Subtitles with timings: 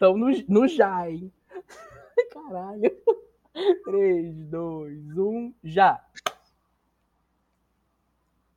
[0.00, 1.30] Então, no, no já, hein?
[2.32, 2.90] Caralho.
[3.84, 6.02] 3, 2, 1, já.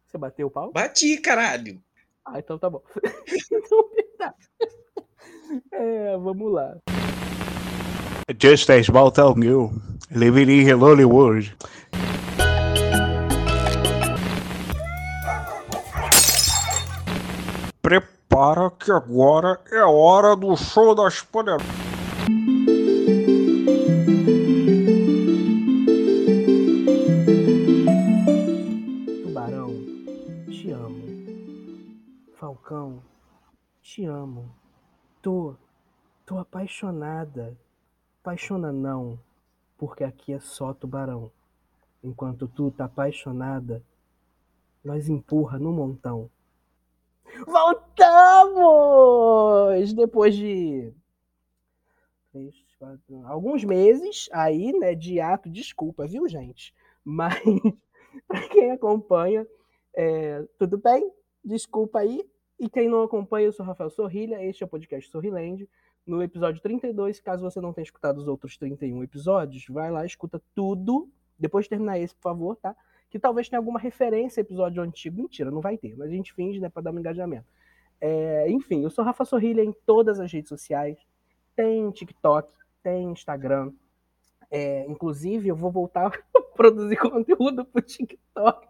[0.07, 0.71] Você bateu o pau?
[0.71, 1.83] Bati, caralho.
[2.23, 2.81] Ah, então tá bom.
[3.51, 4.33] então, tá.
[5.73, 6.77] É, vamos lá.
[8.41, 9.67] Just a small town girl
[10.11, 11.53] living in a lonely world.
[18.33, 21.67] Prepara que agora é hora do show das poderosas.
[29.21, 29.69] Tubarão,
[30.49, 31.03] te amo.
[32.39, 33.03] Falcão,
[33.83, 34.49] te amo.
[35.21, 35.53] Tô,
[36.25, 37.55] tô apaixonada.
[38.19, 39.19] Apaixona não,
[39.77, 41.31] porque aqui é só tubarão.
[42.03, 43.83] Enquanto tu tá apaixonada,
[44.83, 46.31] nós empurra no montão.
[47.45, 48.63] Voltamos!
[49.93, 50.93] Depois de
[53.25, 56.73] alguns meses aí, né, de ato, desculpa, viu, gente?
[57.03, 57.41] Mas
[58.27, 59.47] para quem acompanha,
[59.95, 61.11] é, tudo bem?
[61.43, 62.23] Desculpa aí.
[62.59, 65.67] E quem não acompanha, eu sou Rafael Sorrilha, este é o podcast Sorriland.
[66.05, 70.41] No episódio 32, caso você não tenha escutado os outros 31 episódios, vai lá, escuta
[70.53, 71.09] tudo.
[71.37, 72.75] Depois de terminar esse, por favor, tá?
[73.13, 75.21] Que talvez tenha alguma referência a episódio antigo.
[75.21, 77.45] Mentira, não vai ter, mas a gente finge, né, para dar um engajamento.
[78.01, 80.97] É, enfim, eu sou Rafa Sorrilha em todas as redes sociais.
[81.55, 83.71] Tem TikTok, tem Instagram.
[84.49, 88.67] É, inclusive, eu vou voltar a produzir conteúdo pro TikTok.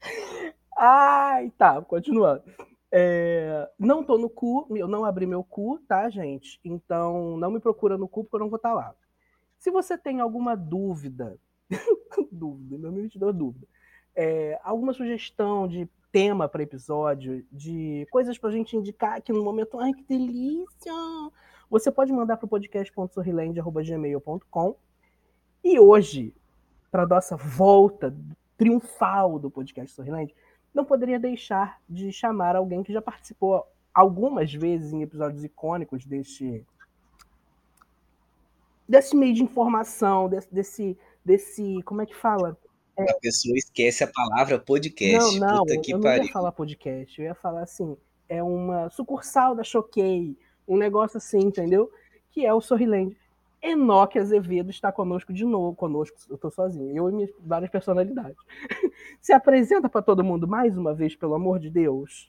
[0.74, 2.44] Ai, tá, continuando.
[2.90, 6.58] É, não tô no cu, eu não abri meu cu, tá, gente?
[6.64, 8.94] Então não me procura no cu porque eu não vou estar lá.
[9.58, 11.38] Se você tem alguma dúvida,
[12.30, 13.66] dúvida, meu te deu dúvida,
[14.14, 19.80] é, alguma sugestão de tema para episódio, de coisas pra gente indicar aqui no momento,
[19.80, 20.92] ai que delícia!
[21.70, 24.76] Você pode mandar para o podcast.sorriland.gmail.com
[25.64, 26.34] e hoje,
[26.90, 28.14] para nossa volta
[28.58, 30.34] triunfal do podcast Sorriland,
[30.74, 36.66] não poderia deixar de chamar alguém que já participou algumas vezes em episódios icônicos deste
[38.88, 42.56] desse meio de informação, desse, desse, desse como é que fala?
[42.96, 43.10] É...
[43.10, 45.38] A pessoa esquece a palavra podcast.
[45.38, 47.96] Não, não, Puta que eu não ia falar podcast, eu ia falar assim,
[48.28, 51.90] é uma sucursal da Choquei, um negócio assim, entendeu?
[52.30, 53.16] Que é o Sorriland.
[53.62, 58.36] Enoque Azevedo está conosco de novo, conosco, eu tô sozinho, eu e minhas várias personalidades.
[59.20, 62.28] Se apresenta para todo mundo mais uma vez, pelo amor de Deus.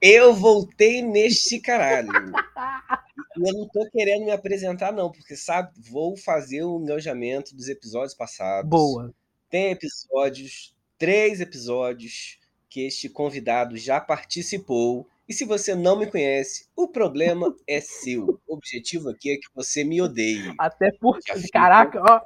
[0.00, 2.10] Eu voltei neste caralho.
[3.36, 7.68] E eu não tô querendo me apresentar, não, porque, sabe, vou fazer o engajamento dos
[7.68, 8.68] episódios passados.
[8.68, 9.12] Boa.
[9.48, 12.38] Tem episódios, três episódios,
[12.68, 15.06] que este convidado já participou.
[15.28, 18.40] E se você não me conhece, o problema é seu.
[18.46, 20.54] O objetivo aqui é que você me odeie.
[20.58, 22.20] Até porque, caraca, ó,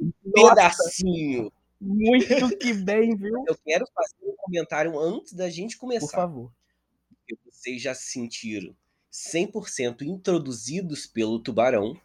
[0.00, 1.52] Um pedacinho.
[1.80, 3.44] muito que bem, viu?
[3.46, 6.08] Eu quero fazer um comentário antes da gente Por começar.
[6.16, 6.50] favor.
[7.18, 8.74] porque vocês já se sentiram
[9.12, 11.98] 100% introduzidos pelo tubarão.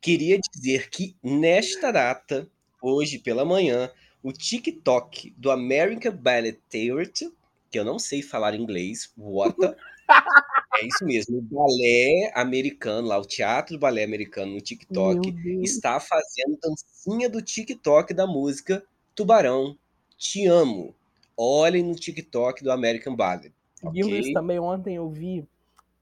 [0.00, 2.48] Queria dizer que nesta data,
[2.80, 3.90] hoje pela manhã,
[4.22, 7.32] o TikTok do American Ballet Theatre,
[7.70, 9.56] que eu não sei falar inglês, what?
[10.80, 15.98] é isso mesmo, o balé americano lá, o teatro do balé americano no TikTok, está
[15.98, 18.84] fazendo dancinha do TikTok da música
[19.14, 19.76] Tubarão,
[20.18, 20.94] Te Amo.
[21.36, 23.52] Olhem no TikTok do American Ballet.
[23.86, 24.20] Seguindo ok?
[24.20, 25.46] isso também, ontem eu vi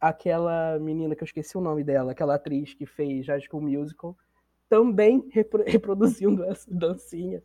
[0.00, 4.17] aquela menina que eu esqueci o nome dela, aquela atriz que fez High School Musical,
[4.69, 7.43] também repro- reproduzindo essa dancinha.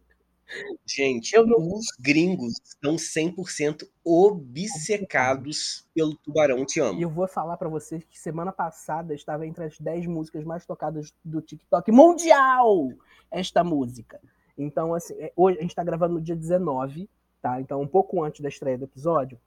[0.85, 6.99] Gente, Eu não- os gringos estão 100% obcecados pelo Tubarão Te E Amo.
[7.01, 11.13] eu vou falar pra vocês que semana passada estava entre as 10 músicas mais tocadas
[11.23, 12.89] do TikTok mundial,
[13.29, 14.19] esta música.
[14.57, 17.07] Então, assim, é, hoje a gente tá gravando no dia 19,
[17.41, 17.61] tá?
[17.61, 19.39] Então, um pouco antes da estreia do episódio.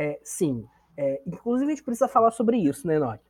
[0.00, 0.64] É, sim,
[0.96, 3.20] é, inclusive a gente precisa falar sobre isso, né, Enoch?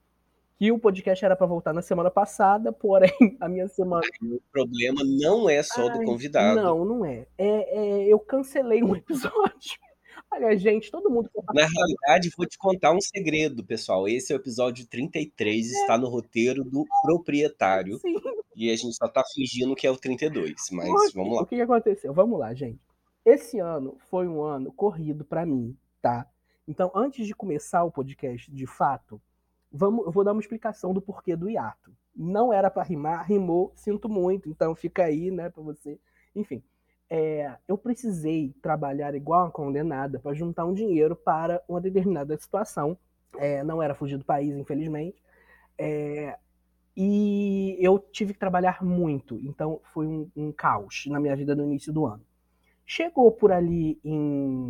[0.56, 4.06] Que o podcast era pra voltar na semana passada, porém, a minha semana.
[4.22, 6.62] O problema não é só do Ai, convidado.
[6.62, 7.26] Não, não é.
[7.36, 9.80] É, é, Eu cancelei um episódio.
[10.32, 14.06] Olha, gente, todo mundo que Na realidade, vou te contar um segredo, pessoal.
[14.06, 17.98] Esse é o episódio 33, está no roteiro do proprietário.
[17.98, 18.14] Sim.
[18.54, 21.42] E a gente só tá fingindo que é o 32, mas vamos lá.
[21.42, 22.14] O que, que aconteceu?
[22.14, 22.78] Vamos lá, gente.
[23.24, 26.28] Esse ano foi um ano corrido pra mim, tá?
[26.70, 29.20] Então, antes de começar o podcast de fato,
[29.72, 31.92] vamos, eu vou dar uma explicação do porquê do hiato.
[32.14, 35.98] Não era pra rimar, rimou, sinto muito, então fica aí, né, pra você.
[36.32, 36.62] Enfim,
[37.10, 42.96] é, eu precisei trabalhar igual uma condenada pra juntar um dinheiro para uma determinada situação
[43.36, 45.20] É, não era fugir do país, infelizmente.
[45.78, 46.38] É,
[46.96, 51.64] e eu tive que trabalhar muito, então foi um, um, caos na minha vida no
[51.64, 52.24] início do ano.
[52.86, 54.69] Chegou por ali em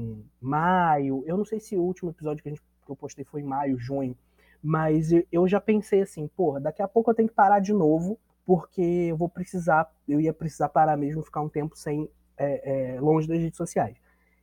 [0.50, 3.40] maio, eu não sei se o último episódio que, a gente, que eu postei foi
[3.40, 4.16] em maio, junho,
[4.62, 8.18] mas eu já pensei assim, porra, daqui a pouco eu tenho que parar de novo,
[8.44, 13.00] porque eu vou precisar, eu ia precisar parar mesmo, ficar um tempo sem é, é,
[13.00, 13.96] longe das redes sociais.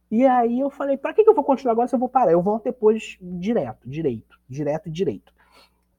[0.09, 2.31] E aí eu falei, para que, que eu vou continuar agora se eu vou parar?
[2.31, 5.33] Eu volto depois direto, direito, direto direito.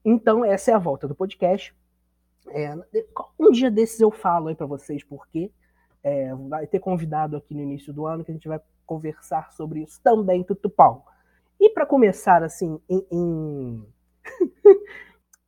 [0.04, 1.76] Então, essa é a volta do podcast.
[2.48, 2.74] É,
[3.38, 5.50] um dia desses eu falo aí para vocês porque
[6.02, 9.82] é, vai ter convidado aqui no início do ano que a gente vai conversar sobre
[9.82, 11.06] isso também, Tutupau.
[11.60, 13.06] E para começar, assim, em.
[13.12, 13.86] em...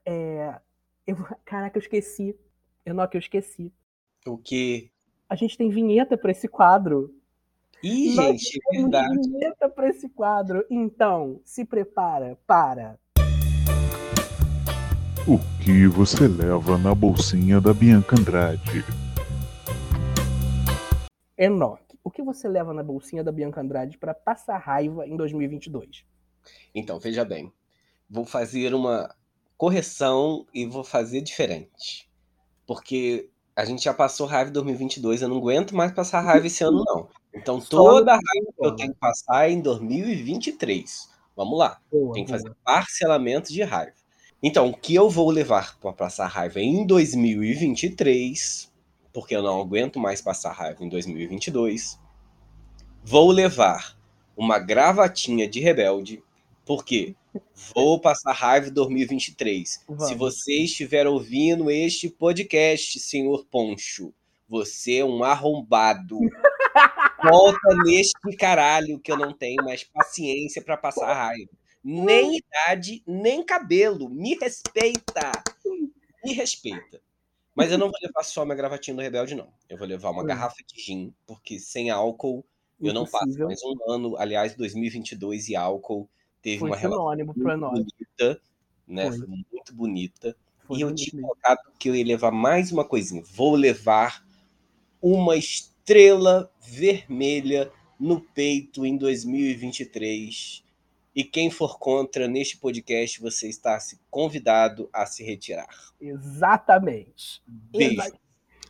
[0.05, 0.61] é,
[1.07, 2.37] eu, caraca, eu esqueci.
[2.85, 3.73] Eu não, que eu esqueci.
[4.27, 4.91] O que?
[5.29, 7.15] A gente tem vinheta para esse quadro.
[7.83, 9.17] Ih, Nós gente, é verdade.
[9.17, 10.65] vinheta para esse quadro.
[10.69, 12.99] Então, se prepara para
[15.27, 18.85] o que você leva na bolsinha da Bianca Andrade?
[21.39, 26.05] Enoch, o que você leva na bolsinha da Bianca Andrade para passar raiva em 2022?
[26.75, 27.53] Então, veja bem.
[28.09, 29.15] Vou fazer uma
[29.57, 32.11] correção e vou fazer diferente.
[32.67, 36.65] Porque a gente já passou raiva em 2022, eu não aguento mais passar raiva esse
[36.65, 37.09] ano, não.
[37.33, 41.09] Então, toda a raiva que eu tenho que passar é em 2023.
[41.37, 41.81] Vamos lá.
[42.13, 43.95] Tem que fazer parcelamento de raiva.
[44.43, 48.73] Então, o que eu vou levar para passar raiva em 2023,
[49.13, 52.00] porque eu não aguento mais passar raiva em 2022,
[53.03, 53.97] vou levar
[54.37, 56.23] uma gravatinha de rebelde,
[56.65, 57.15] porque
[57.75, 59.85] vou passar raiva em 2023.
[59.89, 60.09] Vamos.
[60.09, 64.13] Se você estiver ouvindo este podcast, senhor Poncho,
[64.49, 66.19] você é um arrombado.
[67.23, 71.51] Volta neste caralho que eu não tenho mais paciência para passar raiva
[71.83, 74.09] nem idade, nem cabelo.
[74.09, 75.33] Me respeita.
[76.25, 77.01] Me respeita.
[77.55, 79.53] Mas eu não vou levar só minha gravatinha do Rebelde, não.
[79.69, 80.27] Eu vou levar uma hum.
[80.27, 82.45] garrafa de gin, porque sem álcool
[82.81, 84.17] eu não passo mais um ano.
[84.17, 86.09] Aliás, 2022 e álcool
[86.43, 88.41] teve Foi uma relação muito bonita,
[88.87, 89.11] né?
[89.11, 89.27] Foi.
[89.27, 90.37] Muito bonita.
[90.67, 93.23] Foi e eu tinha colocado que eu ia levar mais uma coisinha.
[93.35, 94.25] Vou levar
[95.03, 100.65] uma estrela vermelha no peito em 2023
[101.15, 103.77] e quem for contra neste podcast, você está
[104.11, 105.69] convidado a se retirar.
[106.01, 107.43] Exatamente.
[107.47, 108.01] Beijo.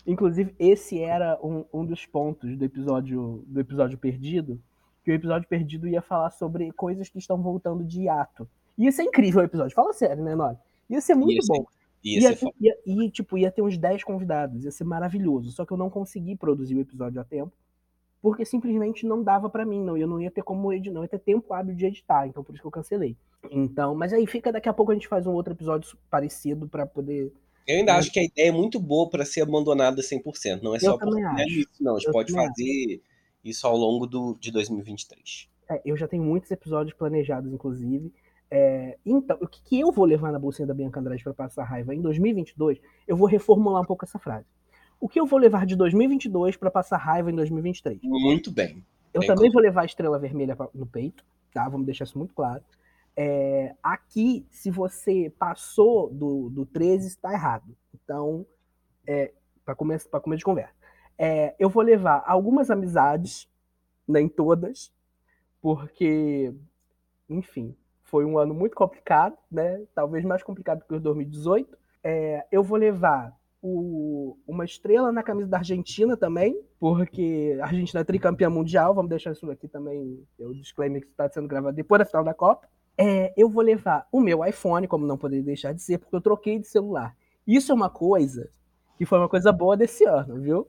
[0.07, 4.61] Inclusive, esse era um, um dos pontos do episódio, do episódio perdido,
[5.05, 8.49] que o episódio perdido ia falar sobre coisas que estão voltando de hiato.
[8.79, 10.57] Ia ser incrível o episódio, fala sério, né, Nori?
[10.89, 11.67] Ia ser muito ia bom.
[12.03, 15.51] ia, ser ia, ia, tipo, ia ter uns 10 convidados, ia ser maravilhoso.
[15.53, 17.53] Só que eu não consegui produzir o episódio a tempo
[18.23, 19.97] porque simplesmente não dava para mim, não.
[19.97, 22.53] Eu não ia ter como editar, não ia ter tempo hábil de editar, então por
[22.53, 23.17] isso que eu cancelei.
[23.51, 26.85] Então, mas aí fica daqui a pouco a gente faz um outro episódio parecido para
[26.85, 27.33] poder
[27.73, 30.63] eu ainda acho que a ideia é muito boa para ser abandonada 100%.
[30.63, 31.97] Não é só porque é isso, não.
[31.97, 33.01] A gente eu pode fazer acho.
[33.45, 35.49] isso ao longo do, de 2023.
[35.71, 38.13] É, eu já tenho muitos episódios planejados, inclusive.
[38.51, 41.65] É, então, o que, que, eu vou levar na bolsinha da Bianca Andrade para passar
[41.65, 42.81] raiva em 2022?
[43.07, 44.47] Eu vou reformular um pouco essa frase
[45.01, 47.99] o que eu vou levar de 2022 para passar raiva em 2023.
[48.03, 48.85] Muito bem.
[49.15, 49.53] Eu bem também claro.
[49.53, 51.67] vou levar a estrela vermelha no peito, tá?
[51.69, 52.63] Vamos deixar isso muito claro.
[53.23, 57.77] É, aqui, se você passou do, do 13, está errado.
[57.93, 58.47] Então,
[59.07, 59.31] é,
[59.63, 60.73] para começo, começo de conversa.
[61.19, 63.47] É, eu vou levar algumas amizades,
[64.09, 64.91] nem todas,
[65.61, 66.51] porque,
[67.29, 69.85] enfim, foi um ano muito complicado, né?
[69.95, 71.77] Talvez mais complicado que o 2018.
[72.03, 78.01] É, eu vou levar o, uma estrela na camisa da Argentina também, porque a Argentina
[78.01, 81.99] é tricampeã mundial, vamos deixar isso aqui também, o disclaimer que está sendo gravado depois
[81.99, 82.67] da final da Copa.
[83.03, 86.21] É, eu vou levar o meu iPhone, como não poderia deixar de ser, porque eu
[86.21, 87.17] troquei de celular.
[87.47, 88.51] Isso é uma coisa
[88.99, 90.69] que foi uma coisa boa desse ano, viu?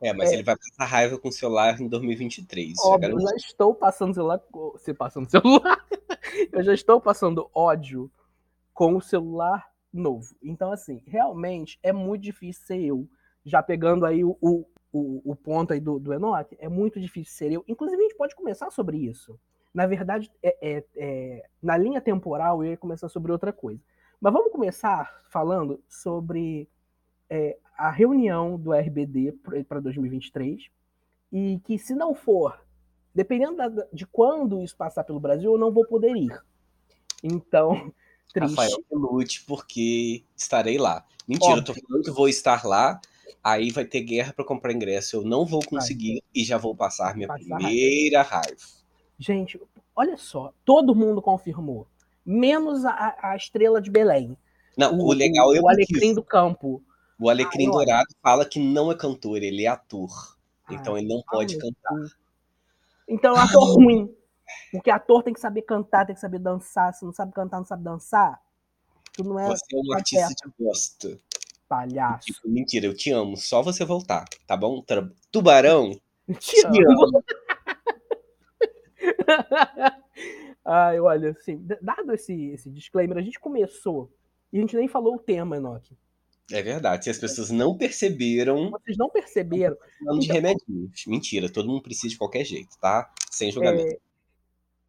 [0.00, 0.34] É, mas é.
[0.34, 2.74] ele vai passar raiva com o celular em 2023.
[2.80, 4.40] Óbvio, eu já estou passando celular.
[4.78, 5.86] Se passando celular.
[6.52, 8.10] eu já estou passando ódio
[8.74, 10.34] com o celular novo.
[10.42, 13.08] Então, assim, realmente é muito difícil ser eu.
[13.44, 17.52] Já pegando aí o, o, o, ponto aí do, do Enoch, é muito difícil ser
[17.52, 17.64] eu.
[17.68, 19.38] Inclusive, a gente pode começar sobre isso.
[19.72, 23.80] Na verdade, é, é, é, na linha temporal, eu ia começar sobre outra coisa.
[24.20, 26.68] Mas vamos começar falando sobre
[27.28, 29.32] é, a reunião do RBD
[29.68, 30.68] para 2023.
[31.32, 32.60] E que, se não for,
[33.14, 36.36] dependendo da, de quando isso passar pelo Brasil, eu não vou poder ir.
[37.22, 37.92] Então,
[38.32, 38.54] Triste.
[38.54, 41.04] Rafael lute, porque estarei lá.
[41.26, 41.72] Mentira, Óbvio.
[41.72, 43.00] eu tô falando que vou estar lá,
[43.42, 46.22] aí vai ter guerra para comprar ingresso, eu não vou conseguir vai.
[46.34, 48.79] e já vou passar minha passar primeira raiva.
[49.20, 49.60] Gente,
[49.94, 51.86] olha só, todo mundo confirmou.
[52.24, 54.34] menos a, a estrela de Belém.
[54.76, 56.82] Não, o, legal é o Alecrim do Campo.
[57.18, 57.84] O Alecrim Ai, olha.
[57.86, 60.10] Dourado fala que não é cantor, ele é ator.
[60.70, 62.16] Então ele não pode ai, cantar.
[63.06, 64.14] Então é um ator ruim.
[64.72, 66.94] Porque ator tem que saber cantar, tem que saber dançar.
[66.94, 68.40] Se não sabe cantar, não sabe dançar.
[69.12, 70.48] Tu não é Você é um tá artista certo.
[70.58, 71.18] de bosta.
[71.68, 72.26] palhaço.
[72.26, 73.36] Tipo, mentira, eu te amo.
[73.36, 74.82] Só você voltar, tá bom?
[75.30, 75.90] Tubarão,
[76.38, 77.04] Te te amo.
[77.04, 77.24] amo.
[80.64, 84.12] Ai, olha, assim, dado esse, esse disclaimer, a gente começou
[84.52, 85.96] e a gente nem falou o tema, Enoch.
[86.52, 87.04] É verdade.
[87.04, 89.76] Se as pessoas não perceberam, Vocês não perceberam?
[90.04, 91.06] falando de Então- remedinhos.
[91.06, 93.10] Mentira, todo mundo precisa de qualquer jeito, tá?
[93.30, 93.94] Sem julgamento.
[93.94, 93.98] É,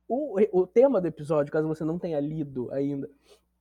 [0.08, 3.10] o, o tema do episódio, caso você não tenha lido ainda,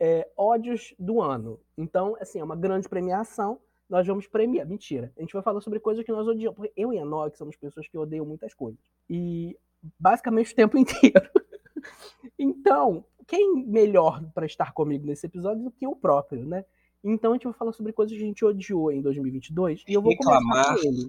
[0.00, 1.60] é ódios do ano.
[1.76, 3.60] Então, assim, é uma grande premiação.
[3.88, 4.66] Nós vamos premiar.
[4.66, 5.12] Mentira.
[5.16, 6.56] A gente vai falar sobre coisas que nós odiamos.
[6.56, 8.80] Porque eu e a Enoch somos pessoas que odeiam muitas coisas.
[9.10, 9.56] E
[9.98, 11.28] basicamente o tempo inteiro.
[12.38, 16.64] Então, quem melhor para estar comigo nesse episódio do que eu próprio, né?
[17.02, 20.02] Então a gente vai falar sobre coisas que a gente odiou em 2022 e eu
[20.02, 20.74] vou começar Reclamar.
[20.76, 21.08] com ele.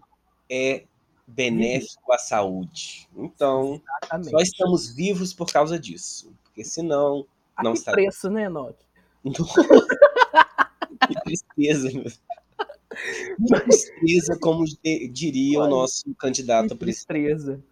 [0.49, 0.85] É
[1.27, 3.09] benéfico à saúde.
[3.15, 4.29] Então, Exatamente.
[4.31, 6.33] só estamos vivos por causa disso.
[6.43, 7.25] Porque senão.
[7.57, 8.75] A não que está- preço, né, Enoch?
[11.07, 12.03] que tristeza, meu.
[12.03, 17.07] Que tristeza, como di- diria o nosso candidato a presidente.
[17.07, 17.63] tristeza.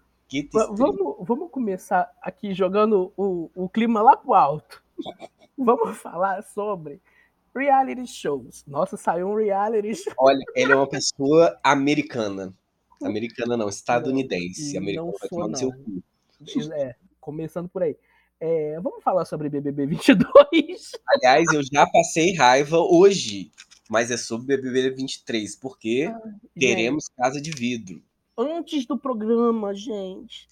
[0.71, 4.83] Vamos, vamos começar aqui jogando o, o clima lá pro alto.
[5.57, 7.01] Vamos falar sobre
[7.53, 8.63] reality shows.
[8.65, 10.13] Nossa, saiu um reality show.
[10.17, 12.53] Olha, ele é uma pessoa americana.
[13.03, 14.73] Americana não, estadunidense.
[14.73, 15.83] Não Americano vai sou, no seu não.
[15.83, 16.73] cu.
[16.75, 17.97] É, começando por aí.
[18.39, 20.25] É, vamos falar sobre BBB 22.
[21.13, 23.51] Aliás, eu já passei raiva hoje,
[23.89, 26.09] mas é sobre BBB 23, porque
[26.57, 28.01] teremos casa de vidro.
[28.41, 30.47] Antes do programa, gente.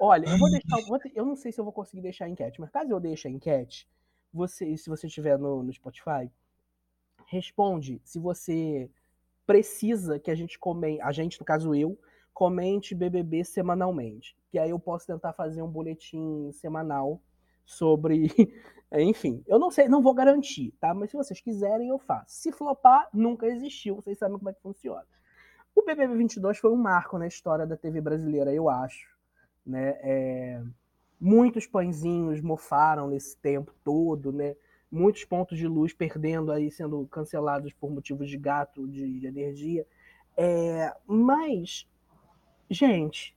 [0.00, 1.12] Olha, eu vou deixar.
[1.14, 3.30] eu não sei se eu vou conseguir deixar a enquete, mas caso eu deixe a
[3.30, 3.86] enquete,
[4.32, 6.30] você, se você estiver no, no Spotify,
[7.26, 8.90] responde se você
[9.46, 11.98] precisa que a gente comente, a gente, no caso eu,
[12.32, 14.34] comente BBB semanalmente.
[14.48, 17.20] Que aí eu posso tentar fazer um boletim semanal
[17.66, 18.28] sobre.
[18.96, 20.94] Enfim, eu não sei, não vou garantir, tá?
[20.94, 22.34] Mas se vocês quiserem, eu faço.
[22.34, 25.04] Se flopar, nunca existiu, vocês sabem como é que funciona.
[25.74, 29.08] O BBB 22 foi um marco na história da TV brasileira, eu acho.
[29.66, 29.96] Né?
[30.02, 30.62] É,
[31.20, 34.54] muitos pãezinhos mofaram nesse tempo todo, né?
[34.90, 39.84] Muitos pontos de luz perdendo aí, sendo cancelados por motivos de gato, de, de energia.
[40.36, 41.88] É, mas,
[42.70, 43.36] gente,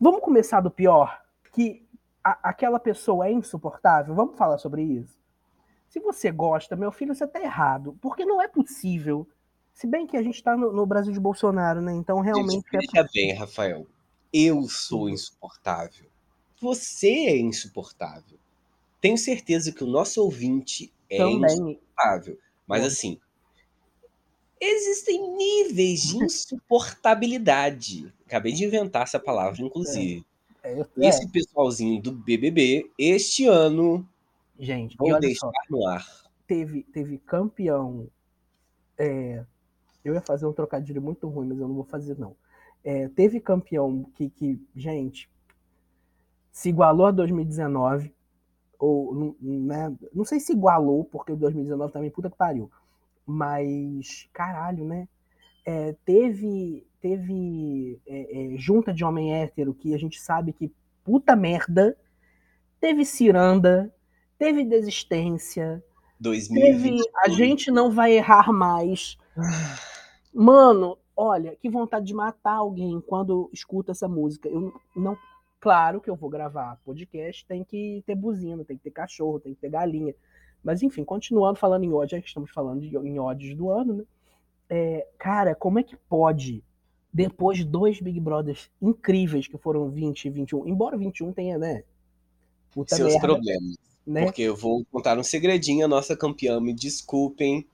[0.00, 1.22] vamos começar do pior?
[1.52, 1.86] Que
[2.24, 4.14] a- aquela pessoa é insuportável?
[4.14, 5.18] Vamos falar sobre isso?
[5.88, 7.98] Se você gosta, meu filho, você tá errado.
[8.00, 9.26] Porque não é possível.
[9.78, 11.92] Se bem que a gente tá no, no Brasil de Bolsonaro, né?
[11.92, 13.86] Então realmente Gente, é veja bem, Rafael.
[14.32, 16.04] Eu sou insuportável.
[16.60, 18.36] Você é insuportável.
[19.00, 21.54] Tenho certeza que o nosso ouvinte é também.
[21.54, 22.36] insuportável.
[22.66, 22.88] Mas Bom.
[22.88, 23.20] assim,
[24.60, 28.12] existem níveis de insuportabilidade.
[28.26, 30.26] Acabei de inventar essa palavra, inclusive.
[30.60, 34.04] É, é, Esse pessoalzinho do BBB, este ano,
[34.58, 36.04] gente, vou deixar só, no ar.
[36.48, 38.08] teve, teve campeão.
[38.98, 39.44] é,
[40.04, 42.34] eu ia fazer um trocadilho muito ruim, mas eu não vou fazer, não.
[42.84, 45.28] É, teve campeão que, que, gente,
[46.50, 48.14] se igualou a 2019,
[48.78, 52.70] ou, né, não sei se igualou, porque o 2019 também, puta que pariu,
[53.26, 55.08] mas, caralho, né?
[55.64, 60.72] É, teve teve é, é, junta de homem hétero que a gente sabe que
[61.04, 61.96] puta merda,
[62.80, 63.92] teve ciranda,
[64.38, 65.82] teve desistência,
[66.20, 66.48] Teve.
[66.48, 67.10] 2020.
[67.16, 69.16] A gente não vai errar mais.
[70.32, 74.48] Mano, olha, que vontade de matar alguém quando escuta essa música.
[74.48, 75.16] Eu não.
[75.60, 79.54] Claro que eu vou gravar podcast, tem que ter buzina, tem que ter cachorro, tem
[79.54, 80.14] que ter galinha.
[80.62, 83.94] Mas enfim, continuando falando em ódio, já que estamos falando de, em ódios do ano,
[83.94, 84.04] né?
[84.70, 86.62] É, cara, como é que pode,
[87.12, 91.82] depois de dois Big Brothers incríveis que foram 20 e 21, embora 21 tenha, né?
[92.70, 93.76] Puta Seus merda, problemas.
[94.06, 94.24] né?
[94.24, 97.66] Porque eu vou contar um segredinho, a nossa campeã, me desculpem.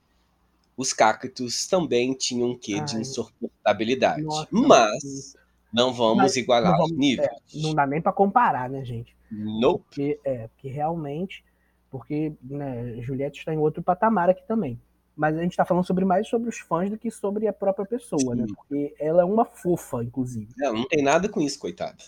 [0.76, 3.02] Os cactos também tinham um quê de Ai.
[3.02, 4.22] insuportabilidade.
[4.22, 5.36] Nossa, Mas
[5.72, 7.30] não vamos Mas igualar não os vamos- níveis.
[7.54, 9.16] Não dá nem pra comparar, né, gente?
[9.30, 9.84] Nope.
[9.84, 11.44] Porque, é, porque realmente,
[11.90, 14.80] porque né, Juliette está em outro patamar aqui também.
[15.16, 17.86] Mas a gente está falando sobre mais sobre os fãs do que sobre a própria
[17.86, 18.46] pessoa, né?
[18.48, 18.54] Sim.
[18.54, 20.48] Porque ela é uma fofa, inclusive.
[20.56, 21.98] Não, não tem nada com isso, coitada.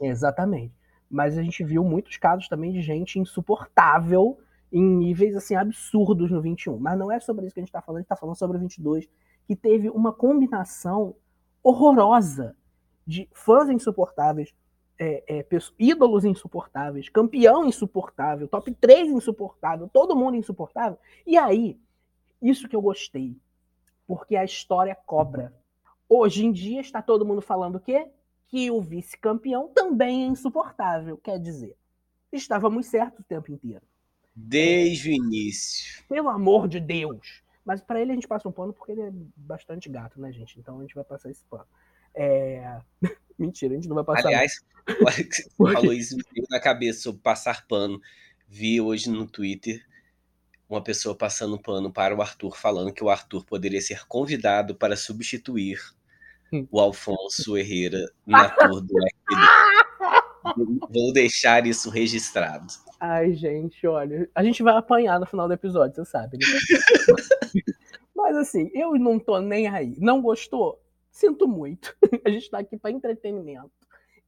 [0.00, 0.72] Exatamente.
[1.10, 4.38] Mas a gente viu muitos casos também de gente insuportável
[4.72, 6.78] em níveis assim absurdos no 21.
[6.78, 8.56] Mas não é sobre isso que a gente está falando, a gente está falando sobre
[8.56, 9.08] o 22,
[9.46, 11.14] que teve uma combinação
[11.62, 12.56] horrorosa
[13.06, 14.52] de fãs insuportáveis,
[14.98, 15.46] é, é,
[15.78, 20.98] ídolos insuportáveis, campeão insuportável, top 3 insuportável, todo mundo insuportável.
[21.26, 21.78] E aí,
[22.42, 23.36] isso que eu gostei,
[24.06, 25.54] porque a história cobra.
[26.08, 28.08] Hoje em dia está todo mundo falando o quê?
[28.48, 31.16] Que o vice-campeão também é insuportável.
[31.18, 31.76] Quer dizer,
[32.32, 33.82] estávamos certos o tempo inteiro.
[34.36, 36.04] Desde o início.
[36.08, 37.42] Pelo amor de Deus.
[37.64, 40.58] Mas pra ele a gente passa um pano porque ele é bastante gato, né, gente?
[40.58, 41.66] Então a gente vai passar esse pano.
[42.14, 42.80] É...
[43.38, 44.28] Mentira, a gente não vai passar.
[44.28, 46.16] Aliás, agora que você falou isso,
[46.48, 48.00] na cabeça sobre passar pano.
[48.48, 49.84] Vi hoje no Twitter
[50.68, 54.96] uma pessoa passando pano para o Arthur, falando que o Arthur poderia ser convidado para
[54.96, 55.80] substituir
[56.52, 56.66] Hum.
[56.70, 59.65] o Alfonso Herrera na tour do SBT.
[60.92, 62.66] Vou deixar isso registrado.
[63.00, 64.28] Ai, gente, olha.
[64.34, 66.44] A gente vai apanhar no final do episódio, você sabe, né?
[68.14, 69.94] Mas assim, eu não tô nem aí.
[69.98, 70.80] Não gostou?
[71.10, 71.94] Sinto muito.
[72.24, 73.70] A gente tá aqui pra entretenimento.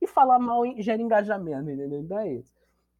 [0.00, 2.00] E falar mal gera engajamento, entendeu?
[2.00, 2.52] Então é isso.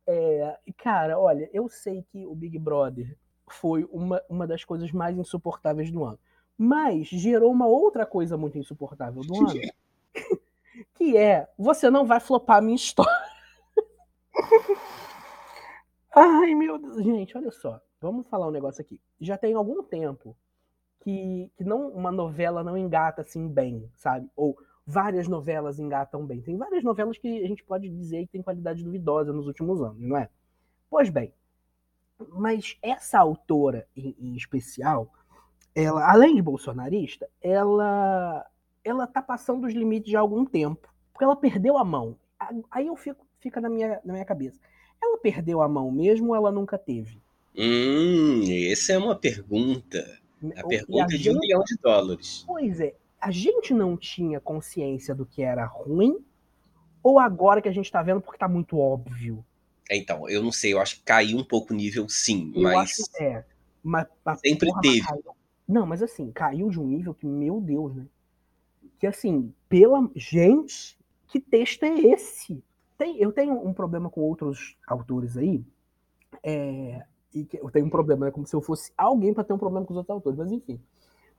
[0.06, 3.16] É, cara, olha, eu sei que o Big Brother
[3.48, 6.18] foi uma, uma das coisas mais insuportáveis do ano.
[6.56, 9.60] Mas gerou uma outra coisa muito insuportável do ano.
[10.94, 13.12] Que é, você não vai flopar a minha história.
[16.14, 17.02] Ai, meu Deus.
[17.02, 17.80] Gente, olha só.
[18.00, 19.00] Vamos falar um negócio aqui.
[19.20, 20.36] Já tem algum tempo
[21.00, 24.30] que, que não uma novela não engata assim bem, sabe?
[24.36, 24.56] Ou
[24.86, 26.40] várias novelas engatam bem.
[26.40, 30.00] Tem várias novelas que a gente pode dizer que tem qualidade duvidosa nos últimos anos,
[30.00, 30.28] não é?
[30.88, 31.32] Pois bem,
[32.30, 35.12] mas essa autora em, em especial,
[35.74, 38.44] ela, além de bolsonarista, ela
[38.88, 42.16] ela tá passando os limites já há algum tempo, porque ela perdeu a mão.
[42.70, 44.58] Aí eu fico fica na minha, na minha cabeça.
[45.02, 47.20] Ela perdeu a mão mesmo ou ela nunca teve?
[47.56, 49.98] Hum, essa é uma pergunta.
[50.42, 52.44] A E a pergunta de um milhão de dólares.
[52.46, 56.18] Pois é, a gente não tinha consciência do que era ruim
[57.02, 59.44] ou agora que a gente tá vendo porque tá muito óbvio?
[59.90, 62.96] Então, eu não sei, eu acho que caiu um pouco o nível, sim, Eu mas
[63.18, 63.44] é.
[63.82, 65.06] Mas, mas, sempre porra, mas teve.
[65.06, 65.36] caiu.
[65.66, 68.06] Não, mas assim, caiu de um nível que, meu Deus, né?
[68.98, 70.08] Que assim, pela.
[70.14, 72.62] Gente, que texto é esse?
[72.96, 75.64] Tem, eu tenho um problema com outros autores aí.
[76.42, 79.58] é, e eu tenho um problema, é como se eu fosse alguém para ter um
[79.58, 80.80] problema com os outros autores, mas enfim.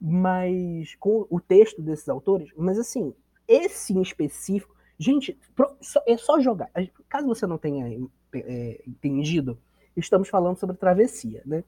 [0.02, 3.14] Mas com o texto desses autores, mas assim,
[3.48, 6.70] esse em específico, gente, pro- só- é só jogar.
[7.10, 7.88] Caso você não tenha
[8.36, 9.58] é, entendido,
[9.98, 11.64] estamos falando sobre travessia, né?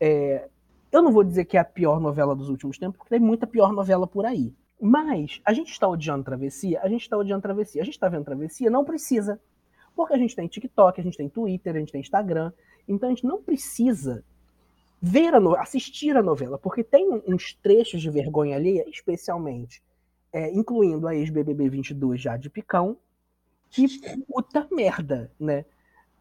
[0.00, 0.48] É,
[0.92, 3.46] eu não vou dizer que é a pior novela dos últimos tempos, porque tem muita
[3.46, 4.54] pior novela por aí.
[4.80, 7.80] Mas a gente está odiando travessia, a gente está odiando travessia.
[7.80, 9.40] A gente está vendo travessia, não precisa.
[9.94, 12.52] Porque a gente tem TikTok, a gente tem Twitter, a gente tem Instagram.
[12.86, 14.24] Então a gente não precisa
[15.00, 15.54] ver a no...
[15.56, 19.82] assistir a novela, porque tem uns trechos de vergonha alheia, especialmente,
[20.32, 22.96] é, incluindo a ex-BBB 22 já de Picão,
[23.70, 23.86] que
[24.26, 25.64] puta merda, né?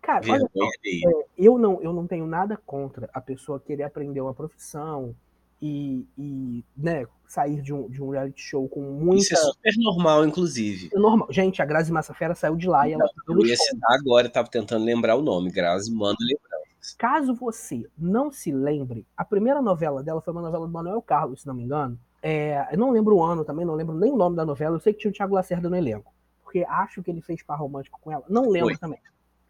[0.02, 1.26] Cara, olha alheia.
[1.38, 5.16] eu não, eu não tenho nada contra a pessoa querer aprender uma profissão
[5.62, 9.24] e, e, né, sair de um, de um reality show com muita.
[9.24, 10.90] Isso é super normal, inclusive.
[10.94, 11.28] É normal.
[11.32, 14.86] Gente, a Grazi Massafera saiu de lá e ela Eu ia citar agora, tava tentando
[14.86, 15.52] lembrar o nome.
[15.52, 16.60] Grazi, manda lembrar.
[16.98, 21.42] Caso você não se lembre, a primeira novela dela foi uma novela do Manuel Carlos,
[21.42, 21.98] se não me engano.
[22.22, 24.76] É, eu não lembro o ano também, não lembro nem o nome da novela.
[24.76, 26.14] Eu sei que tinha o Thiago Lacerda no elenco.
[26.44, 28.24] Porque acho que ele fez par romântico com ela.
[28.30, 28.78] Não lembro Foi.
[28.78, 29.00] também.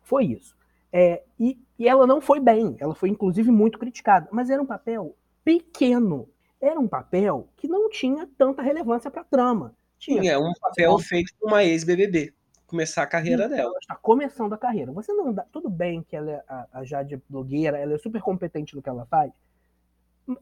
[0.01, 0.55] Foi isso.
[0.91, 2.75] É, e, e ela não foi bem.
[2.79, 4.27] Ela foi, inclusive, muito criticada.
[4.31, 6.29] Mas era um papel pequeno.
[6.59, 9.75] Era um papel que não tinha tanta relevância pra trama.
[9.99, 12.33] Tinha Sim, é um papel feito por uma ex-BBB.
[12.65, 13.69] Começar a carreira dela.
[13.69, 14.91] ela está começando a carreira.
[14.91, 15.43] Você não dá.
[15.51, 18.89] Tudo bem que ela é a, a Jade blogueira, ela é super competente no que
[18.89, 19.31] ela faz,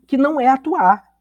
[0.08, 1.12] que não é atuar.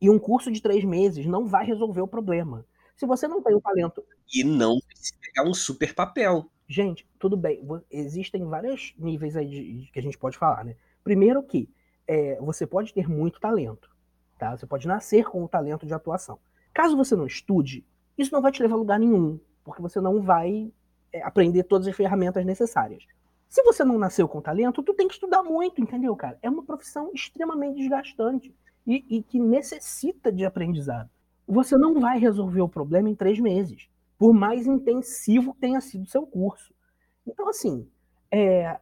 [0.00, 2.64] E um curso de três meses não vai resolver o problema.
[2.96, 4.04] Se você não tem o talento.
[4.34, 6.50] E não precisa pegar um super papel.
[6.66, 7.66] Gente, tudo bem.
[7.90, 10.76] Existem vários níveis aí de, de que a gente pode falar, né?
[11.02, 11.68] Primeiro que
[12.08, 13.88] é, você pode ter muito talento.
[14.38, 14.56] Tá?
[14.56, 16.38] Você pode nascer com o talento de atuação.
[16.72, 17.84] Caso você não estude,
[18.16, 20.72] isso não vai te levar a lugar nenhum, porque você não vai
[21.12, 23.04] é, aprender todas as ferramentas necessárias.
[23.48, 26.38] Se você não nasceu com talento, tu tem que estudar muito, entendeu, cara?
[26.42, 28.54] É uma profissão extremamente desgastante
[28.86, 31.10] e, e que necessita de aprendizado.
[31.46, 36.04] Você não vai resolver o problema em três meses, por mais intensivo que tenha sido
[36.04, 36.74] o seu curso.
[37.26, 37.88] Então, assim,
[38.30, 38.78] é,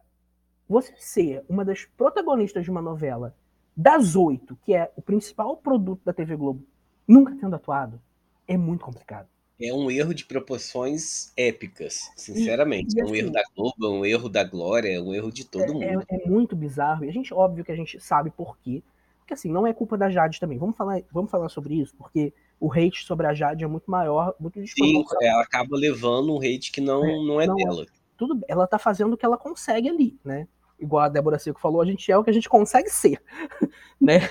[0.67, 3.35] você ser uma das protagonistas de uma novela
[3.75, 6.63] das oito, que é o principal produto da TV Globo,
[7.07, 8.01] nunca tendo atuado,
[8.47, 9.27] é muito complicado.
[9.59, 12.93] É um erro de proporções épicas, sinceramente.
[12.95, 15.13] E- e é um erro assim- da Globo, é um erro da Glória, é um
[15.13, 16.05] erro de todo É, mundo.
[16.09, 17.05] é muito bizarro.
[17.05, 18.83] E a gente, óbvio que a gente sabe por quê.
[19.19, 20.57] Porque assim, não é culpa da Jade também.
[20.57, 24.33] Vamos falar, vamos falar sobre isso, porque o hate sobre a Jade é muito maior,
[24.39, 27.85] muito Sim, ela acaba levando um hate que não é, não é não, dela.
[28.15, 30.47] Tudo, ela tá fazendo o que ela consegue ali, né?
[30.79, 33.21] Igual a Débora Seco falou, a gente é o que a gente consegue ser,
[33.99, 34.29] né?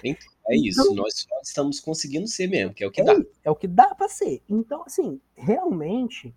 [0.48, 3.16] É isso, então, nós estamos conseguindo ser mesmo, que é o que é, dá.
[3.44, 4.42] É o que dá para ser.
[4.48, 6.32] Então, assim, realmente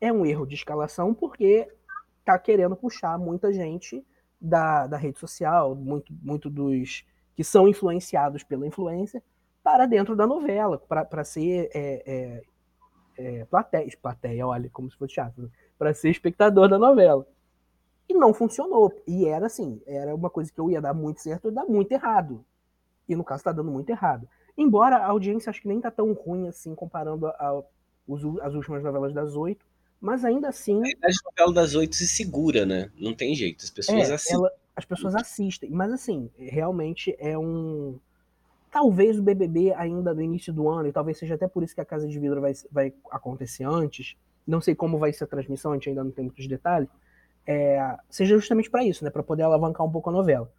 [0.00, 1.68] é um erro de escalação porque
[2.24, 4.04] tá querendo puxar muita gente
[4.40, 9.22] da, da rede social, muito, muito dos que são influenciados pela influência,
[9.62, 12.42] para dentro da novela, para ser é, é,
[13.18, 15.48] é, plateia, plateia, olha, como se fosse teatro, né?
[15.78, 17.26] para ser espectador da novela.
[18.10, 18.92] E não funcionou.
[19.06, 21.92] E era assim, era uma coisa que eu ia dar muito certo e dar muito
[21.92, 22.44] errado.
[23.08, 24.28] E no caso está dando muito errado.
[24.58, 27.62] Embora a audiência acho que nem tá tão ruim assim comparando a, a
[28.08, 29.64] os, as últimas novelas das oito,
[30.00, 30.82] mas ainda assim.
[30.82, 32.90] A novela das oito se segura, né?
[32.98, 33.62] Não tem jeito.
[33.62, 34.36] As pessoas é, assistem.
[34.36, 35.70] Ela, as pessoas assistem.
[35.70, 37.96] Mas assim, realmente é um.
[38.72, 41.80] Talvez o BBB ainda no início do ano, e talvez seja até por isso que
[41.80, 44.16] a Casa de Vidro vai, vai acontecer antes.
[44.46, 46.88] Não sei como vai ser a transmissão, a gente ainda não tem muitos detalhes.
[47.46, 49.10] É, seja justamente para isso, né?
[49.10, 50.50] Para poder alavancar um pouco a novela.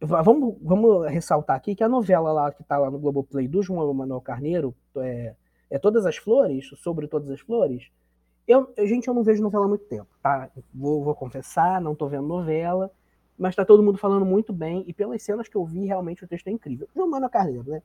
[0.00, 3.92] Vamos, vamos ressaltar aqui que a novela lá que está lá no Globoplay do João
[3.92, 5.34] Manuel Carneiro, é,
[5.70, 7.90] é Todas as Flores, sobre Todas as Flores,
[8.48, 10.50] eu, gente, eu não vejo novela há muito tempo, tá?
[10.74, 12.90] Vou, vou confessar, não tô vendo novela,
[13.38, 16.28] mas tá todo mundo falando muito bem, e pelas cenas que eu vi, realmente o
[16.28, 16.88] texto é incrível.
[16.94, 17.82] João Manuel Carneiro, né?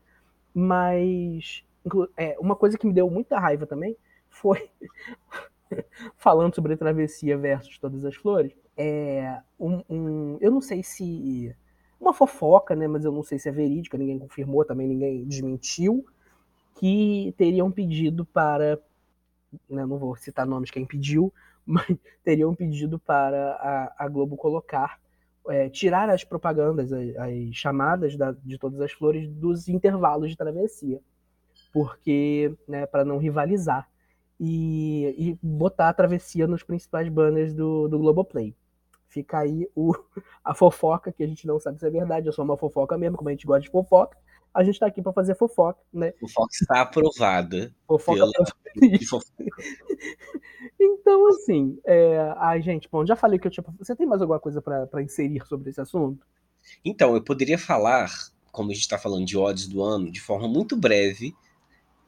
[0.53, 1.63] Mas
[2.17, 3.95] é, uma coisa que me deu muita raiva também
[4.29, 4.69] foi
[6.17, 8.53] falando sobre Travessia versus Todas as Flores.
[8.77, 11.55] É um, um, eu não sei se
[11.99, 12.87] uma fofoca, né?
[12.87, 16.05] Mas eu não sei se é verídica, ninguém confirmou, também ninguém desmentiu,
[16.75, 18.79] que teriam pedido para
[19.69, 21.33] né, não vou citar nomes quem pediu,
[21.65, 21.85] mas
[22.23, 24.99] teriam pedido para a, a Globo colocar,
[25.47, 30.37] é, tirar as propagandas, as, as chamadas da, de todas as flores dos intervalos de
[30.37, 30.99] travessia,
[31.73, 33.89] porque, né, para não rivalizar,
[34.39, 38.55] e, e, botar a travessia nos principais banners do, do Globoplay.
[39.07, 39.93] Fica aí o,
[40.43, 43.17] a fofoca, que a gente não sabe se é verdade, eu sou uma fofoca mesmo,
[43.17, 44.17] como a gente gosta de fofoca,
[44.53, 46.13] a gente está aqui para fazer fofoca, né?
[46.19, 47.73] Fofoca está aprovada.
[47.85, 48.31] Fofoca pela...
[50.79, 52.33] então, assim, é...
[52.37, 53.65] ai, gente, bom, já falei que eu tinha.
[53.77, 56.25] Você tem mais alguma coisa para inserir sobre esse assunto?
[56.83, 58.09] Então, eu poderia falar,
[58.51, 61.35] como a gente está falando de ódios do ano, de forma muito breve,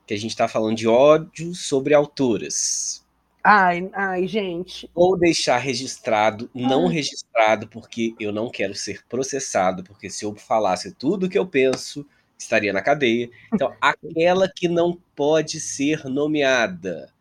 [0.07, 3.05] que a gente está falando de ódio sobre autoras.
[3.43, 4.89] Ai, ai, gente.
[4.95, 6.93] Ou deixar registrado, não ai.
[6.93, 11.45] registrado, porque eu não quero ser processado, porque se eu falasse tudo o que eu
[11.45, 12.05] penso,
[12.39, 13.29] estaria na cadeia.
[13.53, 17.13] Então, aquela que não pode ser nomeada.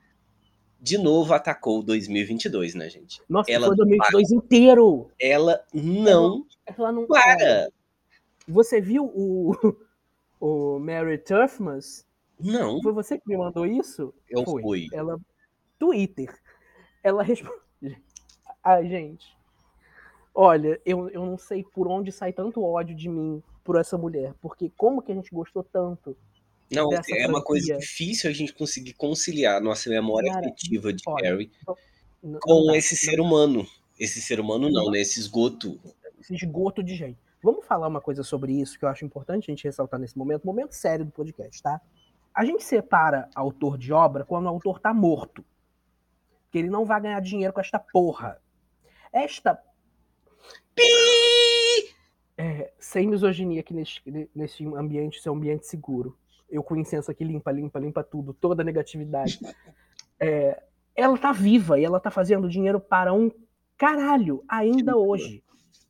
[0.81, 3.21] De novo atacou 2022, né, gente?
[3.29, 4.37] Nossa, ela foi 2022 para.
[4.37, 5.11] inteiro.
[5.21, 7.69] Ela não, ela não para.
[8.47, 9.53] Você viu o,
[10.41, 12.06] o Mary Turfmas?
[12.39, 12.81] Não.
[12.83, 14.13] Foi você que me mandou isso?
[14.29, 14.63] Eu foi.
[14.63, 14.87] fui.
[14.93, 15.19] Ela
[15.79, 16.35] Twitter.
[17.03, 17.57] Ela responde.
[18.63, 19.27] Ai, gente.
[20.35, 24.35] Olha, eu, eu não sei por onde sai tanto ódio de mim por essa mulher,
[24.41, 26.17] porque como que a gente gostou tanto
[26.71, 27.29] não, é franquia?
[27.29, 31.51] uma coisa difícil a gente conseguir conciliar nossa memória Cara, afetiva de olha, Harry
[32.23, 33.67] não, com não esse ser humano.
[33.99, 35.01] Esse ser humano não, né?
[35.01, 35.81] Esse esgoto.
[36.21, 37.19] Esse esgoto de gente.
[37.43, 40.45] Vamos falar uma coisa sobre isso que eu acho importante a gente ressaltar nesse momento,
[40.45, 41.81] momento sério do podcast, tá?
[42.37, 45.45] A gente separa autor de obra quando o autor tá morto.
[46.51, 48.41] Que ele não vai ganhar dinheiro com esta porra.
[49.13, 49.59] Esta.
[50.75, 51.27] Pi!
[52.37, 56.17] é, sem misoginia aqui nesse, nesse ambiente, seu ambiente seguro.
[56.49, 59.41] Eu com incenso aqui limpa, limpa, limpa tudo, toda a negatividade.
[60.21, 60.63] É,
[60.95, 63.31] ela tá viva e ela tá fazendo dinheiro para um
[63.77, 65.43] caralho ainda hoje.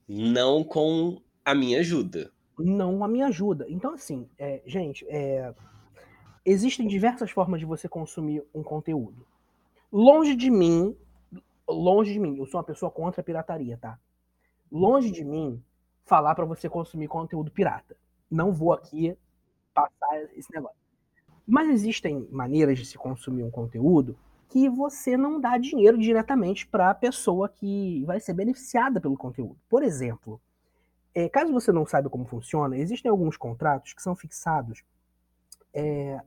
[0.08, 2.30] Não com a minha ajuda.
[2.58, 3.66] Não a minha ajuda.
[3.68, 5.52] Então, assim, é, gente, é,
[6.46, 9.26] existem diversas formas de você consumir um conteúdo.
[9.92, 10.96] Longe de mim,
[11.68, 13.98] longe de mim, eu sou uma pessoa contra a pirataria, tá?
[14.70, 15.60] Longe de mim
[16.04, 17.96] falar para você consumir conteúdo pirata.
[18.30, 19.18] Não vou aqui
[19.74, 20.78] passar esse negócio.
[21.44, 24.16] Mas existem maneiras de se consumir um conteúdo
[24.48, 29.56] que você não dá dinheiro diretamente para a pessoa que vai ser beneficiada pelo conteúdo.
[29.68, 30.40] Por exemplo,
[31.12, 34.84] é, caso você não saiba como funciona, existem alguns contratos que são fixados
[35.74, 36.20] é,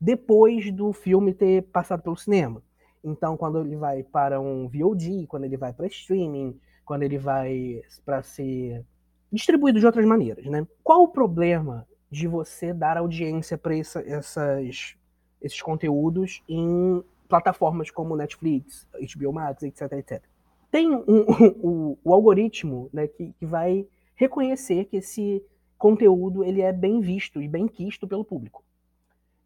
[0.00, 2.62] depois do filme ter passado pelo cinema.
[3.02, 7.82] Então, quando ele vai para um VOD, quando ele vai para streaming, quando ele vai
[8.04, 8.84] para ser
[9.30, 10.66] distribuído de outras maneiras, né?
[10.82, 14.96] Qual o problema de você dar audiência para essa, essas,
[15.42, 20.22] esses conteúdos em plataformas como Netflix, HBO Max, etc, etc?
[20.70, 21.04] Tem um,
[21.62, 25.44] um, o algoritmo né, que, que vai reconhecer que esse
[25.76, 28.63] conteúdo ele é bem visto e bem quisto pelo público.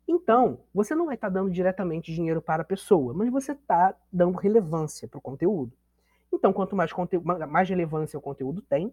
[0.09, 3.94] Então, você não vai estar tá dando diretamente dinheiro para a pessoa, mas você está
[4.11, 5.71] dando relevância para o conteúdo.
[6.33, 6.90] Então, quanto mais,
[7.49, 8.92] mais relevância o conteúdo tem,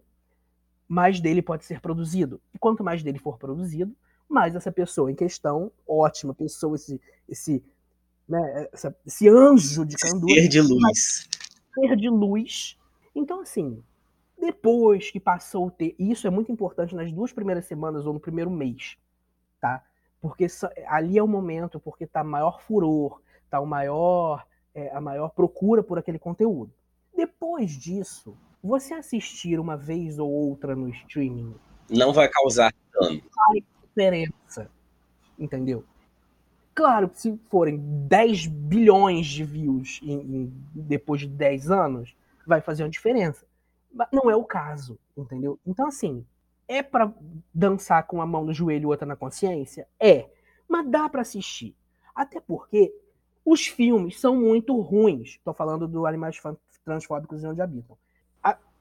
[0.86, 2.38] mais dele pode ser produzido.
[2.54, 3.96] E quanto mais dele for produzido,
[4.28, 7.64] mais essa pessoa em questão, ótima pessoa, esse, esse,
[8.28, 10.34] né, essa, esse anjo de candura.
[10.34, 11.28] Ser de luz.
[11.74, 12.78] Ser de luz.
[13.14, 13.82] Então, assim,
[14.38, 15.94] depois que passou o ter.
[15.98, 18.98] E isso é muito importante nas duas primeiras semanas ou no primeiro mês?
[20.20, 20.46] Porque
[20.86, 25.82] ali é o momento, porque tá maior furor, tá o maior, é, a maior procura
[25.82, 26.72] por aquele conteúdo.
[27.14, 31.54] Depois disso, você assistir uma vez ou outra no streaming
[31.88, 33.22] não vai causar dano.
[33.34, 34.70] Faz diferença.
[35.38, 35.84] Entendeu?
[36.74, 42.14] Claro que se forem 10 bilhões de views em, em, depois de 10 anos,
[42.46, 43.46] vai fazer uma diferença.
[43.92, 45.58] Mas não é o caso, entendeu?
[45.66, 46.24] Então, assim,
[46.68, 47.12] é para
[47.52, 49.86] dançar com a mão no joelho e outra na consciência?
[49.98, 50.28] É.
[50.68, 51.74] Mas dá para assistir.
[52.14, 52.92] Até porque
[53.44, 55.38] os filmes são muito ruins.
[55.44, 56.40] Tô falando do Animais
[56.84, 57.96] Transfóbicos e Onde Habitam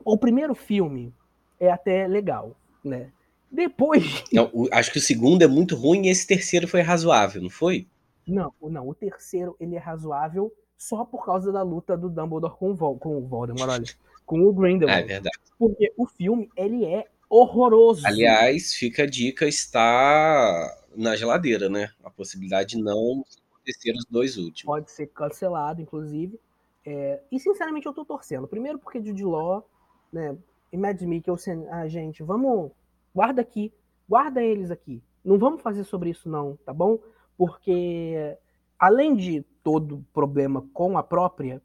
[0.05, 1.11] o primeiro filme
[1.59, 3.09] é até legal, né?
[3.51, 4.23] Depois.
[4.31, 7.49] Não, o, acho que o segundo é muito ruim e esse terceiro foi razoável, não
[7.49, 7.87] foi?
[8.27, 8.87] Não, não.
[8.87, 12.97] O terceiro ele é razoável só por causa da luta do Dumbledore com o, Vol
[12.97, 13.85] com o Voldemort, olha,
[14.25, 15.03] com o Grindelwald.
[15.03, 15.37] É verdade.
[15.57, 18.05] Porque o filme ele é horroroso.
[18.05, 21.89] Aliás, fica a dica, está na geladeira, né?
[22.03, 24.63] A possibilidade de não acontecer os dois últimos.
[24.63, 26.39] Pode ser cancelado, inclusive.
[26.85, 28.47] É, e sinceramente eu tô torcendo.
[28.47, 29.67] Primeiro porque Jude Law
[30.15, 30.37] né?
[30.71, 32.71] E Mads Mikkelsen, ah, gente, vamos,
[33.13, 33.73] guarda aqui,
[34.07, 35.03] guarda eles aqui.
[35.23, 36.99] Não vamos fazer sobre isso não, tá bom?
[37.37, 38.37] Porque
[38.79, 41.61] além de todo problema com a própria,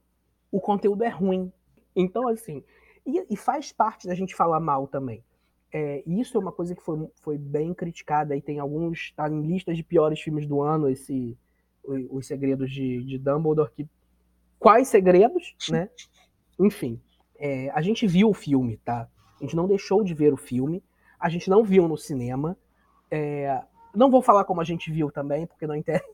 [0.50, 1.52] o conteúdo é ruim.
[1.94, 2.64] Então, assim,
[3.06, 5.22] e, e faz parte da gente falar mal também.
[5.72, 9.42] É, isso é uma coisa que foi, foi bem criticada e tem alguns, tá em
[9.42, 11.36] listas de piores filmes do ano, esse
[11.84, 13.88] Os, os Segredos de, de Dumbledore, que
[14.58, 15.88] quais segredos, né?
[16.58, 17.00] Enfim,
[17.38, 19.08] é, a gente viu o filme, tá?
[19.40, 20.84] A gente não deixou de ver o filme.
[21.18, 22.56] A gente não viu no cinema.
[23.10, 23.62] É,
[23.94, 26.04] não vou falar como a gente viu também, porque não interessa.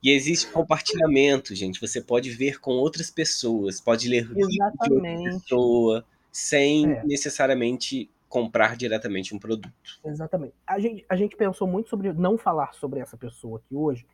[0.00, 1.80] E existe compartilhamento, gente.
[1.80, 5.16] Você pode ver com outras pessoas, pode ler Exatamente.
[5.16, 7.04] de outra pessoa, sem é.
[7.04, 9.72] necessariamente comprar diretamente um produto.
[10.04, 10.54] Exatamente.
[10.66, 14.04] A gente, a gente pensou muito sobre não falar sobre essa pessoa aqui hoje,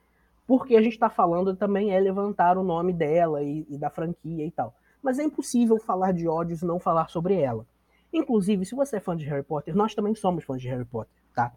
[0.47, 4.45] porque a gente está falando também é levantar o nome dela e, e da franquia
[4.45, 7.67] e tal mas é impossível falar de ódios e não falar sobre ela.
[8.13, 11.15] Inclusive, se você é fã de Harry Potter, nós também somos fãs de Harry Potter,
[11.35, 11.53] tá?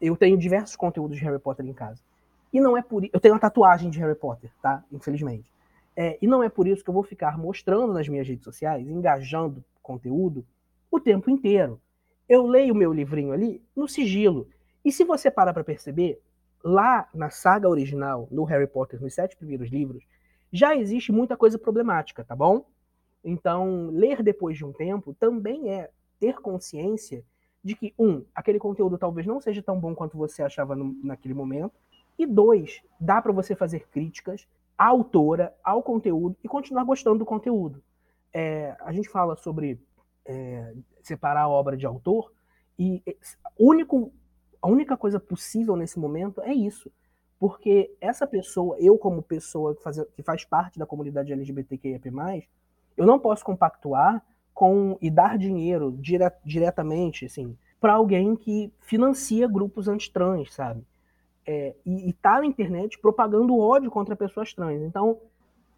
[0.00, 2.02] Eu tenho diversos conteúdos de Harry Potter em casa.
[2.52, 4.84] E não é por Eu tenho uma tatuagem de Harry Potter, tá?
[4.92, 5.50] Infelizmente.
[5.96, 8.86] É, e não é por isso que eu vou ficar mostrando nas minhas redes sociais,
[8.86, 10.44] engajando conteúdo
[10.90, 11.80] o tempo inteiro.
[12.28, 14.48] Eu leio o meu livrinho ali no sigilo.
[14.84, 16.20] E se você parar para perceber,
[16.62, 20.04] lá na saga original, no Harry Potter, nos sete primeiros livros,
[20.52, 22.64] já existe muita coisa problemática, tá bom?
[23.24, 25.90] Então, ler depois de um tempo também é
[26.20, 27.24] ter consciência
[27.62, 31.34] de que, um, aquele conteúdo talvez não seja tão bom quanto você achava no, naquele
[31.34, 31.72] momento,
[32.18, 37.24] e dois, dá para você fazer críticas à autora, ao conteúdo e continuar gostando do
[37.24, 37.82] conteúdo.
[38.32, 39.80] É, a gente fala sobre
[40.24, 42.32] é, separar a obra de autor,
[42.78, 43.02] e
[43.58, 44.12] único,
[44.60, 46.90] a única coisa possível nesse momento é isso.
[47.38, 52.00] Porque essa pessoa, eu como pessoa que faz, que faz parte da comunidade LGBTQIA+,
[52.96, 59.48] eu não posso compactuar com e dar dinheiro dire, diretamente, assim, para alguém que financia
[59.48, 60.86] grupos antitrans, sabe?
[61.44, 64.80] É, e, e tá na internet propagando ódio contra pessoas trans.
[64.82, 65.18] Então,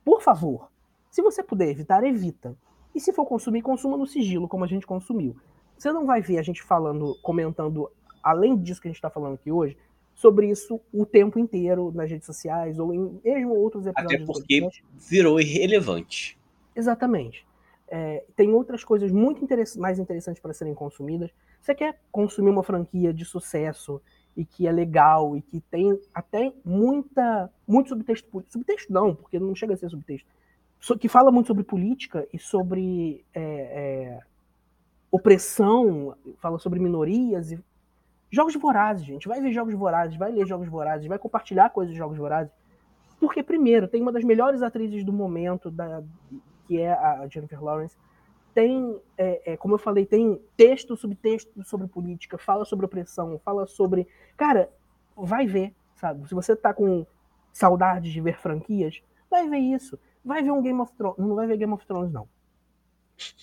[0.04, 0.70] por favor,
[1.14, 2.56] se você puder evitar, evita.
[2.92, 5.36] E se for consumir, consuma no sigilo, como a gente consumiu.
[5.78, 7.88] Você não vai ver a gente falando, comentando,
[8.20, 9.76] além disso que a gente está falando aqui hoje,
[10.12, 14.22] sobre isso o tempo inteiro nas redes sociais ou em mesmo outros episódios.
[14.22, 14.68] Até porque
[15.08, 16.36] virou irrelevante.
[16.74, 17.46] Exatamente.
[17.86, 21.30] É, tem outras coisas muito interess mais interessantes para serem consumidas.
[21.60, 24.02] Você quer consumir uma franquia de sucesso
[24.36, 29.54] e que é legal e que tem até muita muito subtexto subtexto não, porque não
[29.54, 30.28] chega a ser subtexto,
[30.98, 34.20] que fala muito sobre política e sobre é, é,
[35.10, 37.58] opressão, fala sobre minorias e
[38.30, 39.26] jogos vorazes, gente.
[39.26, 42.52] Vai ver jogos vorazes, vai ler jogos vorazes, vai compartilhar coisas de jogos vorazes.
[43.18, 46.02] Porque, primeiro, tem uma das melhores atrizes do momento, da,
[46.66, 47.96] que é a Jennifer Lawrence,
[48.52, 53.66] tem, é, é, como eu falei, tem texto, subtexto sobre política, fala sobre opressão, fala
[53.66, 54.06] sobre.
[54.36, 54.70] Cara,
[55.16, 56.28] vai ver, sabe?
[56.28, 57.06] Se você tá com
[57.52, 59.98] saudades de ver franquias, vai ver isso.
[60.24, 61.18] Vai ver um Game of Thrones.
[61.18, 62.28] Não vai ver Game of Thrones, não.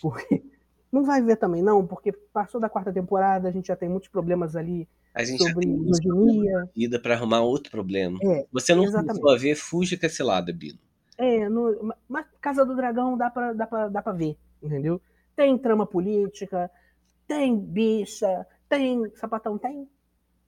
[0.02, 0.44] Porque
[0.92, 4.10] Não vai ver também, não, porque passou da quarta temporada, a gente já tem muitos
[4.10, 6.70] problemas ali A gente sobre misoginia.
[6.76, 8.20] vida pra arrumar outro problema.
[8.22, 9.12] É, Você não exatamente.
[9.22, 10.78] começou a ver, fuja com esse lado, Bino.
[11.18, 15.02] É, no, ma- mas Casa do Dragão dá pra, dá, pra, dá pra ver, entendeu?
[15.34, 16.70] Tem trama política,
[17.26, 19.10] tem bicha, tem.
[19.16, 19.88] Sapatão tem?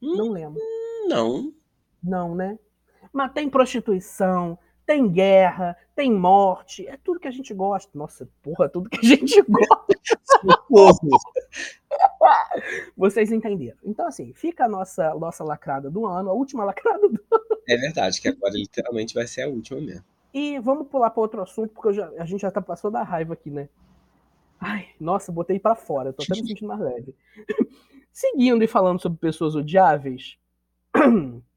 [0.01, 0.17] Hum.
[0.17, 0.59] Não lembro.
[1.07, 1.53] Não.
[2.03, 2.59] Não, né?
[3.13, 7.89] Mas tem prostituição, tem guerra, tem morte, é tudo que a gente gosta.
[7.97, 9.97] Nossa, porra, tudo que a gente gosta.
[12.95, 13.77] Vocês entenderam.
[13.83, 17.19] Então, assim, fica a nossa, nossa lacrada do ano, a última lacrada do
[17.67, 20.03] É verdade, que agora literalmente vai ser a última mesmo.
[20.33, 23.33] E vamos pular para outro assunto, porque já- a gente já tá passou da raiva
[23.33, 23.69] aqui, né?
[24.59, 27.15] Ai, nossa, botei para fora, tô até me sentindo mais leve.
[28.11, 30.37] Seguindo e falando sobre pessoas odiáveis.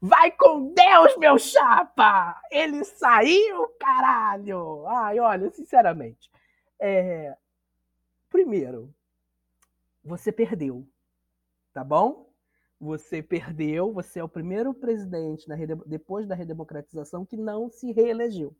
[0.00, 2.40] Vai com Deus, meu chapa!
[2.50, 4.86] Ele saiu, caralho!
[4.88, 6.30] Ai, olha, sinceramente.
[6.80, 7.36] é,
[8.30, 8.94] Primeiro,
[10.04, 10.86] você perdeu,
[11.72, 12.30] tá bom?
[12.80, 17.92] Você perdeu, você é o primeiro presidente na rede- depois da redemocratização que não se
[17.92, 18.54] reelegeu.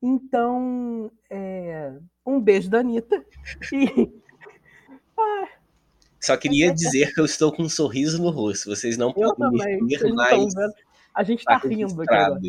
[0.00, 1.92] Então, é,
[2.24, 3.24] um beijo da Anitta.
[3.72, 4.22] E
[6.26, 8.68] Só queria dizer que eu estou com um sorriso no rosto.
[8.68, 9.80] Vocês não eu podem também.
[9.80, 10.74] me ver, vendo.
[11.14, 12.40] A gente tá tá rindo aqui agora.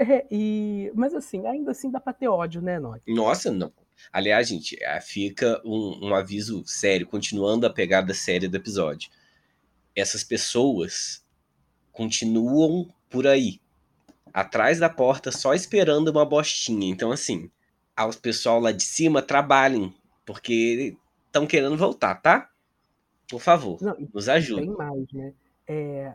[0.00, 3.12] É, e, mas assim, ainda assim dá pra ter ódio, né, Nock?
[3.12, 3.72] Nossa, não.
[4.12, 9.10] Aliás, gente, eh, fica um, um aviso sério, continuando a pegada séria do episódio.
[9.96, 11.24] Essas pessoas
[11.90, 13.60] continuam por aí,
[14.32, 16.88] atrás da porta, só esperando uma bostinha.
[16.88, 17.50] Então, assim,
[17.96, 19.92] aos pessoal lá de cima, trabalhem,
[20.24, 22.51] porque estão querendo voltar, tá?
[23.32, 24.66] Por favor, Não, nos ajude.
[24.66, 25.34] tem mais, né?
[25.66, 26.14] É,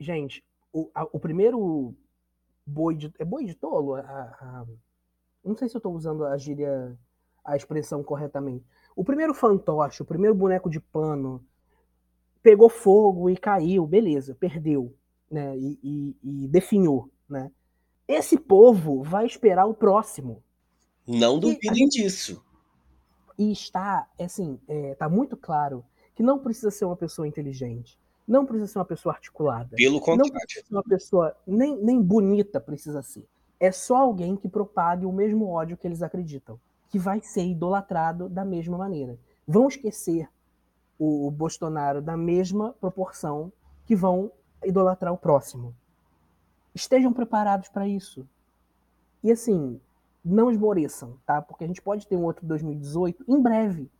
[0.00, 1.94] gente, o, a- o primeiro
[2.66, 3.12] boi de.
[3.18, 3.96] É boi de tolo?
[3.96, 4.66] A- a-
[5.44, 6.98] não sei se eu tô usando a gíria,
[7.44, 8.64] a expressão corretamente.
[8.96, 11.44] O primeiro fantoche, o primeiro boneco de pano,
[12.42, 14.94] pegou fogo e caiu, beleza, perdeu,
[15.30, 15.56] né?
[15.58, 17.50] E, e- e definhou, né?
[18.08, 20.42] Esse povo vai esperar o próximo.
[21.08, 22.44] Não duvidem disso.
[23.38, 28.46] E está, assim, é, tá muito claro que não precisa ser uma pessoa inteligente, não
[28.46, 30.32] precisa ser uma pessoa articulada, Pelo não contrário.
[30.32, 33.26] precisa ser uma pessoa nem, nem bonita precisa ser.
[33.60, 38.28] É só alguém que propague o mesmo ódio que eles acreditam, que vai ser idolatrado
[38.28, 39.18] da mesma maneira.
[39.46, 40.28] Vão esquecer
[40.98, 43.52] o, o Bolsonaro da mesma proporção
[43.86, 44.30] que vão
[44.64, 45.74] idolatrar o próximo.
[46.74, 48.26] Estejam preparados para isso.
[49.22, 49.80] E assim,
[50.24, 51.40] não esmoreçam, tá?
[51.42, 53.90] Porque a gente pode ter um outro 2018 em breve,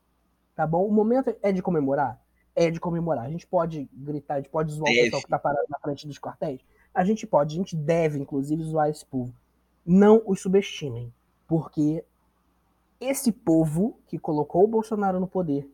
[0.55, 0.87] tá bom?
[0.87, 2.21] O momento é de comemorar?
[2.55, 3.27] É de comemorar.
[3.27, 5.05] A gente pode gritar, a gente pode zoar o Deve.
[5.05, 6.61] pessoal que tá parado na frente dos quartéis?
[6.95, 9.35] A gente pode, a gente deve, inclusive, zoar esse povo.
[9.85, 11.13] Não os subestimem,
[11.47, 12.05] porque
[13.01, 15.69] esse povo que colocou o Bolsonaro no poder,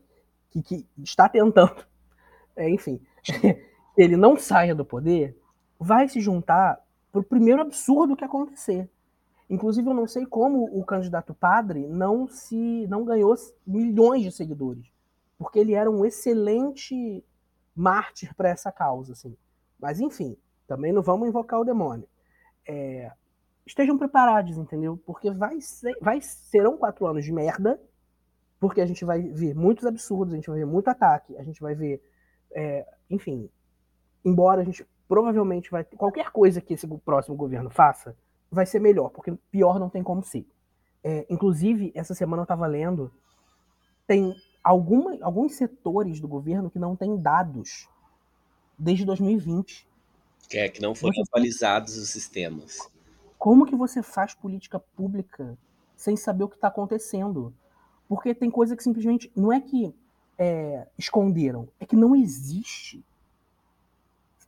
[0.49, 1.85] que, que está tentando,
[2.55, 2.99] é, enfim,
[3.95, 5.37] ele não saia do poder,
[5.79, 8.89] vai se juntar pro primeiro absurdo que acontecer.
[9.51, 13.35] Inclusive, eu não sei como o candidato padre não se não ganhou
[13.67, 14.89] milhões de seguidores,
[15.37, 17.21] porque ele era um excelente
[17.75, 19.35] mártir para essa causa, assim.
[19.77, 22.07] Mas enfim, também não vamos invocar o demônio.
[22.65, 23.11] É,
[23.65, 24.97] estejam preparados, entendeu?
[25.05, 27.77] Porque vai ser, vai serão quatro anos de merda,
[28.57, 31.59] porque a gente vai ver muitos absurdos, a gente vai ver muito ataque, a gente
[31.59, 32.01] vai ver,
[32.51, 33.49] é, enfim,
[34.23, 38.15] embora a gente provavelmente vai qualquer coisa que esse próximo governo faça
[38.51, 40.45] vai ser melhor, porque pior não tem como ser.
[41.03, 43.11] É, inclusive, essa semana eu estava lendo,
[44.05, 47.87] tem alguma, alguns setores do governo que não têm dados
[48.77, 49.87] desde 2020.
[50.49, 52.89] Que é que não foram Você- atualizados os sistemas.
[53.39, 55.57] Como que você faz política pública
[55.95, 57.53] sem saber o que está acontecendo?
[58.07, 59.95] Porque tem coisa que simplesmente não é que
[60.37, 63.03] é, esconderam, é que não existe.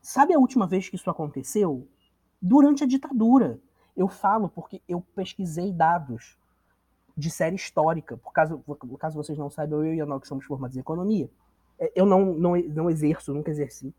[0.02, 1.88] Sabe a última vez que isso aconteceu?
[2.42, 3.60] Durante a ditadura.
[3.96, 6.38] Eu falo porque eu pesquisei dados
[7.16, 8.18] de série histórica.
[8.18, 8.64] Por caso,
[9.00, 11.30] caso vocês não saibam, eu e a que somos formados em economia.
[11.80, 13.94] É, Eu não, não, não exerço, nunca exerci.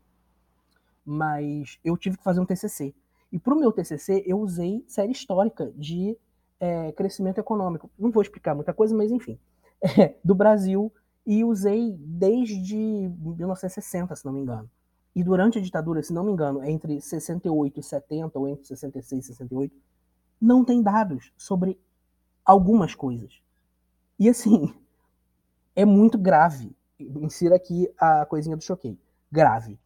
[1.05, 2.93] Mas eu tive que fazer um TCC.
[3.31, 6.17] E para o meu TCC, eu usei série histórica de
[6.59, 7.89] é, crescimento econômico.
[7.97, 9.39] Não vou explicar muita coisa, mas enfim.
[9.97, 10.91] É, do Brasil.
[11.27, 14.69] E usei desde 1960, se não me engano.
[15.15, 19.23] E durante a ditadura, se não me engano, entre 68 e 70, ou entre 66
[19.23, 19.75] e 68,
[20.41, 21.79] não tem dados sobre
[22.43, 23.41] algumas coisas.
[24.19, 24.73] E assim,
[25.73, 26.75] é muito grave.
[26.99, 28.99] Insira aqui a coisinha do choquei.
[29.31, 29.79] Grave.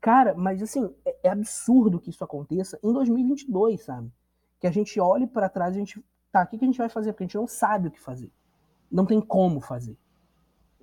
[0.00, 4.12] Cara, mas assim, é, é absurdo que isso aconteça em 2022, sabe?
[4.60, 6.04] Que a gente olhe para trás e a gente.
[6.30, 7.12] Tá, o que, a gente vai fazer?
[7.12, 8.30] Porque a gente não sabe o que fazer.
[8.90, 9.96] Não tem como fazer.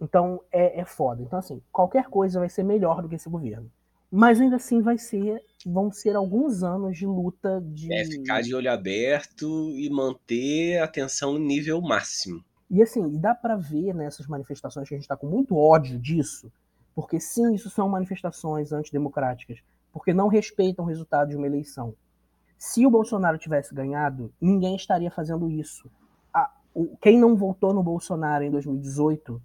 [0.01, 1.21] Então é, é foda.
[1.21, 3.71] Então, assim, qualquer coisa vai ser melhor do que esse governo.
[4.15, 5.43] Mas ainda assim vai ser.
[5.65, 7.91] Vão ser alguns anos de luta de.
[7.91, 12.41] É ficar de olho aberto e manter a atenção no nível máximo.
[12.71, 16.49] E assim, dá para ver nessas manifestações que a gente está com muito ódio disso,
[16.95, 19.59] porque sim, isso são manifestações antidemocráticas,
[19.91, 21.93] porque não respeitam o resultado de uma eleição.
[22.57, 25.91] Se o Bolsonaro tivesse ganhado, ninguém estaria fazendo isso.
[26.33, 29.41] A, o, quem não votou no Bolsonaro em 2018,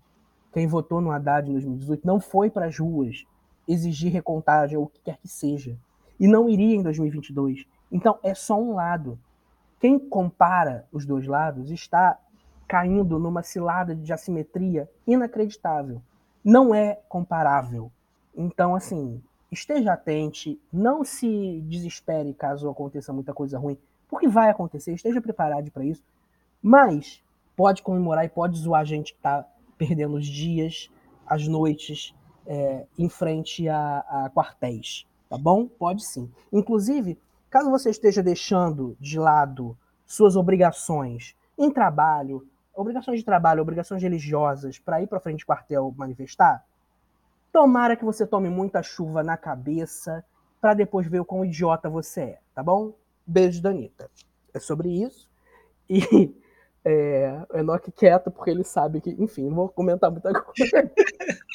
[0.53, 3.27] quem votou no Haddad em 2018, não foi para as ruas
[3.71, 5.77] exigir recontagem ou o que quer que seja.
[6.19, 7.65] E não iria em 2022.
[7.91, 9.19] Então é só um lado.
[9.81, 12.19] Quem compara os dois lados está
[12.69, 16.03] caindo numa cilada de assimetria inacreditável.
[16.45, 17.91] Não é comparável.
[18.37, 23.77] Então, assim, esteja atente, não se desespere caso aconteça muita coisa ruim,
[24.09, 26.05] porque vai acontecer, esteja preparado para isso.
[26.63, 27.23] Mas
[27.57, 29.47] pode comemorar e pode zoar a gente que está
[29.77, 30.91] perdendo os dias,
[31.27, 32.15] as noites
[32.51, 35.69] é, em frente a, a quartéis, tá bom?
[35.69, 36.29] Pode sim.
[36.53, 37.17] Inclusive,
[37.49, 42.45] caso você esteja deixando de lado suas obrigações em trabalho,
[42.75, 46.65] obrigações de trabalho, obrigações religiosas para ir para frente de quartel manifestar,
[47.53, 50.25] tomara que você tome muita chuva na cabeça
[50.61, 52.93] para depois ver o quão idiota você é, tá bom?
[53.25, 54.11] Beijo, Danita.
[54.53, 55.31] É sobre isso.
[55.89, 56.35] E
[56.85, 60.91] é, Enoque quieto, porque ele sabe que, enfim, não vou comentar muita coisa.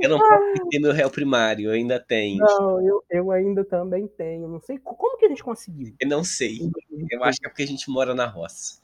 [0.00, 2.38] Eu não posso ter meu réu primário, eu ainda tenho.
[2.38, 4.48] Não, eu, eu ainda também tenho.
[4.48, 5.94] Não sei como que a gente conseguiu.
[6.00, 6.58] Eu não sei.
[7.10, 8.80] Eu acho que é porque a gente mora na roça.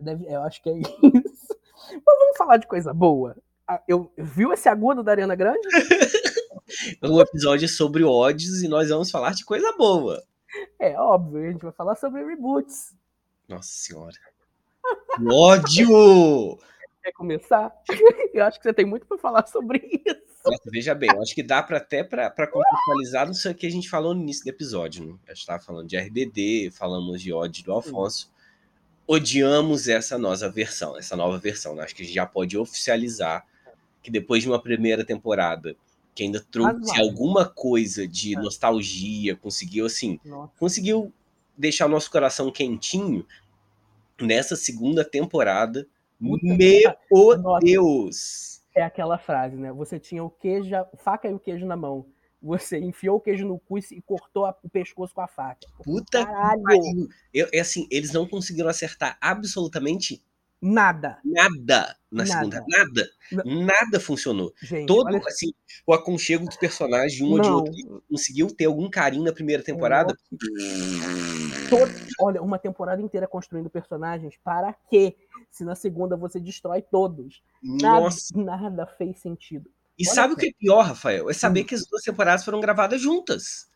[0.00, 1.58] Deve, eu acho que é isso.
[1.92, 3.36] Mas vamos falar de coisa boa.
[3.86, 5.60] Eu, viu esse agudo da Arena Grande?
[7.02, 10.22] um episódio sobre ódios e nós vamos falar de coisa boa.
[10.78, 12.94] É óbvio, a gente vai falar sobre reboots.
[13.46, 14.16] Nossa senhora.
[15.30, 16.58] ódio!
[17.08, 17.72] Quer começar?
[18.34, 20.20] Eu acho que você tem muito para falar sobre isso.
[20.44, 23.88] Nossa, veja bem, eu acho que dá para até para contextualizar no que a gente
[23.88, 25.04] falou no início do episódio.
[25.04, 25.14] Né?
[25.26, 28.30] A gente estava falando de RBD, falamos de ódio do Alfonso.
[29.06, 31.74] Odiamos essa nossa versão, essa nova versão.
[31.74, 31.82] Né?
[31.82, 33.44] Acho que a gente já pode oficializar
[34.02, 35.74] que depois de uma primeira temporada
[36.14, 38.38] que ainda trouxe alguma coisa de é.
[38.38, 40.52] nostalgia, conseguiu assim, Nossa.
[40.58, 41.12] conseguiu
[41.56, 43.26] deixar o nosso coração quentinho
[44.20, 45.86] nessa segunda temporada
[46.18, 47.64] Puta Meu Nossa.
[47.64, 48.62] Deus!
[48.74, 49.72] É aquela frase, né?
[49.72, 52.06] Você tinha o queijo, faca e o queijo na mão.
[52.40, 55.66] Você enfiou o queijo no cu e cortou o pescoço com a faca.
[55.82, 56.56] Puta Caralho.
[56.64, 60.22] que Eu, é assim, eles não conseguiram acertar absolutamente
[60.60, 61.18] Nada.
[61.24, 62.26] Nada na nada.
[62.26, 62.64] segunda.
[62.68, 63.10] Nada.
[63.44, 64.52] Nada funcionou.
[64.62, 65.52] Gente, Todo assim,
[65.86, 69.62] o aconchego dos personagens de um ou de outro conseguiu ter algum carinho na primeira
[69.62, 70.14] temporada.
[71.68, 71.92] Todo...
[72.20, 74.34] Olha, uma temporada inteira construindo personagens.
[74.42, 75.16] Para quê?
[75.50, 77.42] Se na segunda você destrói todos.
[77.62, 78.36] Nossa.
[78.36, 79.70] Nada, nada fez sentido.
[79.98, 81.28] E Olha sabe o que é pior, Rafael?
[81.28, 81.66] É saber hum.
[81.66, 83.68] que as duas temporadas foram gravadas juntas.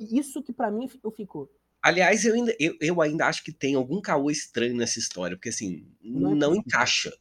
[0.00, 1.48] Isso que para mim eu fico.
[1.82, 5.48] Aliás, eu ainda, eu, eu ainda acho que tem algum caô estranho nessa história, porque
[5.48, 7.12] assim, não, é não encaixa.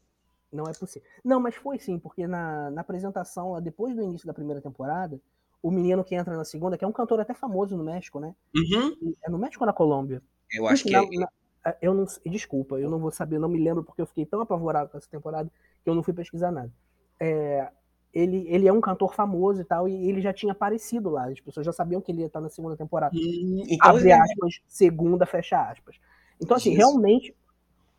[0.51, 1.07] Não é possível.
[1.24, 5.20] Não, mas foi sim, porque na, na apresentação, depois do início da primeira temporada,
[5.62, 8.36] o menino que entra na segunda, que é um cantor até famoso no México, né?
[8.55, 9.16] Uhum.
[9.24, 10.22] É no México ou na Colômbia?
[10.51, 11.18] Eu acho que na, é.
[11.18, 11.30] Na,
[11.66, 14.41] é, eu não, desculpa, eu não vou saber, não me lembro porque eu fiquei tão
[14.41, 15.49] apavorado com essa temporada
[15.84, 16.72] que eu não fui pesquisar nada.
[17.20, 17.70] É,
[18.14, 21.26] ele, ele é um cantor famoso e tal, e ele já tinha aparecido lá.
[21.26, 23.16] As pessoas já sabiam que ele ia estar na segunda temporada.
[23.16, 25.95] Hum, então, Abre é aspas, segunda, fecha aspas.
[26.41, 26.78] Então, assim, Isso.
[26.78, 27.36] realmente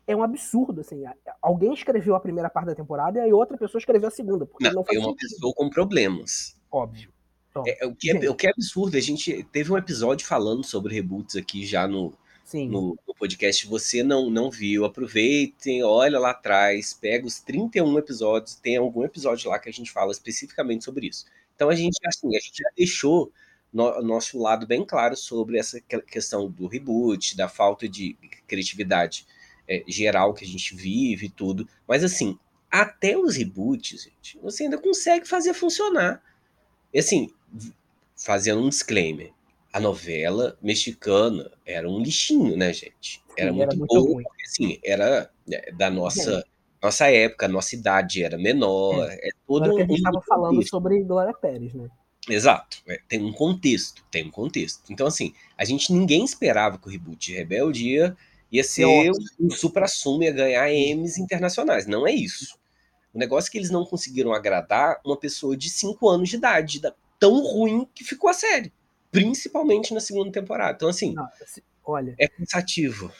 [0.05, 1.03] é um absurdo, assim.
[1.41, 4.45] Alguém escreveu a primeira parte da temporada e aí outra pessoa escreveu a segunda.
[4.45, 6.57] Porque não, não foi uma pessoa com problemas.
[6.69, 7.11] Óbvio.
[7.49, 10.63] Então, é, o, que é, o que é absurdo, a gente teve um episódio falando
[10.63, 12.13] sobre reboots aqui já no,
[12.53, 13.67] no, no, podcast.
[13.67, 19.49] Você não, não viu, aproveitem, olha lá atrás, pega os 31 episódios, tem algum episódio
[19.49, 21.25] lá que a gente fala especificamente sobre isso.
[21.55, 23.31] Então a gente, assim, a gente já deixou
[23.71, 28.15] no, nosso lado bem claro sobre essa questão do reboot, da falta de
[28.47, 29.25] criatividade
[29.67, 31.67] é, geral que a gente vive e tudo.
[31.87, 32.37] Mas assim,
[32.69, 36.21] até os reboots, gente, você ainda consegue fazer funcionar.
[36.93, 37.29] E assim,
[38.15, 39.31] fazendo um disclaimer,
[39.73, 43.23] a novela mexicana era um lixinho, né, gente?
[43.37, 46.43] Era, Sim, muito, era muito boa, porque, assim, era né, da nossa,
[46.81, 49.09] nossa época, nossa idade era menor.
[49.09, 51.87] É, é todo Agora a gente estava um falando sobre Glória Pérez, né?
[52.29, 54.81] Exato, é, tem um contexto, tem um contexto.
[54.91, 58.15] Então, assim, a gente ninguém esperava que o reboot de Rebeldia
[58.51, 58.85] ia ser
[59.39, 61.87] um supra-sumo, ia ganhar M's internacionais.
[61.87, 62.59] Não é isso.
[63.13, 66.81] O negócio é que eles não conseguiram agradar uma pessoa de 5 anos de idade,
[67.17, 68.71] tão ruim que ficou a série
[69.11, 70.73] principalmente na segunda temporada.
[70.75, 71.27] Então, assim, Não,
[71.83, 73.11] olha, é cansativo.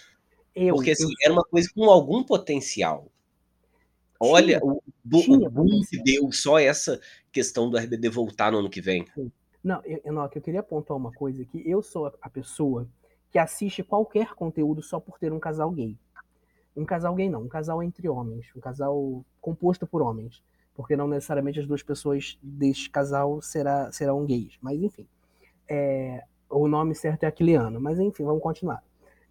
[0.56, 1.10] Eu, porque, assim, eu...
[1.24, 3.08] era uma coisa com algum potencial.
[4.20, 4.84] Olha, Tinha, o,
[5.22, 9.06] tinha o boom que deu só essa questão do RBD voltar no ano que vem.
[9.64, 12.88] Não, Enoque, eu queria apontar uma coisa que eu sou a- a pessoa
[13.32, 15.98] que assiste qualquer conteúdo só por ter um casal gay.
[16.76, 20.42] Um casal gay não, um casal entre homens, um casal composto por homens,
[20.76, 25.08] porque não necessariamente as duas pessoas deste casal será, serão gays, mas enfim.
[25.74, 28.84] É, o nome certo é Aquiliano, mas enfim, vamos continuar.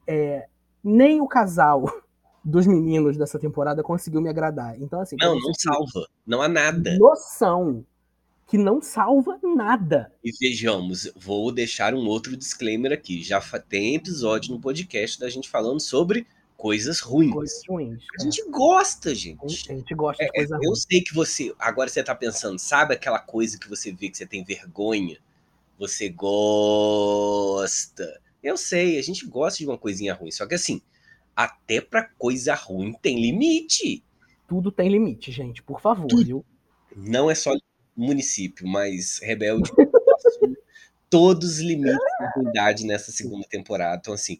[0.06, 0.46] É,
[0.82, 1.84] nem o casal
[2.42, 4.80] dos meninos dessa temporada conseguiu me agradar.
[4.80, 6.06] Então, assim, Não, não salva.
[6.26, 6.96] Não há nada.
[6.98, 7.84] noção
[8.46, 10.10] que não salva nada.
[10.24, 13.22] E vejamos, vou deixar um outro disclaimer aqui.
[13.22, 13.38] Já
[13.68, 16.26] tem episódio no podcast da gente falando sobre
[16.56, 17.32] coisas ruins.
[17.32, 18.02] Coisas ruins.
[18.18, 19.70] A gente gosta, gente.
[19.70, 20.74] É, a gente gosta de É, coisa eu ruim.
[20.74, 21.54] sei que você.
[21.58, 25.18] Agora você tá pensando, sabe aquela coisa que você vê que você tem vergonha?
[25.80, 28.04] Você gosta.
[28.42, 30.30] Eu sei, a gente gosta de uma coisinha ruim.
[30.30, 30.82] Só que assim,
[31.34, 34.04] até pra coisa ruim tem limite.
[34.46, 36.22] Tudo tem limite, gente, por favor, Tudo.
[36.24, 36.44] viu?
[36.94, 37.52] Não é só
[37.96, 39.70] município, mas Rebelde
[41.08, 43.96] todos os limites da ruindade nessa segunda temporada.
[44.00, 44.38] Então, assim,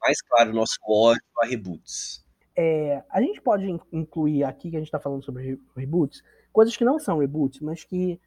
[0.00, 2.24] mais claro, o nosso ódio a reboots.
[2.56, 6.22] É, a gente pode in- incluir aqui, que a gente tá falando sobre re- reboots,
[6.52, 8.20] coisas que não são reboots, mas que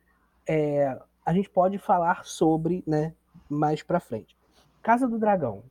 [0.47, 3.13] é, a gente pode falar sobre, né,
[3.49, 4.37] mais pra frente.
[4.81, 5.63] Casa do Dragão.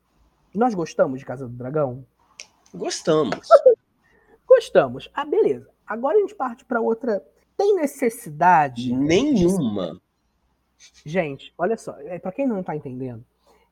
[0.52, 2.04] Nós gostamos de Casa do Dragão?
[2.74, 3.48] Gostamos.
[4.46, 5.08] Gostamos.
[5.14, 5.70] Ah, beleza.
[5.86, 7.24] Agora a gente parte pra outra.
[7.56, 10.00] Tem necessidade Nenhuma.
[11.04, 13.24] Gente, olha só, é, para quem não tá entendendo,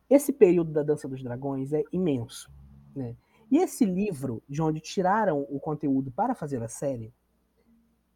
[0.09, 2.51] esse período da Dança dos Dragões é imenso,
[2.95, 3.17] né?
[3.51, 7.13] E esse livro, de onde tiraram o conteúdo para fazer a série,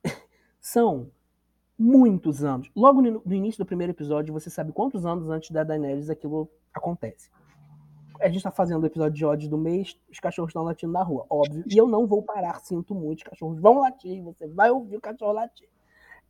[0.60, 1.10] são
[1.78, 2.70] muitos anos.
[2.74, 7.30] Logo no, início do primeiro episódio, você sabe quantos anos antes da Daenerys aquilo acontece.
[8.20, 11.02] A gente tá fazendo o episódio de ódio do mês, os cachorros estão latindo na
[11.02, 11.64] rua, óbvio.
[11.70, 15.00] E eu não vou parar, sinto muito, os cachorros vão latir, você vai ouvir o
[15.00, 15.68] cachorro latir.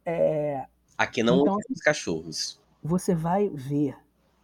[0.04, 0.66] É,
[0.98, 2.60] Aqui não Então- ouvimos cachorros.
[2.82, 3.96] você vai ver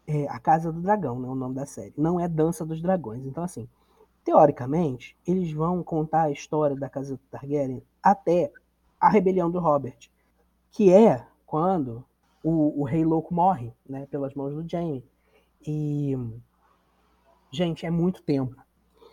[0.07, 1.95] é, a Casa do Dragão, né, o nome da série.
[1.97, 3.25] Não é Dança dos Dragões.
[3.25, 3.69] Então, assim,
[4.25, 8.53] teoricamente, eles vão contar a história da Casa Targaryen até
[9.01, 10.11] a rebelião do Robert,
[10.73, 12.05] que é quando
[12.43, 15.05] o, o Rei Louco morre, né, pelas mãos do Jaime.
[15.65, 16.17] E,
[17.53, 18.57] gente, é muito tempo.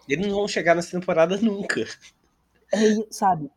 [0.08, 1.86] Eles não vão chegar nessa temporada nunca.
[2.74, 3.52] É, sabe,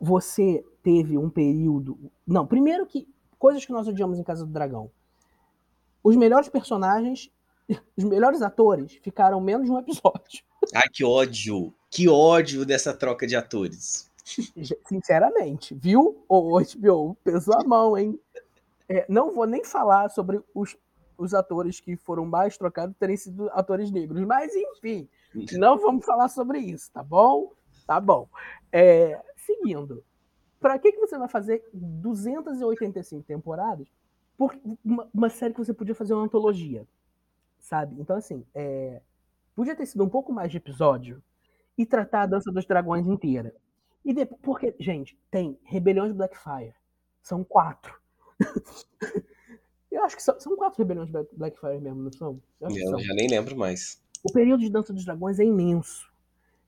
[0.00, 1.98] você teve um período.
[2.26, 3.08] Não, primeiro que.
[3.38, 4.90] Coisas que nós odiamos em Casa do Dragão.
[6.02, 7.30] Os melhores personagens,
[7.96, 10.42] os melhores atores ficaram menos de um episódio.
[10.74, 11.74] Ai, que ódio.
[11.90, 14.10] Que ódio dessa troca de atores.
[14.86, 16.24] Sinceramente, viu?
[16.28, 18.18] O HBO pesou a mão, hein?
[18.88, 20.76] É, não vou nem falar sobre os,
[21.16, 25.08] os atores que foram mais trocados terem sido atores negros, mas enfim,
[25.52, 27.52] não vamos falar sobre isso, tá bom?
[27.86, 28.28] Tá bom.
[28.72, 30.04] É, seguindo,
[30.58, 33.88] para que, que você vai fazer 285 temporadas
[34.36, 36.86] por uma, uma série que você podia fazer uma antologia,
[37.58, 37.96] sabe?
[38.00, 39.00] Então, assim, é,
[39.54, 41.22] podia ter sido um pouco mais de episódio
[41.78, 43.54] e tratar a Dança dos Dragões inteira.
[44.06, 46.72] E depois, porque, gente, tem Rebeliões de Blackfire.
[47.20, 47.92] São quatro.
[49.90, 52.40] Eu acho que são, são quatro Rebeliões de Black- Blackfire mesmo, não são?
[52.60, 54.00] Eu Eu já nem lembro mais.
[54.22, 56.08] O período de Dança dos Dragões é imenso.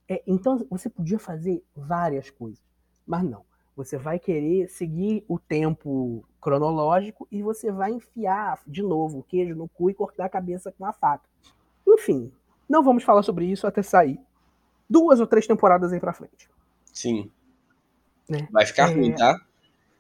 [0.09, 2.61] É, então você podia fazer várias coisas.
[3.07, 3.45] Mas não.
[3.76, 9.55] Você vai querer seguir o tempo cronológico e você vai enfiar de novo o queijo
[9.55, 11.28] no cu e cortar a cabeça com a faca.
[11.86, 12.32] Enfim,
[12.68, 14.18] não vamos falar sobre isso até sair
[14.91, 16.49] duas ou três temporadas aí pra frente.
[16.93, 17.30] Sim.
[18.28, 18.47] Né?
[18.51, 18.95] Vai ficar É.
[18.95, 19.41] ruim, tá?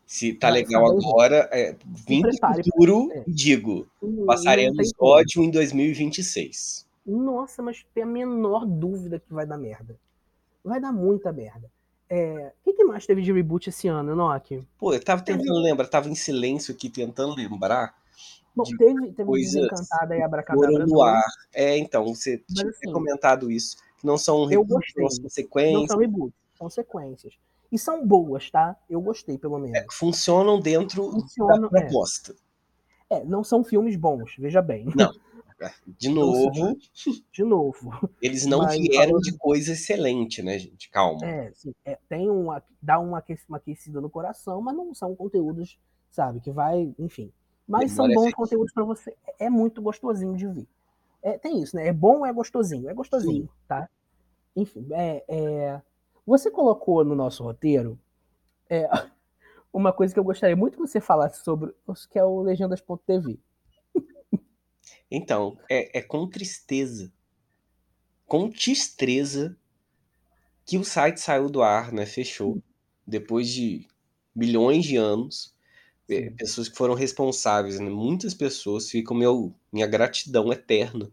[0.06, 1.76] Se tá Vai legal agora, é,
[2.06, 2.62] prepare.
[2.64, 3.24] futuro, É.
[3.26, 6.86] digo, Não- não passaremos ódio em 2026.
[7.06, 9.96] Nossa, mas tem a menor dúvida que vai dar merda.
[10.64, 11.70] Vai dar muita merda.
[12.10, 14.62] É, O que, mais teve de reboot esse ano, Enoch?
[14.78, 17.94] Pô, eu tava Teve- tentando lembrar, tava em silêncio aqui tentando lembrar.
[18.56, 21.00] Bom, de teve, teve coisas Desencantada e Abracadabra no 2.
[21.02, 21.22] ar.
[21.52, 23.76] É, então, você Mas, tinha assim, comentado isso.
[23.98, 25.88] Que não são reboots, não são Não sequências.
[25.88, 27.38] são reboots, são sequências.
[27.70, 28.76] E são boas, tá?
[28.88, 29.76] Eu gostei, pelo menos.
[29.76, 31.82] é, funcionam dentro Funcionam, da é.
[31.82, 32.34] proposta.
[33.10, 34.86] É, não são filmes bons, veja bem.
[34.94, 35.12] Não.
[35.98, 36.78] De novo,
[37.32, 37.90] De novo.
[38.22, 40.88] eles não Mas vieram de coisa excelente, né, gente?
[40.88, 41.26] Calma.
[41.26, 42.46] É, sim, é, tem um,
[42.80, 45.76] dá uma, uma aquecida no coração, mas não são conteúdos,
[46.12, 47.32] sabe, que vai, enfim.
[47.66, 49.12] Mas são bons conteúdos pra você.
[49.36, 50.66] É muito gostosinho de ver.
[51.20, 51.88] É, tem isso, né?
[51.88, 52.88] É bom ou é gostosinho?
[52.88, 53.90] É gostosinho, tá?
[54.54, 55.82] Enfim, é, é,
[56.28, 57.98] você colocou no nosso roteiro
[58.68, 58.86] é,
[59.72, 61.74] uma coisa que eu gostaria muito que você falasse sobre,
[62.10, 63.38] que é o legendas.tv.
[65.10, 67.10] Então, é, é com tristeza,
[68.26, 69.56] com tristeza
[70.66, 72.04] que o site saiu do ar, né?
[72.04, 72.62] Fechou.
[73.06, 73.88] depois de
[74.36, 75.54] milhões de anos,
[76.10, 77.88] é, pessoas que foram responsáveis, né?
[77.88, 81.10] muitas pessoas ficam meu, minha gratidão eterna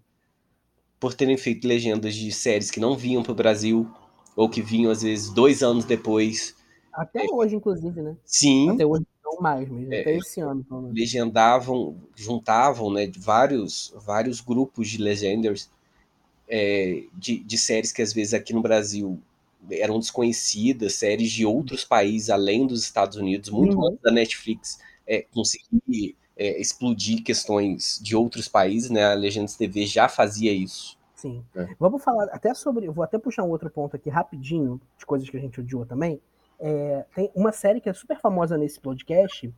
[1.00, 3.90] por terem feito legendas de séries que não vinham para o Brasil
[4.36, 6.56] ou que vinham às vezes dois anos depois.
[6.92, 8.18] Até hoje, inclusive, né?
[8.26, 11.00] Sim, Até hoje não mais, mas É, até esse ano, pelo menos.
[11.00, 15.70] legendavam, juntavam, né, vários, vários grupos de legenders
[16.50, 19.22] é, de, de séries que às vezes aqui no Brasil
[19.72, 23.88] eram desconhecidas, séries de outros países além dos Estados Unidos, muito Uhum.
[23.88, 29.06] antes da Netflix é, conseguir é, explodir questões de outros países, né?
[29.06, 30.98] A Legendas TV já fazia isso.
[31.26, 31.44] Sim.
[31.56, 31.68] É.
[31.80, 32.88] Vamos falar até sobre.
[32.88, 36.22] Vou até puxar um outro ponto aqui rapidinho, de coisas que a gente odiou também.
[36.60, 39.52] É, tem uma série que é super famosa nesse podcast.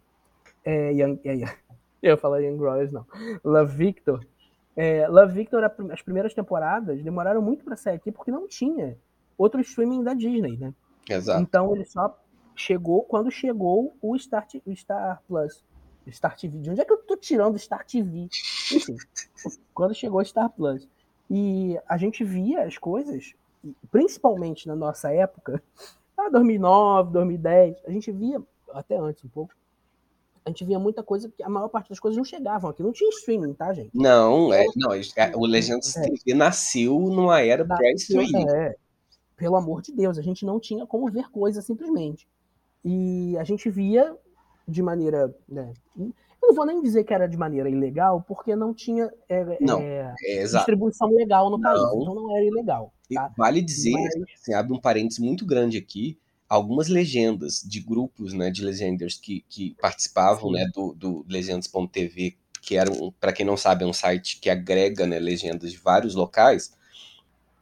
[0.63, 1.55] É, Young, é,
[2.01, 3.05] eu falar Young Royals, não.
[3.43, 4.25] Love Victor.
[4.77, 5.61] É, Love Victor,
[5.91, 8.97] as primeiras temporadas demoraram muito pra sair aqui porque não tinha
[9.37, 10.73] outro streaming da Disney, né?
[11.09, 11.41] Exato.
[11.41, 12.17] Então ele só
[12.55, 15.63] chegou quando chegou o Star, o Star Plus.
[16.09, 16.59] Star TV.
[16.59, 18.29] De onde é que eu tô tirando Star TV?
[18.71, 18.95] Enfim,
[19.73, 20.87] quando chegou o Star Plus.
[21.29, 23.33] E a gente via as coisas,
[23.91, 25.61] principalmente na nossa época,
[26.17, 28.41] ah, 2009, 2010, a gente via,
[28.73, 29.53] até antes um pouco,
[30.45, 32.81] a gente via muita coisa que a maior parte das coisas não chegavam aqui.
[32.81, 33.89] Não tinha streaming, tá, gente?
[33.93, 36.03] Não, é, não, é, o Legendas É.
[36.03, 38.49] TV nasceu numa era pré-streaming.
[38.49, 38.75] É,
[39.35, 42.25] pelo amor de Deus, a gente não tinha como ver coisas simplesmente.
[42.83, 44.15] E a gente via
[44.65, 45.35] de maneira.
[45.49, 45.73] né,
[46.47, 50.15] não vou nem dizer que era de maneira ilegal, porque não tinha é, Não, é,
[50.25, 52.01] É, distribuição legal no país, Não.
[52.01, 52.93] então não era ilegal.
[53.13, 53.31] Tá?
[53.37, 56.17] vale dizer, Mas- assim, abre um parênteses muito grande aqui,
[56.49, 60.55] algumas legendas de grupos, né, de legenders que, que participavam, Sim.
[60.55, 64.49] né, do, do legendas.tv, que era, um, para quem não sabe, é um site que
[64.49, 66.73] agrega, né, legendas de vários locais,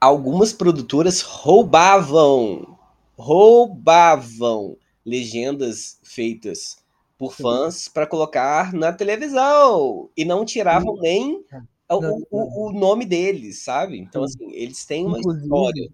[0.01, 2.75] algumas produtoras roubavam,
[3.17, 6.77] roubavam legendas feitas
[7.17, 11.43] por fãs para colocar na televisão e não tiravam nem
[11.89, 13.97] o, Não, o, o nome deles, sabe?
[13.99, 14.45] Então, Sim.
[14.45, 15.83] assim, eles têm uma história.
[15.83, 15.93] Inclusive,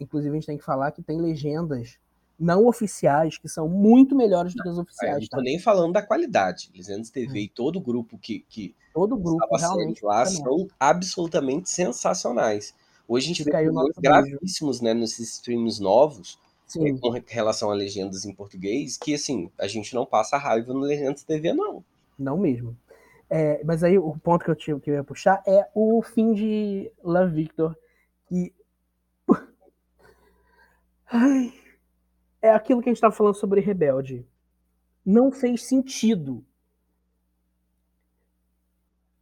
[0.00, 1.98] inclusive, a gente tem que falar que tem legendas
[2.38, 5.20] não oficiais que são muito melhores do que as É, oficiais.
[5.22, 5.36] não Tá?
[5.38, 6.70] tô nem falando da qualidade.
[6.74, 10.04] Legendas TV e todo o grupo que, que Todo grupo realmente.
[10.04, 12.74] lá fica são absolutamente sensacionais.
[13.08, 14.00] Hoje a gente vê Fica o problemas beijo.
[14.02, 16.98] gravíssimos né, nesses streams novos Sim.
[16.98, 21.22] com relação a legendas em português, que assim, a gente não passa raiva no Legendas
[21.22, 21.84] TV, não.
[22.18, 22.76] Não mesmo.
[23.30, 26.32] É, mas aí o ponto que eu, tinha, que eu ia puxar é o fim
[26.32, 27.76] de Love Victor.
[28.28, 28.52] Que.
[31.06, 31.52] Ai,
[32.42, 34.26] é aquilo que a gente estava falando sobre Rebelde.
[35.04, 36.44] Não fez sentido.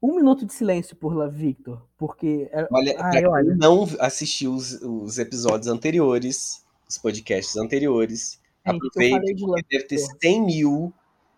[0.03, 1.83] Um minuto de silêncio por Love Victor.
[1.97, 2.49] Porque.
[2.53, 3.55] é- Olha, Ai, pra quem olha.
[3.55, 6.64] não assistiu os, os episódios anteriores,
[6.97, 10.19] os podcasts anteriores, Gente, aproveita falei de porque Love deve ter Victor.
[10.23, 10.93] 100 mil.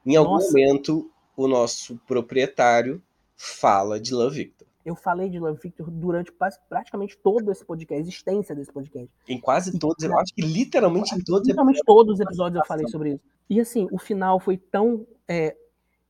[0.04, 0.46] Em algum Nossa.
[0.48, 3.02] momento, o nosso proprietário
[3.36, 4.66] fala de Love Victor.
[4.84, 9.10] Eu falei de Love Victor durante pas- praticamente todo esse podcast, a existência desse podcast.
[9.28, 12.66] Em quase todos, eu acho que literalmente em todos os Literalmente todos os episódios eu
[12.66, 13.20] falei sobre isso.
[13.50, 15.04] E assim, o final foi tão.
[15.26, 15.56] é,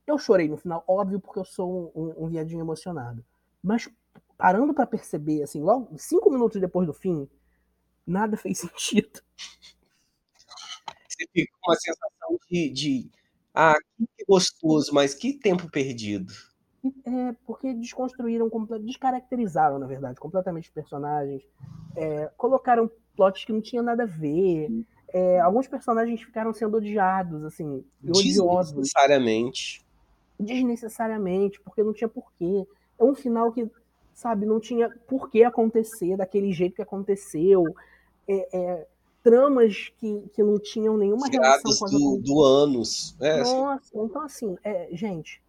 [0.06, 3.24] eu chorei no final, óbvio, porque eu sou um, um- um viadinho emocionado.
[3.62, 3.88] Mas
[4.36, 7.26] parando pra perceber, assim, logo cinco minutos depois do fim,
[8.06, 9.20] nada fez sentido.
[11.08, 13.10] Você fica com uma sensação de, de
[13.54, 16.30] ah, que gostoso, mas que tempo perdido.
[17.04, 18.50] É, porque desconstruíram,
[18.82, 21.42] descaracterizaram, na verdade, completamente os personagens.
[21.96, 24.68] É, colocaram plots que não tinha nada a ver.
[25.08, 28.72] É, alguns personagens ficaram sendo odiados, assim, odiosos.
[28.72, 29.84] Desnecessariamente.
[30.38, 32.66] desnecessariamente, porque não tinha porquê.
[32.98, 33.68] É um final que,
[34.12, 37.64] sabe, não tinha porquê acontecer daquele jeito que aconteceu.
[38.28, 38.86] É, é,
[39.22, 43.16] tramas que, que não tinham nenhuma relação Tiradas com as do, do anos.
[43.20, 45.42] É, assim, Nossa, então assim, é, gente,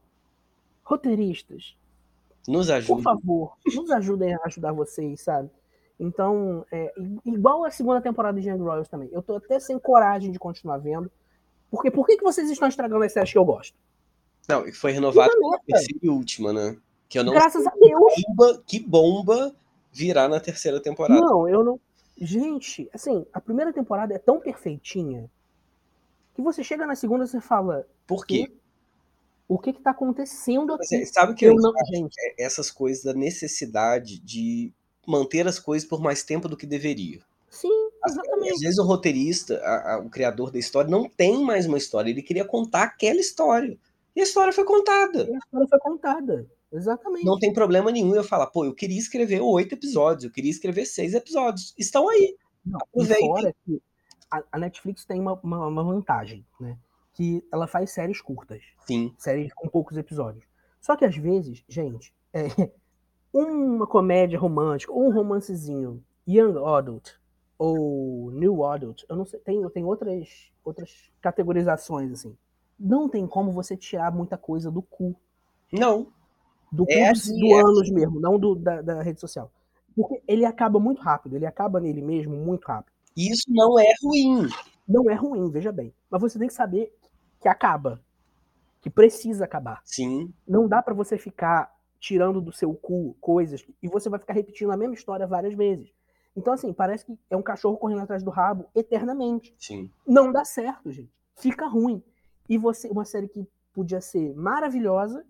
[0.84, 1.76] roteiristas,
[2.48, 3.02] nos por ajuda.
[3.04, 5.50] favor, nos ajudem a ajudar vocês, sabe?
[6.00, 6.94] Então, é,
[7.26, 9.10] igual a segunda temporada de Young Royals também.
[9.12, 11.12] Eu tô até sem coragem de continuar vendo.
[11.72, 13.76] Porque por que, que vocês estão estragando as séries que eu gosto?
[14.48, 15.64] Não, e foi renovado pela merda.
[15.66, 16.78] terceira e última, né?
[17.10, 18.14] Que eu não Graças a Deus.
[18.14, 19.56] que bomba, que bomba
[19.92, 21.20] virá na terceira temporada.
[21.20, 21.80] Não, eu não.
[22.20, 25.30] Gente, assim, a primeira temporada é tão perfeitinha
[26.34, 28.46] que você chega na segunda e você fala: Por quê?
[29.48, 30.96] o que que tá acontecendo Mas, aqui?
[31.02, 34.74] é, sabe que Eu eu não, gente, é essas coisas da necessidade de
[35.06, 37.22] manter as coisas por mais tempo do que deveria.
[37.50, 37.70] sim,
[38.04, 38.60] Às exatamente.
[38.62, 42.10] vezes o roteirista, a- a- o criador da história, não tem mais uma história.
[42.12, 43.78] Ele queria contar aquela história.
[44.16, 45.24] E a história foi contada.
[45.30, 46.48] E a história foi contada.
[46.72, 47.26] Exatamente.
[47.26, 50.86] Não tem problema nenhum eu falar, pô, eu queria escrever oito episódios, eu queria escrever
[50.86, 51.74] seis episódios.
[51.78, 52.36] Estão aí.
[52.66, 53.54] Não, Aproveitem.
[54.30, 56.78] a, a Netflix tem uma, uma, uma vantagem, né?
[57.14, 59.14] Que ela faz séries curtas, Sim.
[59.18, 60.46] séries com poucos episódios.
[60.80, 62.44] Só que às vezes, gente, é,
[63.34, 67.12] uma comédia romântica ou um romancezinho young adult
[67.58, 72.38] ou new adult, eu não sei, tem, tem outras, outras categorizações assim.
[72.80, 75.16] Não tem como você tirar muita coisa do cu.
[75.72, 76.12] Não.
[76.72, 79.52] Do É do- assim, do é anos mesmo, não do, da, da rede social.
[79.96, 82.94] Porque ele acaba muito rápido, ele acaba nele mesmo muito rápido.
[83.16, 84.48] E isso não é ruim.
[84.88, 85.94] Não é ruim, veja bem.
[86.10, 86.94] Mas você tem que saber
[87.42, 88.00] que acaba.
[88.82, 89.82] Que precisa acabar.
[89.84, 90.32] Sim.
[90.48, 94.72] Não dá pra você ficar tirando do seu cu coisas e você vai ficar repetindo
[94.72, 95.92] a mesma história várias vezes.
[96.36, 99.56] Então, assim, parece que é um cachorro correndo atrás do rabo eternamente.
[99.58, 99.90] Sim.
[100.06, 101.10] Não dá certo, gente.
[101.36, 102.04] Fica ruim.
[102.48, 105.26] E você, uma série que podia ser maravilhosa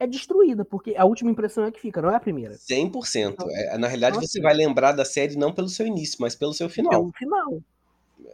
[0.00, 2.54] é destruída, porque a última impressão é que fica, não é a primeira.
[2.56, 3.36] 100%.
[3.50, 6.34] É, na realidade, Então, você assim- vai lembrar da série não pelo seu início, mas
[6.34, 6.90] pelo seu final.
[6.90, 7.62] Pelo final.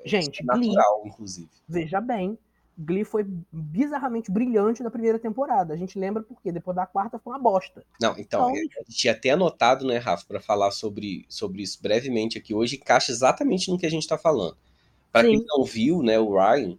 [0.05, 1.49] Gente, Isso é Glee, natural, inclusive.
[1.69, 2.39] veja bem,
[2.79, 5.75] Glee foi bizarramente brilhante na primeira temporada.
[5.75, 7.83] A gente lembra porque depois da quarta foi uma bosta.
[8.01, 11.63] Não, então, Então- é, a gente tinha até anotado, né, Rafa, para falar sobre, sobre
[11.63, 14.57] isso brevemente aqui hoje, encaixa exatamente no que a gente está falando.
[15.11, 16.77] Para quem não viu, né, o Ryan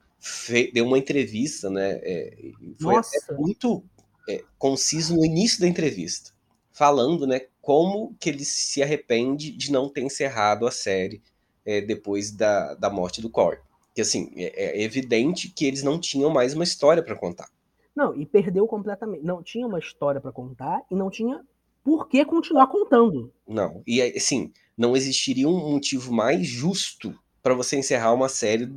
[0.73, 2.95] deu uma entrevista, né, é, foi
[3.37, 3.83] muito
[4.27, 6.31] é, conciso no início da entrevista,
[6.71, 11.21] falando, né, como que ele se arrepende de não ter encerrado a série
[11.65, 13.59] é, depois da, da morte do Corey.
[13.93, 17.49] Que assim, é, é evidente que eles não tinham mais uma história para contar.
[17.95, 19.23] Não, e perdeu completamente.
[19.23, 21.43] Não tinha uma história pra contar e não tinha
[21.83, 23.33] por que continuar contando.
[23.47, 23.81] Não.
[23.87, 28.71] E assim, não existiria um motivo mais justo para você encerrar uma série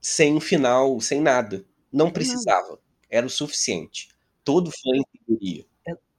[0.00, 1.64] sem um final, sem nada.
[1.92, 2.78] Não precisava.
[3.10, 4.08] Era o suficiente.
[4.44, 5.64] Todo fã entenderia.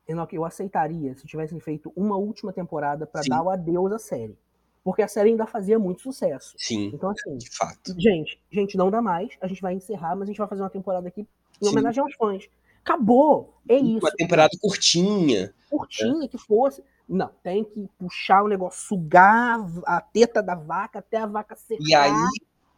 [0.08, 3.30] Enoch, eu aceitaria se tivessem feito uma última temporada pra Sim.
[3.30, 4.38] dar o adeus à série.
[4.84, 6.54] Porque a série ainda fazia muito sucesso.
[6.58, 7.96] Sim, Então, assim, de fato.
[7.98, 9.30] gente, gente, não dá mais.
[9.40, 11.72] A gente vai encerrar, mas a gente vai fazer uma temporada aqui em Sim.
[11.72, 12.50] homenagem aos fãs.
[12.84, 13.54] Acabou!
[13.70, 14.06] É isso.
[14.06, 15.54] Uma temporada curtinha.
[15.70, 16.84] curtinha que fosse.
[17.08, 21.82] Não, tem que puxar o negócio, sugar a teta da vaca até a vaca secar.
[21.88, 22.12] E aí,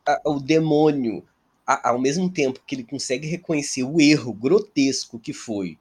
[0.07, 1.23] a- o demônio,
[1.65, 5.77] a- ao mesmo tempo que ele consegue reconhecer o erro grotesco que foi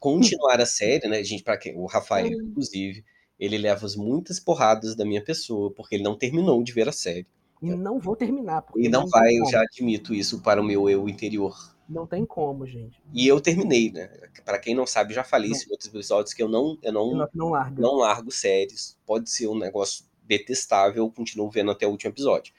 [0.00, 2.48] continuar a série, né, gente, para o Rafael, Hum.
[2.50, 3.04] inclusive,
[3.38, 6.92] ele leva as muitas porradas da minha pessoa, porque ele não terminou de ver a
[6.92, 7.26] série.
[7.60, 8.62] E não vou terminar.
[8.62, 11.56] Porque E não tem vai, eu já admito isso para o meu eu interior.
[11.88, 13.00] Não tem como, gente.
[13.12, 14.08] E eu terminei, né?
[14.44, 17.12] Para quem não sabe, já falei isso em outros episódios que eu não, eu não,
[17.16, 17.80] Não, não larga.
[17.82, 18.96] não largo séries.
[19.06, 22.52] Pode ser um negócio detestável, eu continuo vendo até o último episódio.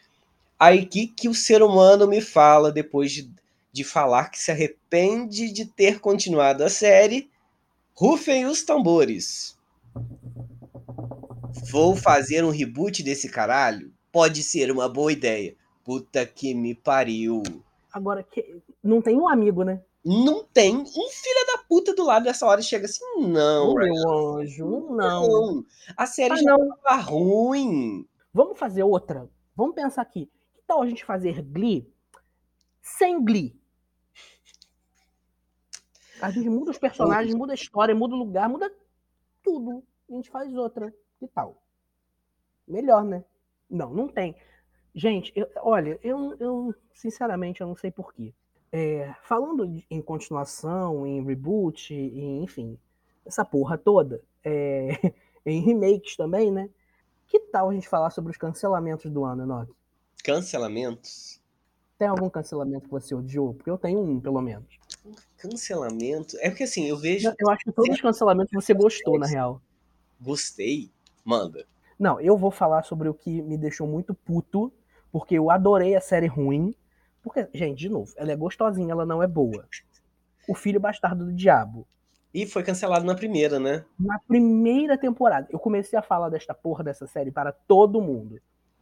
[0.59, 3.31] Aí que que o ser humano me fala depois de,
[3.71, 7.29] de falar que se arrepende de ter continuado a série?
[7.93, 9.57] Rufem os tambores.
[11.71, 13.91] Vou fazer um reboot desse caralho?
[14.11, 15.55] Pode ser uma boa ideia.
[15.83, 17.41] Puta que me pariu.
[17.91, 18.61] Agora, que...
[18.83, 19.81] não tem um amigo, né?
[20.05, 24.37] Não tem um filho da puta do lado dessa hora e chega assim, não, meu
[24.37, 25.27] anjo, não.
[25.27, 25.65] não.
[25.95, 26.77] A série Ah, já não.
[26.77, 28.05] tava ruim.
[28.33, 29.29] Vamos fazer outra.
[29.55, 30.29] Vamos pensar aqui.
[30.69, 31.91] Tal a gente fazer Glee
[32.79, 33.59] sem Glee?
[36.21, 38.71] A gente muda os personagens, muda a história, muda o lugar, muda
[39.41, 39.83] tudo.
[40.07, 40.93] A gente faz outra.
[41.17, 41.59] Que tal?
[42.67, 43.25] Melhor, né?
[43.67, 44.35] Não, não tem.
[44.93, 48.31] Gente, eu- olha, eu, eu sinceramente eu não sei porquê.
[48.71, 52.77] É, falando em continuação, em reboot, em, enfim,
[53.25, 54.89] essa porra toda, é,
[55.43, 56.69] em remakes também, né?
[57.25, 59.78] Que tal a gente falar sobre os cancelamentos do ano, Enoch?
[60.23, 61.39] Cancelamentos.
[61.97, 63.53] Tem algum cancelamento que você odiou?
[63.53, 64.79] Porque eu tenho um, pelo menos.
[65.37, 66.37] Cancelamento.
[66.39, 67.33] É porque assim, eu vejo.
[67.37, 69.61] Eu acho que todos os cancelamentos você gostou, na real.
[70.19, 70.89] Gostei.
[71.25, 71.65] Manda.
[71.97, 74.71] Não, eu vou falar sobre o que me deixou muito puto,
[75.11, 76.73] porque eu adorei a série ruim.
[77.21, 79.67] Porque, gente, de novo, ela é gostosinha, ela não é boa.
[80.47, 81.85] O Filho Bastardo do Diabo.
[82.33, 83.83] E foi cancelado na primeira, né?
[83.99, 88.39] Na primeira temporada, eu comecei a falar desta porra dessa série para todo mundo.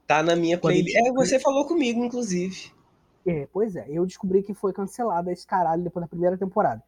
[0.08, 0.96] Tá na minha playlist.
[0.96, 2.72] É, você falou comigo, inclusive.
[3.26, 6.82] É, pois é, eu descobri que foi cancelado esse caralho depois da primeira temporada.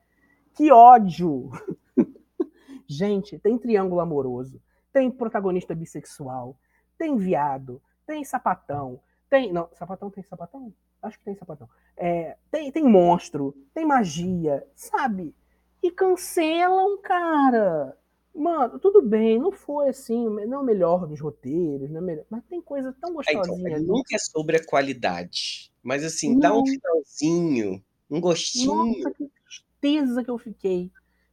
[0.53, 1.51] Que ódio!
[2.87, 4.61] Gente, tem triângulo amoroso,
[4.91, 6.57] tem protagonista bissexual,
[6.97, 9.51] tem viado, tem sapatão, tem.
[9.51, 10.73] Não, sapatão tem sapatão?
[11.01, 11.69] Acho que tem sapatão.
[11.97, 15.35] É, tem, tem monstro, tem magia, sabe?
[15.83, 17.97] E cancelam, cara.
[18.39, 22.25] Mano, tudo bem, não foi assim, não é o melhor dos roteiros, não é melhor,
[22.29, 23.85] mas tem coisa tão É, então, gostosinha ali.
[23.85, 25.71] nunca é sobre a qualidade.
[25.83, 26.65] Mas assim, dá um Não.
[26.65, 28.75] finalzinho, um gostinho.
[28.75, 30.89] Nossa, que tristeza que eu fiquei.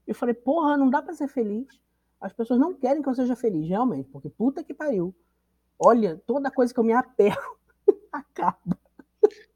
[0.07, 1.67] Eu falei, porra, não dá pra ser feliz.
[2.21, 5.15] As pessoas não querem que eu seja feliz, realmente, porque puta que pariu.
[5.79, 7.37] Olha, toda coisa que eu me apego,
[8.13, 8.79] acaba.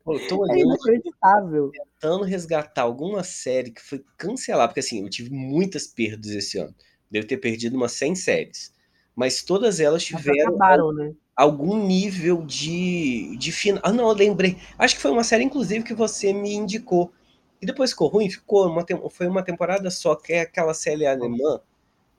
[0.04, 1.72] Pô, eu tô É olhando, inacreditável.
[1.72, 6.74] tentando resgatar alguma série que foi cancelada, porque assim, eu tive muitas perdas esse ano.
[7.10, 8.72] Devo ter perdido umas 100 séries.
[9.14, 11.12] Mas todas elas tiveram acabaram, né?
[11.34, 13.82] algum nível de, de final.
[13.84, 14.56] Ah, não, eu lembrei.
[14.78, 17.12] Acho que foi uma série, inclusive, que você me indicou.
[17.60, 18.30] E depois ficou ruim?
[18.30, 18.68] Ficou.
[18.68, 21.60] Uma tem- foi uma temporada só, que é aquela série alemã.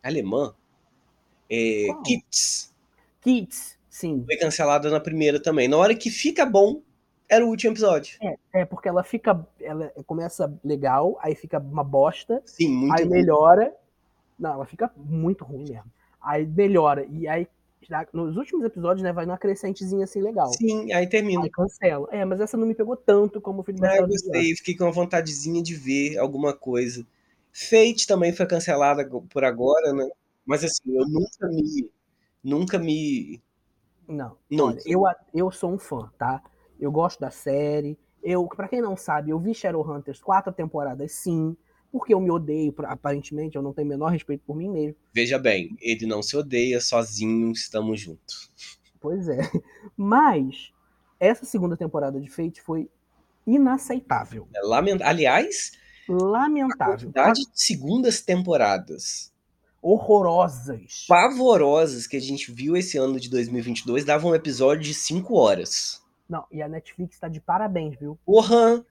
[0.03, 0.53] Alemã?
[1.49, 2.03] É, Qual?
[2.03, 2.73] Kids.
[3.21, 4.23] Kids, sim.
[4.25, 5.67] Foi cancelada na primeira também.
[5.67, 6.81] Na hora que fica bom,
[7.29, 8.19] era o último episódio.
[8.53, 9.45] É, porque ela fica.
[9.59, 13.73] Ela começa legal, aí fica uma bosta, Sim, muito aí melhora.
[14.41, 15.91] Não, ela fica muito ruim mesmo.
[16.19, 17.05] Aí melhora.
[17.05, 17.47] E aí,
[18.11, 20.51] nos últimos episódios, né, vai numa crescentezinha assim legal.
[20.53, 21.43] Sim, aí termina.
[21.43, 22.07] Aí cancela.
[22.11, 24.85] É, mas essa não me pegou tanto como o filho Ah, eu gostei, fiquei com
[24.85, 27.05] uma vontadezinha de ver alguma coisa.
[27.53, 30.09] Fate também foi cancelada por agora, né?
[30.43, 31.91] Mas assim, eu nunca me.
[32.43, 33.39] Nunca me.
[34.07, 34.37] Não.
[34.49, 34.67] Não.
[34.69, 35.03] Olha, eu,
[35.35, 36.41] eu sou um fã, tá?
[36.79, 37.95] Eu gosto da série.
[38.23, 41.55] Eu, para quem não sabe, eu vi Shadowhunters quatro temporadas sim,
[41.91, 44.95] porque eu me odeio, aparentemente, eu não tenho o menor respeito por mim mesmo.
[45.13, 48.49] Veja bem, ele não se odeia, sozinho estamos juntos.
[48.99, 49.39] Pois é.
[49.97, 50.71] Mas
[51.19, 52.89] essa segunda temporada de Fate foi
[53.45, 54.47] inaceitável.
[54.55, 55.01] É lament...
[55.01, 55.73] Aliás,
[56.09, 56.95] a Lamentável.
[56.95, 59.31] quantidade de segundas temporadas
[59.81, 61.05] Horrorosas.
[61.07, 66.01] pavorosas que a gente viu esse ano de 2022 davam um episódio de 5 horas.
[66.29, 68.17] Não, e a Netflix tá de parabéns, viu?
[68.25, 68.85] Porra!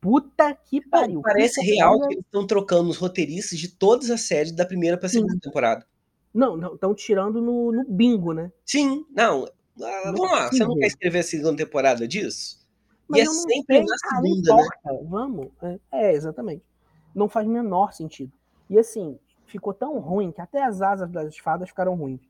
[0.00, 1.20] Puta que pariu.
[1.22, 4.64] parece Que real olha- que eles estão trocando os roteiristas de todas as séries da
[4.66, 5.86] primeira pra segunda temporada.
[6.32, 8.52] Não, não, estão tirando no, no bingo, né?
[8.64, 9.46] Sim, não.
[9.82, 12.64] ah, vamos lá, você não quer escrever a segunda temporada disso?
[13.08, 14.62] Mas e é sempre na Ah, segunda, né?
[15.04, 15.48] Vamos.
[15.62, 16.62] É, é, exatamente.
[17.14, 18.32] Não faz o menor sentido.
[18.68, 22.20] E assim, ficou tão ruim que até as asas das fadas ficaram ruins.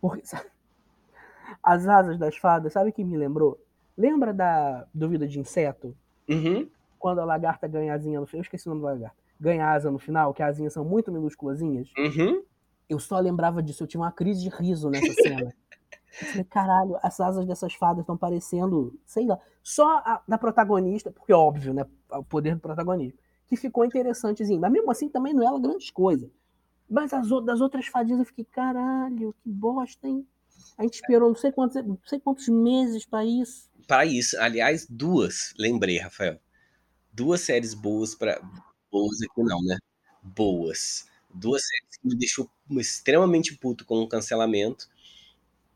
[0.00, 0.46] Porque, sabe,
[1.62, 3.58] as asas das fadas, sabe o que me lembrou?
[3.96, 5.96] Lembra da do Vida de Inseto?
[6.28, 6.68] Uhum.
[6.98, 8.40] Quando a lagarta ganha asinha no final.
[8.40, 9.16] Eu esqueci o nome da lagarta.
[9.40, 11.90] Ganha asa no final, que as asinhas são muito minúsculazinhas.
[11.96, 12.42] Uhum.
[12.88, 13.82] Eu só lembrava disso.
[13.82, 15.54] Eu tinha uma crise de riso nessa cena.
[16.20, 21.10] Eu falei, caralho, as asas dessas fadas estão parecendo, sei lá, só a da protagonista,
[21.12, 21.86] porque óbvio, né?
[22.10, 24.60] O poder do protagonismo, que ficou interessantezinho.
[24.60, 26.30] Mas mesmo assim também não era grande coisa.
[26.88, 30.26] Mas as das outras fadinhas eu fiquei, caralho, que bosta, hein?
[30.76, 33.68] A gente esperou não sei quantos, não sei quantos meses pra isso.
[33.88, 36.38] Para isso, aliás, duas, lembrei, Rafael.
[37.10, 38.38] Duas séries boas para
[38.92, 39.78] boas aqui não, né?
[40.22, 41.06] Boas.
[41.34, 44.86] Duas séries que me deixou extremamente puto com o cancelamento.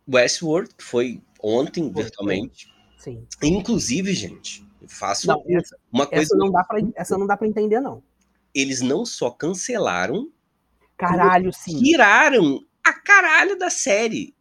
[0.06, 2.70] Westworld, que foi ontem, virtualmente.
[2.98, 3.26] Sim.
[3.42, 6.22] Inclusive, gente, eu faço Não, essa, uma coisa.
[6.24, 8.02] essa, não dá pra, essa não dá pra entender, não.
[8.54, 10.30] Eles não só cancelaram,
[10.98, 11.82] Caralho, sim.
[11.82, 14.36] tiraram a caralho da série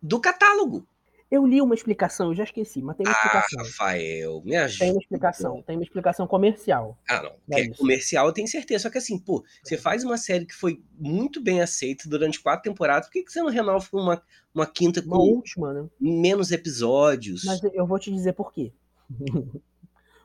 [0.00, 0.86] do catálogo.
[1.28, 3.64] Eu li uma explicação, eu já esqueci, mas tem uma Ah, explicação.
[3.64, 4.92] Rafael, me Tem ajuda.
[4.92, 6.96] uma explicação, tem uma explicação comercial.
[7.08, 7.32] Ah, não.
[7.56, 7.78] É isso.
[7.78, 8.82] comercial, eu tenho certeza.
[8.84, 12.62] Só que assim, pô, você faz uma série que foi muito bem aceita durante quatro
[12.70, 14.22] temporadas, por que, que você não renova uma,
[14.54, 15.88] uma quinta Uma com última, né?
[16.00, 17.42] menos episódios?
[17.44, 18.72] Mas eu vou te dizer por quê.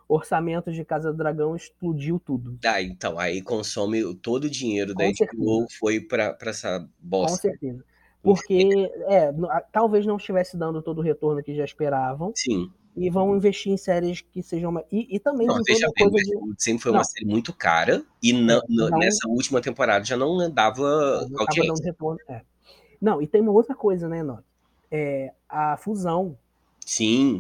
[0.08, 2.60] Orçamento de Casa do Dragão explodiu tudo.
[2.66, 6.89] Ah, então, aí consome todo o dinheiro da Com HBO foi pra, pra essa Com
[6.99, 7.38] bosta.
[7.47, 7.84] certeza.
[8.24, 9.34] Porque, é,
[9.72, 12.32] talvez não estivesse dando todo o retorno que já esperavam.
[12.36, 12.72] Sim.
[12.95, 14.78] E vão investir em séries que sejam.
[14.91, 16.63] E, e também Não, tem toda bem, coisa de.
[16.63, 17.03] Sempre foi uma Não.
[17.05, 21.74] série muito cara e na- na- não- nessa última temporada já não dava Não audiência.
[21.74, 22.19] dando retorno.
[22.28, 22.41] é.
[23.01, 24.43] Não, e tem uma outra coisa, né, Enoch?
[24.91, 26.38] É, a fusão.
[26.86, 27.39] Sim,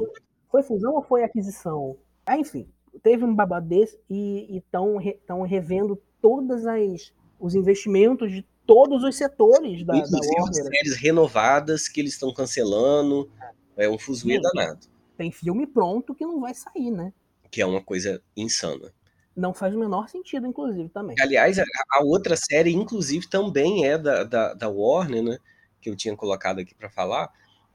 [0.49, 1.97] Foi fusão ou foi aquisição?
[2.25, 2.67] Ah, enfim,
[3.03, 4.97] teve um babado desse e estão
[5.43, 10.63] revendo todas as os investimentos de todos os setores da, da inclusive as Warner.
[10.63, 13.29] séries renovadas que eles estão cancelando.
[13.75, 14.87] É um fuzuê danado.
[15.17, 17.13] Tem filme pronto que não vai sair, né?
[17.49, 18.93] Que é uma coisa insana.
[19.35, 21.15] Não faz o menor sentido, inclusive, também.
[21.19, 25.37] Aliás, a, a outra série, inclusive, também é da, da, da Warner, né?
[25.81, 27.31] Que eu tinha colocado aqui pra falar.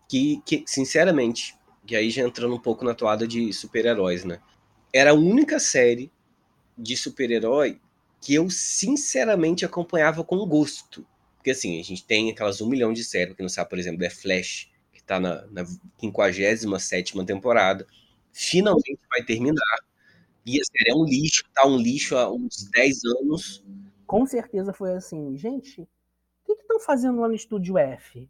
[0.09, 1.57] Que, que, sinceramente,
[1.87, 4.41] que aí já entrando um pouco na toada de super-heróis, né?
[4.93, 6.12] Era a única série
[6.76, 7.80] de super-herói
[8.27, 11.07] que eu sinceramente acompanhava com gosto.
[11.37, 14.01] Porque assim, a gente tem aquelas um milhão de séries, que não sabe, por exemplo,
[14.01, 15.64] The Flash, que tá na, na
[16.01, 17.87] 57 temporada.
[18.33, 19.79] Finalmente vai terminar.
[20.45, 23.64] E a série é um lixo, tá um lixo há uns 10 anos.
[24.09, 25.87] Com certeza foi assim, gente, o
[26.57, 28.29] que estão fazendo lá no estúdio F?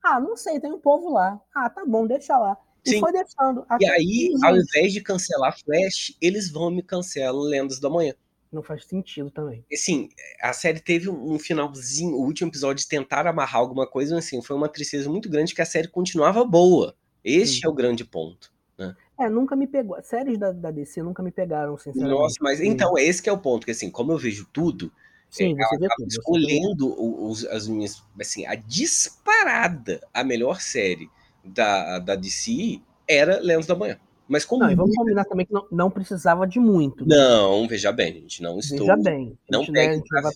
[0.00, 1.40] Ah, não sei, tem um povo lá.
[1.52, 2.56] Ah, tá bom, deixa lá.
[2.86, 3.00] E Sim.
[3.00, 3.66] foi deixando.
[3.80, 8.14] E aí, ao invés de cancelar Flash, eles vão me cancelam Lendas da Manhã.
[8.54, 9.64] Não faz sentido também.
[9.72, 10.08] Assim,
[10.40, 14.40] a série teve um finalzinho, o último episódio de tentar amarrar alguma coisa, mas assim,
[14.40, 16.94] foi uma tristeza muito grande que a série continuava boa.
[17.24, 17.66] Este Sim.
[17.66, 18.52] é o grande ponto.
[18.78, 18.94] Né?
[19.18, 20.00] É, nunca me pegou.
[20.02, 22.18] Séries da, da DC nunca me pegaram, sinceramente.
[22.18, 24.92] Nossa, mas então, esse que é o ponto, que assim, como eu vejo tudo,
[25.30, 26.08] Sim, você vê tudo.
[26.08, 31.10] escolhendo os, as minhas, assim, a disparada, a melhor série
[31.44, 33.98] da, da DC era Lemos da Manhã.
[34.26, 37.06] Mas como Não, e vamos combinar também que não, não precisava de muito.
[37.06, 38.86] Não, veja bem, gente, não estou.
[38.86, 39.38] Veja bem.
[39.50, 40.32] Não né, pegue pra vai-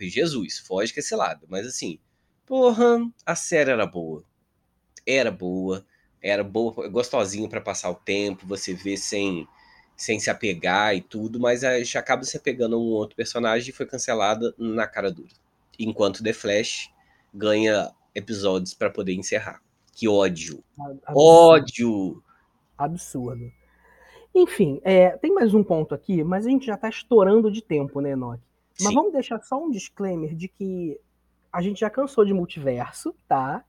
[0.00, 1.46] em Jesus, foge que esse lado.
[1.48, 1.98] Mas assim,
[2.44, 4.24] porra, a série era boa.
[5.06, 5.86] Era boa,
[6.20, 9.46] era boa, gostosinho pra passar o tempo, você vê sem,
[9.96, 13.70] sem se apegar e tudo, mas a gente acaba se apegando a um outro personagem
[13.70, 15.30] e foi cancelada na cara dura.
[15.78, 16.90] Enquanto The Flash
[17.32, 19.62] ganha episódios pra poder encerrar.
[19.94, 20.64] Que ódio.
[21.14, 22.22] Ódio!
[22.76, 23.50] Absurdo.
[24.34, 28.00] Enfim, é, tem mais um ponto aqui, mas a gente já está estourando de tempo,
[28.00, 28.40] né, Enoch?
[28.78, 28.94] Mas Sim.
[28.94, 31.00] vamos deixar só um disclaimer de que
[31.50, 33.64] a gente já cansou de multiverso, tá?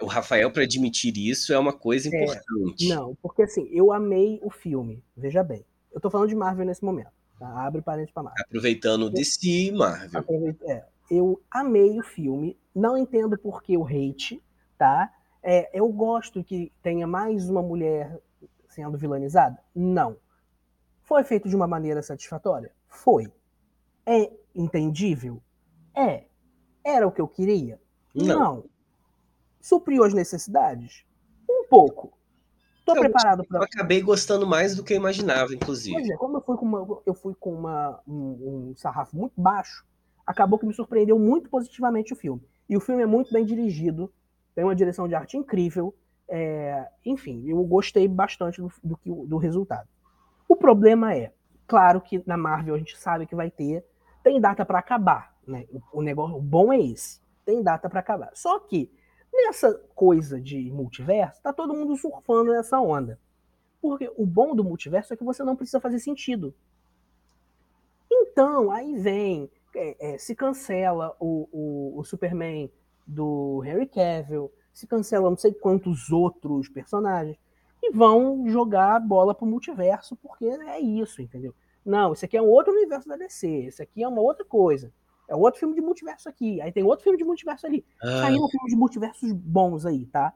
[0.00, 2.88] O Rafael, pra admitir isso, é uma coisa É, importante.
[2.88, 5.64] Não, porque assim, eu amei o filme, veja bem.
[5.92, 7.48] Eu tô falando de Marvel nesse momento, tá?
[7.66, 8.44] Abre parênteses pra Marvel.
[8.46, 10.24] Aproveitando o DC, Marvel.
[10.68, 14.40] É, eu amei o filme, não entendo por que o hate,
[14.78, 15.12] tá?
[15.42, 18.20] É, eu gosto que tenha mais uma mulher
[18.68, 19.58] sendo vilanizada?
[19.74, 20.16] Não.
[21.02, 22.72] Foi feito de uma maneira satisfatória?
[22.88, 23.32] Foi.
[24.06, 25.42] É entendível?
[25.94, 26.24] É.
[26.84, 27.80] Era o que eu queria?
[28.14, 28.64] Não.
[29.60, 31.04] Supriu as necessidades?
[31.48, 32.12] Um pouco.
[32.84, 35.94] Tô Eu preparado Eu para acabei gostando mais do que eu imaginava, inclusive.
[35.94, 39.38] Pois é, como eu fui com, uma, eu fui com uma- um, um sarrafo muito
[39.40, 39.84] baixo,
[40.26, 42.42] acabou que me surpreendeu muito positivamente o filme.
[42.68, 44.12] E o filme é muito bem dirigido,
[44.54, 45.94] tem uma direção de arte incrível,
[46.28, 49.88] é, enfim, eu gostei bastante do, do, do resultado.
[50.48, 51.32] O problema é,
[51.66, 53.84] claro que na Marvel a gente sabe que vai ter,
[54.22, 55.66] tem data para acabar, né?
[55.72, 58.30] O, o negócio, o bom é esse, tem data para acabar.
[58.34, 58.90] Só que
[59.32, 63.18] nessa coisa de multiverso, tá todo mundo surfando nessa onda.
[63.80, 66.54] Porque o bom do multiverso é que você não precisa fazer sentido.
[68.10, 72.70] Então, aí vem, é, é, se cancela o, o, o Superman
[73.10, 77.36] do Henry Cavill, se cancela não sei quantos outros personagens,
[77.82, 81.54] e vão jogar a bola pro multiverso, porque é isso, entendeu?
[81.84, 84.92] Não, isso aqui é um outro universo da DC, isso aqui é uma outra coisa.
[85.26, 87.84] É outro filme de multiverso aqui, aí tem outro filme de multiverso ali.
[88.02, 90.32] Ah, Saíram filmes de multiversos bons aí, tá?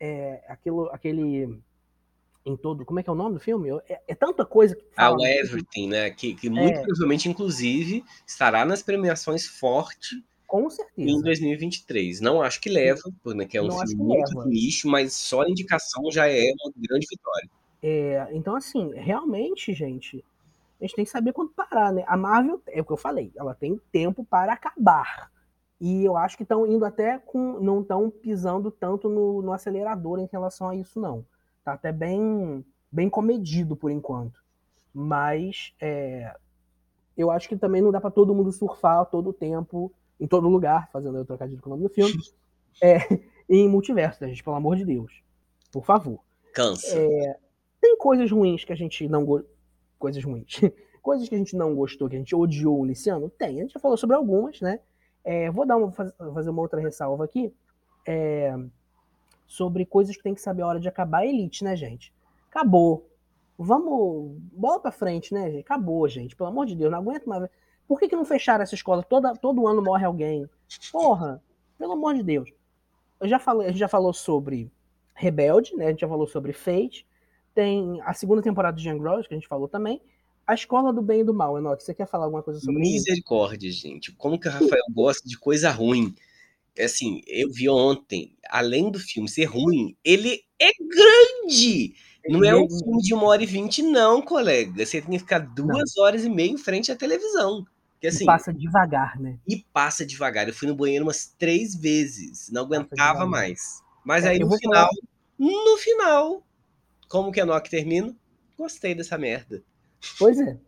[0.00, 1.60] É, aquilo, aquele.
[2.44, 2.84] Em todo.
[2.84, 3.68] Como é que é o nome do filme?
[3.88, 5.18] É, é tanta coisa que ah, fala.
[5.18, 6.10] o Everything, né?
[6.10, 6.82] Que, que muito É.
[6.82, 10.16] provavelmente, inclusive, estará nas premiações forte
[10.52, 11.22] Com em certeza.
[11.22, 12.20] 2023.
[12.20, 14.50] Não acho que leva, porque é um Não filme muito leva.
[14.50, 17.48] nicho, mas só a indicação já é uma grande vitória.
[17.82, 20.22] É, então, assim, realmente, gente,
[20.78, 22.04] a gente tem que saber quando parar, né?
[22.06, 25.32] A Marvel, é o que eu falei, ela tem tempo para acabar.
[25.80, 27.58] E eu acho que estão indo até com.
[27.58, 31.24] não estão pisando tanto no, no acelerador em relação a isso, não.
[31.64, 34.38] Tá até bem, bem comedido por enquanto.
[34.92, 36.36] Mas é,
[37.16, 39.90] eu acho que também não dá para todo mundo surfar todo o tempo,
[40.22, 42.14] em todo lugar, fazendo o trocadilho com o nome do filme,
[42.80, 42.98] é,
[43.50, 44.44] em multiverso, né, gente?
[44.44, 45.20] Pelo amor de Deus.
[45.72, 46.20] Por favor.
[46.54, 46.96] Cansa.
[46.96, 47.36] É,
[47.80, 49.42] tem coisas ruins que a gente não go...
[49.98, 50.60] coisas ruins.
[51.02, 53.28] Coisas que a gente não gostou que a gente odiou nesse ano?
[53.28, 53.58] Tem.
[53.58, 54.78] A gente já falou sobre algumas né?
[55.24, 57.52] É, vou dar uma faz- fazer uma outra ressalva aqui.
[58.06, 58.54] É,
[59.44, 62.12] sobre coisas que tem que saber a hora de acabar elite né gente?
[62.48, 63.10] Acabou.
[63.58, 65.62] Vamos bola pra frente né gente?
[65.62, 66.36] Acabou gente.
[66.36, 67.50] Pelo amor de Deus não aguento mais
[67.86, 70.48] por que, que não fecharam essa escola toda todo ano morre alguém
[70.90, 71.42] porra
[71.78, 72.50] pelo amor de Deus
[73.20, 74.70] eu já falei a gente já falou sobre
[75.14, 75.86] Rebelde, né?
[75.86, 77.06] A gente já falou sobre Fate.
[77.54, 80.00] Tem a segunda temporada de Young que a gente falou também.
[80.46, 82.92] A Escola do Bem e do Mal, Enoch, você quer falar alguma coisa sobre isso?
[82.92, 84.10] Misericórdia, gente.
[84.12, 86.14] Como que o Rafael gosta de coisa ruim?
[86.78, 91.94] Assim, eu vi ontem, além do filme ser ruim, ele é grande!
[92.28, 94.84] Não é um filme de uma hora e vinte, não, colega.
[94.86, 97.64] Você tem que ficar duas horas e meia em frente à televisão.
[98.00, 99.38] Que, E assim, passa devagar, né?
[99.46, 100.48] e passa devagar.
[100.48, 103.82] Eu fui no banheiro umas três vezes, não aguentava mais.
[104.04, 104.88] Mas É, aí no final,
[105.38, 106.42] no final,
[107.08, 108.14] como que a Nock termina?
[108.56, 109.62] Gostei dessa merda.
[110.18, 110.58] Pois é.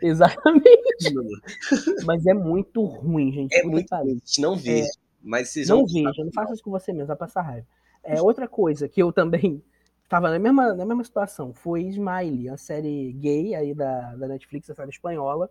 [0.00, 0.64] Exatamente.
[2.06, 3.54] Mas é muito ruim, gente.
[3.54, 4.88] É muito ruim, gente, não vejo.
[5.22, 7.66] Mas vocês Não veja, não faça isso com você mesmo, vai passar raiva.
[8.02, 9.62] É, outra coisa que eu também
[10.02, 14.68] estava na mesma, na mesma situação foi Smiley, a série gay aí da, da Netflix,
[14.70, 15.48] a série espanhola,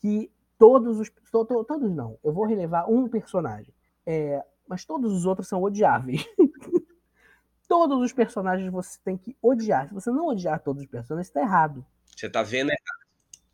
[0.00, 1.10] que todos os.
[1.30, 3.72] to- to- todos não, eu vou relevar um personagem.
[4.04, 6.24] É, mas todos os outros são odiáveis.
[7.68, 9.88] todos os personagens você tem que odiar.
[9.88, 11.84] Se você não odiar todos os personagens, está errado.
[12.04, 12.70] Você tá vendo?
[12.70, 12.76] é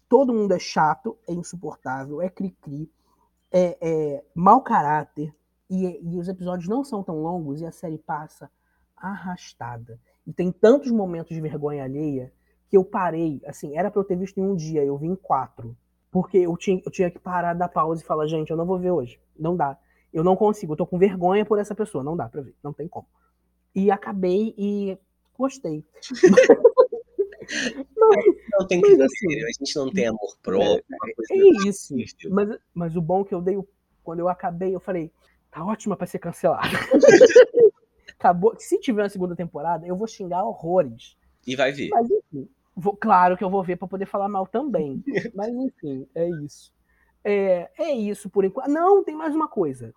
[0.09, 2.89] Todo mundo é chato, é insuportável, é cri-cri,
[3.57, 5.35] é, é mau caráter,
[5.71, 8.51] e, e os episódios não são tão longos e a série passa
[8.95, 9.99] arrastada.
[10.27, 12.31] E tem tantos momentos de vergonha alheia
[12.69, 15.17] que eu parei, assim, era pra eu ter visto em um dia, eu vi em
[15.17, 15.75] quatro.
[16.11, 18.79] Porque eu tinha, eu tinha que parar, dar pausa e falar, gente, eu não vou
[18.79, 19.19] ver hoje.
[19.39, 19.79] Não dá.
[20.13, 22.05] Eu não consigo, eu tô com vergonha por essa pessoa.
[22.05, 23.07] Não dá pra ver, não tem como.
[23.75, 24.99] E acabei e
[25.37, 25.85] gostei.
[27.99, 30.85] Não tem Mas critério, assim, a gente não tem amor próprio.
[31.17, 31.97] coisa É isso.
[31.97, 32.31] difícil.
[32.31, 33.59] Mas, mas o bom que eu dei,
[34.05, 35.11] quando eu acabei, eu falei,
[35.51, 36.63] tá ótima pra ser cancelada.
[38.19, 38.55] Acabou.
[38.59, 41.17] Se tiver uma segunda temporada, eu vou xingar horrores.
[41.47, 41.91] E vai ver.
[41.91, 45.03] Mas enfim, vou- claro que eu vou ver pra poder falar mal também.
[45.35, 46.73] Mas enfim, é isso.
[47.23, 48.69] É, é isso por enquanto.
[48.69, 49.93] Não, tem mais uma coisa.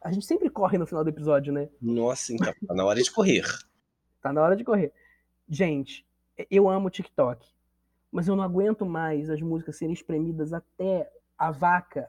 [0.00, 1.68] A gente sempre corre no final do episódio, né?
[1.80, 3.44] Nossa, então, tá na hora de correr.
[4.20, 4.92] Tá na hora de correr.
[5.48, 6.04] Gente,
[6.50, 7.46] eu amo o TikTok,
[8.10, 12.08] mas eu não aguento mais as músicas serem espremidas até a vaca,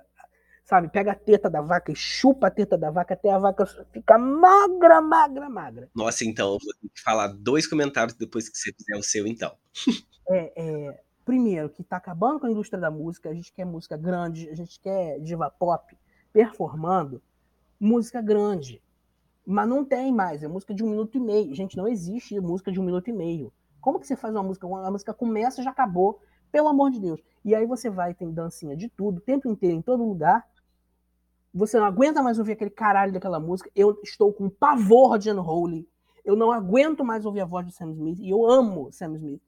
[0.64, 0.90] sabe?
[0.90, 4.18] Pega a teta da vaca e chupa a teta da vaca até a vaca ficar
[4.18, 5.90] magra, magra, magra.
[5.96, 9.28] Nossa, então, eu vou ter que falar dois comentários depois que você fizer o seu,
[9.28, 9.56] então.
[10.26, 13.98] É, é, primeiro, que tá acabando com a indústria da música, a gente quer música
[13.98, 15.98] grande, a gente quer diva pop
[16.32, 17.22] performando
[17.78, 18.82] música grande.
[19.46, 21.54] Mas não tem mais, é música de um minuto e meio.
[21.54, 23.52] Gente, não existe música de um minuto e meio.
[23.84, 24.66] Como que você faz uma música?
[24.66, 27.22] A música começa e já acabou, pelo amor de Deus.
[27.44, 30.48] E aí você vai, tem dancinha de tudo, o tempo inteiro, em todo lugar.
[31.54, 33.70] Você não aguenta mais ouvir aquele caralho daquela música.
[33.76, 35.86] Eu estou com pavor de Unholy.
[36.24, 38.20] Eu não aguento mais ouvir a voz de Sam Smith.
[38.20, 39.42] E eu amo Sam Smith.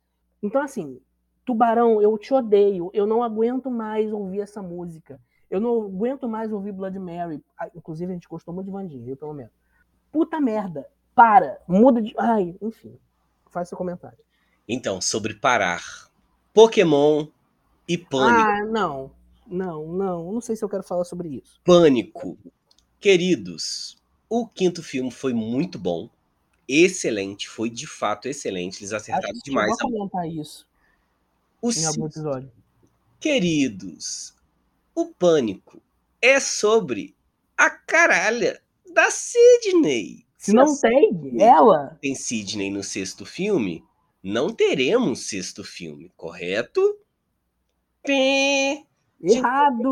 [0.43, 0.99] Então, assim,
[1.45, 2.91] Tubarão, eu te odeio.
[2.93, 5.17] Eu não aguento mais ouvir essa música.
[5.49, 7.41] Eu não aguento mais ouvir Blood Mary.
[7.57, 9.53] Ah, Inclusive, a gente gostou muito de Vandinha, eu pelo menos.
[10.11, 10.85] Puta merda.
[11.15, 11.61] Para.
[11.65, 12.13] Muda de.
[12.17, 12.99] Ai, enfim.
[13.55, 14.17] Faz seu comentário.
[14.67, 16.11] Então, sobre parar.
[16.53, 17.25] Pokémon
[17.87, 18.41] e Pânico.
[18.41, 19.09] Ah, não.
[19.47, 20.33] Não, não.
[20.33, 21.61] Não sei se eu quero falar sobre isso.
[21.63, 22.37] Pânico.
[22.99, 23.95] Queridos,
[24.29, 26.09] o quinto filme foi muito bom.
[26.67, 27.47] Excelente.
[27.47, 28.81] Foi de fato excelente.
[28.81, 29.71] Eles Acho acertaram que demais.
[29.77, 30.67] chegou a comentar isso
[31.61, 32.51] O em algum episódio.
[33.17, 34.35] Queridos,
[34.93, 35.81] o Pânico
[36.21, 37.15] é sobre
[37.57, 38.61] a caralha
[38.93, 40.24] da Sidney.
[40.45, 41.97] Se não tem, ela.
[42.01, 43.83] tem Sidney no sexto filme,
[44.23, 46.99] não teremos sexto filme, correto?
[48.03, 48.83] Pé.
[49.23, 49.89] Errado!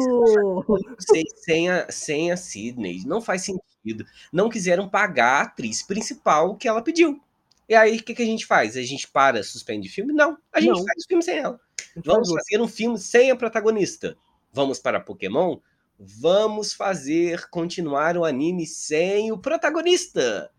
[0.99, 3.03] Sem, sem, a, sem a Sidney.
[3.05, 4.05] Não faz sentido.
[4.31, 7.19] Não quiseram pagar a atriz principal que ela pediu.
[7.67, 8.77] E aí, o que, que a gente faz?
[8.77, 10.13] A gente para, suspende o filme?
[10.13, 10.37] Não.
[10.51, 10.85] A gente Não.
[10.85, 11.59] faz o filme sem ela.
[11.95, 14.15] Vamos fazer um filme sem a protagonista.
[14.51, 15.57] Vamos para Pokémon?
[15.99, 20.51] Vamos fazer continuar o anime sem o protagonista.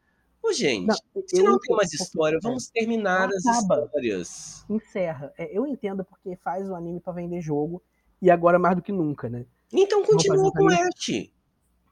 [0.43, 2.41] Ô, gente, Não, se não tem mais história, é.
[2.41, 4.65] vamos terminar as histórias.
[4.69, 5.33] encerra.
[5.39, 7.83] É, eu entendo porque faz o anime pra vender jogo
[8.21, 9.47] e agora mais do que nunca, né?
[9.73, 10.69] Então continua com o.
[10.69, 11.31] Ash.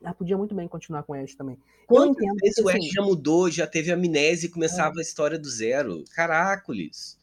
[0.04, 1.58] Ah, podia muito bem continuar com Ash também.
[1.86, 5.48] Quantas vezes o Ash assim, já mudou, já teve amnésia e começava a história do
[5.48, 6.04] zero?
[6.14, 7.18] Caracoles.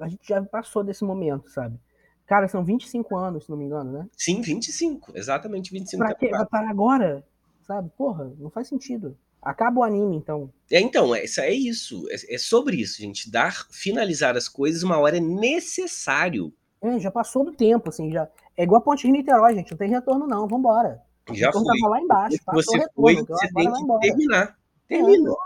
[0.00, 1.78] A gente já passou desse momento, sabe?
[2.26, 4.06] Cara, são 25 anos, se não me engano, né?
[4.16, 5.12] Sim, 25.
[5.14, 6.08] Exatamente 25 Pra?
[6.08, 6.48] Vai temporadas.
[6.48, 7.24] parar agora?
[7.66, 7.90] Sabe?
[7.96, 9.16] Porra, não faz sentido.
[9.40, 10.50] Acaba o anime, então.
[10.70, 12.06] É, então, é, isso- é isso.
[12.10, 13.30] É, é sobre isso, gente.
[13.30, 16.52] Dar, finalizar as coisas uma hora é necessário.
[16.80, 18.28] É, já passou do tempo, assim, já.
[18.56, 19.70] É igual a Ponte Rio Niterói, gente.
[19.72, 20.46] Não tem retorno, não.
[20.46, 21.00] Vambora.
[21.32, 21.78] Já o retorno foi.
[21.80, 22.36] tava lá embaixo.
[22.52, 22.92] Você retorno.
[22.94, 24.58] foi, então você tem que terminar.
[24.88, 25.36] Terminou.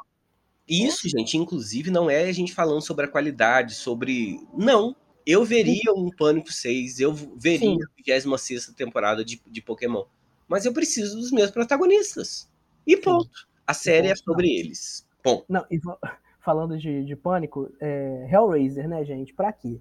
[0.68, 4.40] Isso, gente, inclusive, não é a gente falando sobre a qualidade, sobre.
[4.54, 4.96] Não.
[5.26, 7.78] Eu veria um Pânico 6, eu veria Sim.
[7.82, 10.04] a 26 temporada de, de Pokémon.
[10.48, 12.48] Mas eu preciso dos meus protagonistas.
[12.86, 13.28] E ponto.
[13.66, 15.04] A série é sobre eles.
[15.24, 15.98] Bom, Não, e fa-
[16.40, 19.34] falando de, de pânico, é, Hellraiser, né, gente?
[19.34, 19.80] Pra quê?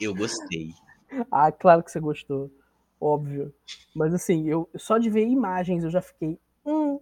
[0.00, 0.70] eu gostei.
[1.30, 2.50] Ah, claro que você gostou.
[3.00, 3.54] Óbvio.
[3.94, 6.38] Mas assim, eu só de ver imagens eu já fiquei.
[6.64, 6.98] Hum,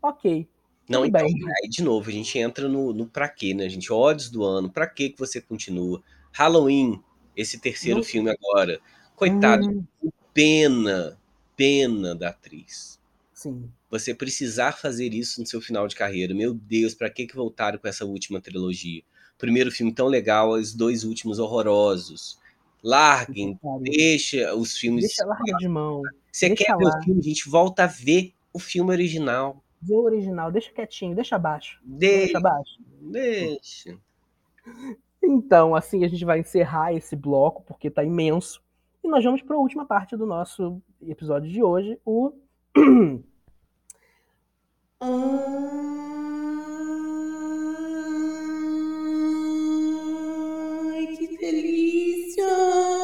[0.00, 0.48] ok.
[0.88, 1.34] Não, Tudo então, bem.
[1.62, 3.92] aí de novo, a gente entra no, no pra quê, né, gente?
[3.92, 6.02] Odds do ano, pra quê que você continua?
[6.32, 7.02] Halloween,
[7.36, 8.80] esse terceiro filme agora.
[9.14, 11.18] Coitado, Hum, pena,
[11.56, 12.98] pena da atriz.
[13.34, 13.70] sim.
[13.90, 16.34] Você precisar fazer isso no seu final de carreira.
[16.34, 19.02] Meu Deus, pra que que voltaram com essa última trilogia?
[19.38, 22.38] Primeiro filme tão legal, os dois últimos horrorosos.
[22.82, 25.04] Larguem, deixa os filmes.
[25.06, 26.02] Deixa larga de mão.
[26.30, 26.98] Você deixa quer ver lá.
[27.00, 27.48] o filme, gente?
[27.48, 29.62] Volta a ver o filme original.
[29.80, 31.80] Vê o original, deixa quietinho, deixa abaixo.
[31.84, 32.18] Deixa.
[32.18, 32.78] Deixa abaixo.
[33.00, 33.98] deixa.
[35.22, 38.62] Então, assim a gente vai encerrar esse bloco, porque tá imenso.
[39.02, 42.32] E nós vamos para a última parte do nosso episódio de hoje, o.
[45.00, 45.06] Ai,
[51.16, 52.97] que delícia!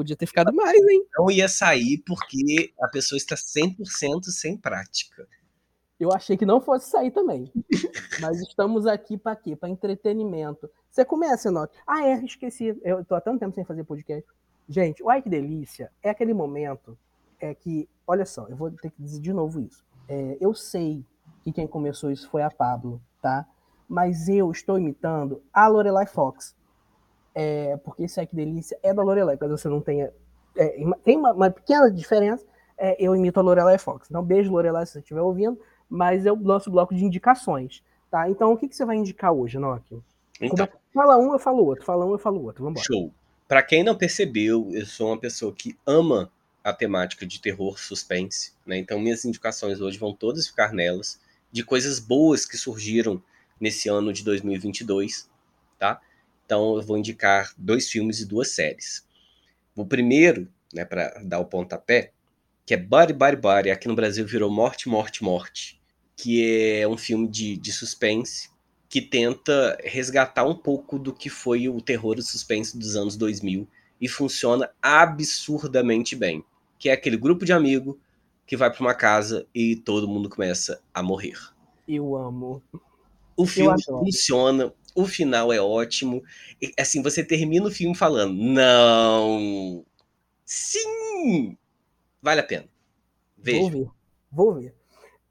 [0.00, 1.04] Podia ter ficado mais, hein?
[1.18, 5.28] Não ia sair porque a pessoa está 100% sem prática.
[5.98, 7.52] Eu achei que não fosse sair também.
[8.18, 9.54] Mas estamos aqui para quê?
[9.54, 10.70] Para entretenimento.
[10.90, 11.70] Você começa, Enoch.
[11.86, 12.74] Ah, é, esqueci.
[12.82, 14.26] Eu tô há tanto tempo sem fazer podcast.
[14.66, 16.96] Gente, o Ai Que Delícia é aquele momento
[17.38, 19.84] é que, olha só, eu vou ter que dizer de novo isso.
[20.08, 21.04] É, eu sei
[21.44, 23.46] que quem começou isso foi a Pablo, tá?
[23.86, 26.56] Mas eu estou imitando a Lorelai Fox.
[27.34, 30.12] É, porque esse Ai Que Delícia é da Lorelai, caso você não tenha.
[30.56, 32.44] É, tem uma, uma, pequena diferença,
[32.76, 34.08] é, eu imito a Lorelai Fox.
[34.10, 35.58] Então, beijo, Lorelai, se você estiver ouvindo
[35.90, 38.30] mas é o nosso bloco de indicações, tá?
[38.30, 39.98] Então, o que, que você vai indicar hoje, Nokia?
[40.40, 43.12] Então, fala um, eu falo outro, fala um, eu falo outro, vamos Show.
[43.48, 46.30] Para quem não percebeu, eu sou uma pessoa que ama
[46.62, 48.78] a temática de terror suspense, né?
[48.78, 51.20] Então, minhas indicações hoje vão todas ficar nelas,
[51.50, 53.20] de coisas boas que surgiram
[53.60, 55.28] nesse ano de 2022,
[55.78, 56.00] tá?
[56.50, 59.06] Então, eu vou indicar dois filmes e duas séries.
[59.76, 62.10] O primeiro, né, para dar o pontapé,
[62.66, 65.80] que é Body, Body, Body, aqui no Brasil virou Morte, Morte, Morte
[66.20, 68.50] que é um filme de, de suspense
[68.90, 73.66] que tenta resgatar um pouco do que foi o terror e suspense dos anos 2000
[73.98, 76.44] e funciona absurdamente bem.
[76.78, 77.98] Que é aquele grupo de amigo
[78.46, 81.38] que vai para uma casa e todo mundo começa a morrer.
[81.88, 82.62] Eu amo.
[83.34, 86.22] O filme funciona, o final é ótimo.
[86.60, 89.84] E, assim, você termina o filme falando: "Não!
[90.44, 91.56] Sim!
[92.22, 92.68] Vale a pena."
[93.36, 93.60] Veja.
[93.60, 93.90] Vou ver.
[94.32, 94.74] Vou ver.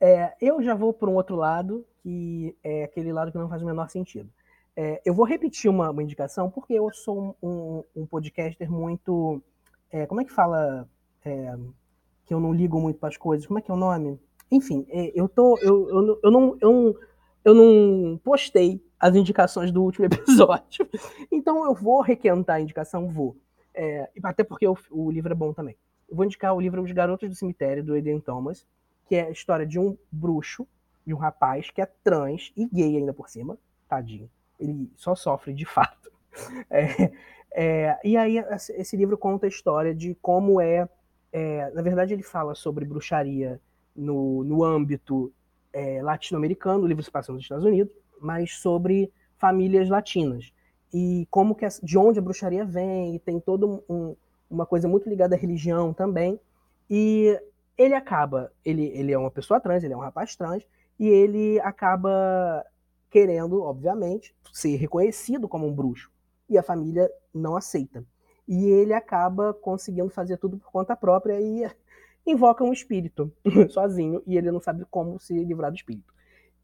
[0.02, 3.62] É, eu já vou para um outro lado, que é aquele lado que não faz
[3.62, 4.30] o menor sentido.
[4.76, 9.42] É, eu vou repetir uma, uma, indicação, porque eu sou um, um, um podcaster muito.
[9.92, 10.88] É, como é que fala?
[11.26, 11.54] É,
[12.26, 13.46] que eu não ligo muito para as coisas.
[13.46, 14.18] Como é que é o nome?
[14.50, 15.58] Enfim, é, eu tô.
[15.58, 16.96] Eu, eu, eu, não, eu, não,
[17.50, 20.88] eu não postei as indicações do último episódio.
[21.32, 23.36] Então eu vou requentar a indicação, vou.
[23.74, 25.76] É, até porque o, o livro é bom também.
[26.10, 28.66] Eu vou indicar o livro Os Garotos do Cemitério, do Eden Thomas
[29.10, 30.68] que é a história de um bruxo,
[31.06, 33.58] de um rapaz que é trans e gay ainda por cima,
[33.90, 34.30] tadinho.
[34.60, 36.10] Ele só sofre de fato.
[36.70, 37.12] É,
[37.52, 38.38] é, e aí
[38.76, 40.88] esse livro conta a história de como é,
[41.34, 43.60] é na verdade ele fala sobre bruxaria
[43.96, 45.34] no, no âmbito
[45.74, 50.52] é, latino-americano, livro se passa nos Estados Unidos, mas sobre famílias latinas
[50.94, 54.16] e como que de onde a bruxaria vem e tem toda um,
[54.50, 56.40] uma coisa muito ligada à religião também
[56.90, 57.40] e
[57.78, 60.68] ele acaba, ele, ele é uma pessoa trans, ele é um rapaz trans,
[61.00, 62.66] e ele acaba
[63.10, 66.12] querendo, obviamente, ser reconhecido como um bruxo.
[66.50, 68.04] E a família não aceita.
[68.46, 71.70] E ele acaba conseguindo fazer tudo por conta própria e
[72.26, 73.32] invoca um espírito
[73.70, 76.14] sozinho, e ele não sabe como se livrar do espírito.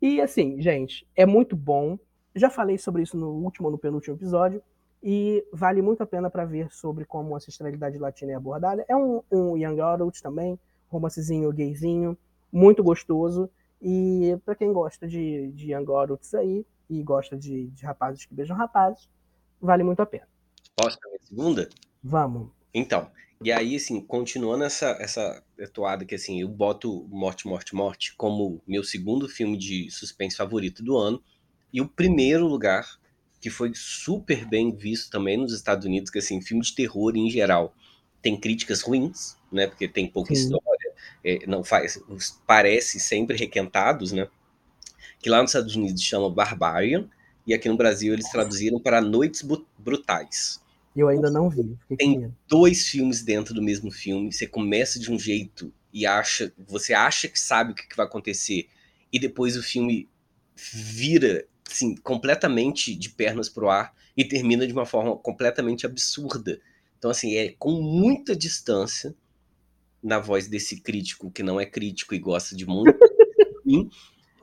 [0.02, 1.98] E assim, gente, é muito bom.
[2.36, 4.62] Já falei sobre isso no último ou no penúltimo episódio,
[5.02, 8.84] e vale muito a pena para ver sobre como a ancestralidade latina é abordada.
[8.88, 10.60] É um, um young adult também,
[10.90, 12.18] romancezinho gayzinho,
[12.52, 13.50] muito gostoso.
[13.82, 18.34] E para quem gosta de, de young adults aí e gosta de, de rapazes que
[18.34, 19.10] beijam rapazes,
[19.62, 20.28] vale muito a pena.
[20.76, 21.70] Posso a segunda?
[22.04, 22.50] Vamos.
[22.74, 23.10] Então,
[23.44, 25.44] e aí, assim, continuando essa, essa
[25.74, 30.84] toada que, assim, eu boto Morte, Morte, Morte como meu segundo filme de suspense favorito
[30.84, 31.22] do ano.
[31.72, 33.00] E o primeiro lugar,
[33.42, 37.30] que foi super bem visto também nos Estados Unidos, que, assim, filme de terror em
[37.30, 37.76] geral
[38.22, 39.68] tem críticas ruins, né?
[39.68, 40.42] Porque tem pouca Sim.
[40.42, 40.94] história,
[41.24, 42.02] é, não faz,
[42.48, 44.28] parece sempre requentados, né?
[45.20, 47.08] Que lá nos Estados Unidos chama Barbarian
[47.46, 49.44] e aqui no Brasil eles traduziram para Noites
[49.78, 50.60] Brutais.
[50.96, 51.78] Eu ainda não vi.
[51.98, 54.32] Tem dois filmes dentro do mesmo filme.
[54.32, 58.68] Você começa de um jeito e acha, você acha que sabe o que vai acontecer
[59.12, 60.10] e depois o filme
[60.56, 66.60] vira assim, completamente de pernas pro ar e termina de uma forma completamente absurda
[67.06, 69.16] então, assim, é com muita distância
[70.02, 72.98] na voz desse crítico que não é crítico e gosta de muito,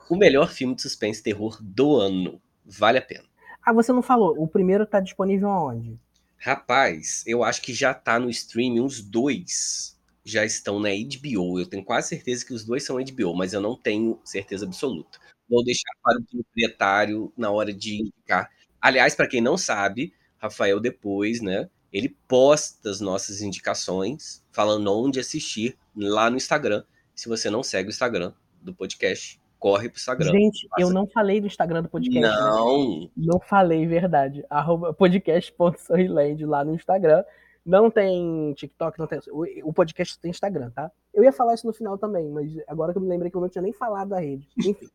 [0.09, 2.41] o melhor filme de suspense terror do ano.
[2.65, 3.24] Vale a pena.
[3.65, 4.41] Ah, você não falou.
[4.41, 5.99] O primeiro tá disponível aonde?
[6.44, 8.81] Rapaz, eu acho que já tá no streaming.
[8.81, 11.60] Os dois já estão na HBO.
[11.60, 15.20] Eu tenho quase certeza que os dois são HBO, mas eu não tenho certeza absoluta.
[15.48, 18.51] Vou deixar para o proprietário na hora de indicar.
[18.81, 25.20] Aliás, para quem não sabe, Rafael depois, né, ele posta as nossas indicações, falando onde
[25.20, 26.82] assistir lá no Instagram.
[27.14, 30.32] Se você não segue o Instagram do podcast, corre pro Instagram.
[30.32, 32.20] Gente, eu não falei do Instagram do podcast.
[32.20, 32.28] Né?
[32.28, 33.01] Não.
[33.01, 33.09] Né?
[33.16, 34.44] Não falei, verdade.
[34.51, 37.24] Arroba podcast.sorriland lá no Instagram.
[37.64, 39.20] Não tem TikTok, não tem.
[39.62, 40.90] O podcast tem Instagram, tá?
[41.14, 43.40] Eu ia falar isso no final também, mas agora que eu me lembrei que eu
[43.40, 44.48] não tinha nem falado da rede.
[44.59, 44.89] Enfim.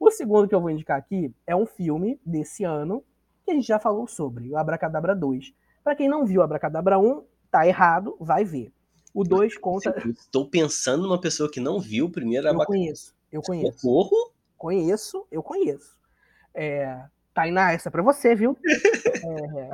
[0.00, 3.04] o segundo que eu vou indicar aqui é um filme desse ano
[3.44, 5.54] que a gente já falou sobre, o Abracadabra 2.
[5.84, 8.72] Para quem não viu Abracadabra 1, tá errado, vai ver.
[9.14, 9.94] O 2 conta.
[10.08, 13.14] Estou pensando numa pessoa que não viu o primeiro Eu conheço.
[13.32, 13.78] Eu conheço.
[13.78, 14.32] Socorro?
[14.56, 15.98] Conheço, eu conheço.
[16.54, 17.02] É,
[17.32, 18.56] Tainá, essa é pra você, viu?
[19.22, 19.70] É,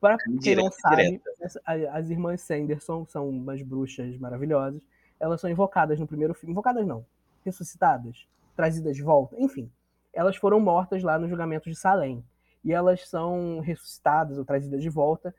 [0.00, 1.20] para quem não sabe,
[1.64, 4.80] as irmãs Sanderson são umas bruxas maravilhosas.
[5.20, 6.52] Elas são invocadas no primeiro filme.
[6.52, 7.04] Invocadas não,
[7.44, 8.26] ressuscitadas,
[8.56, 9.70] trazidas de volta, enfim.
[10.12, 12.24] Elas foram mortas lá no julgamento de Salem.
[12.64, 15.34] E elas são ressuscitadas ou trazidas de volta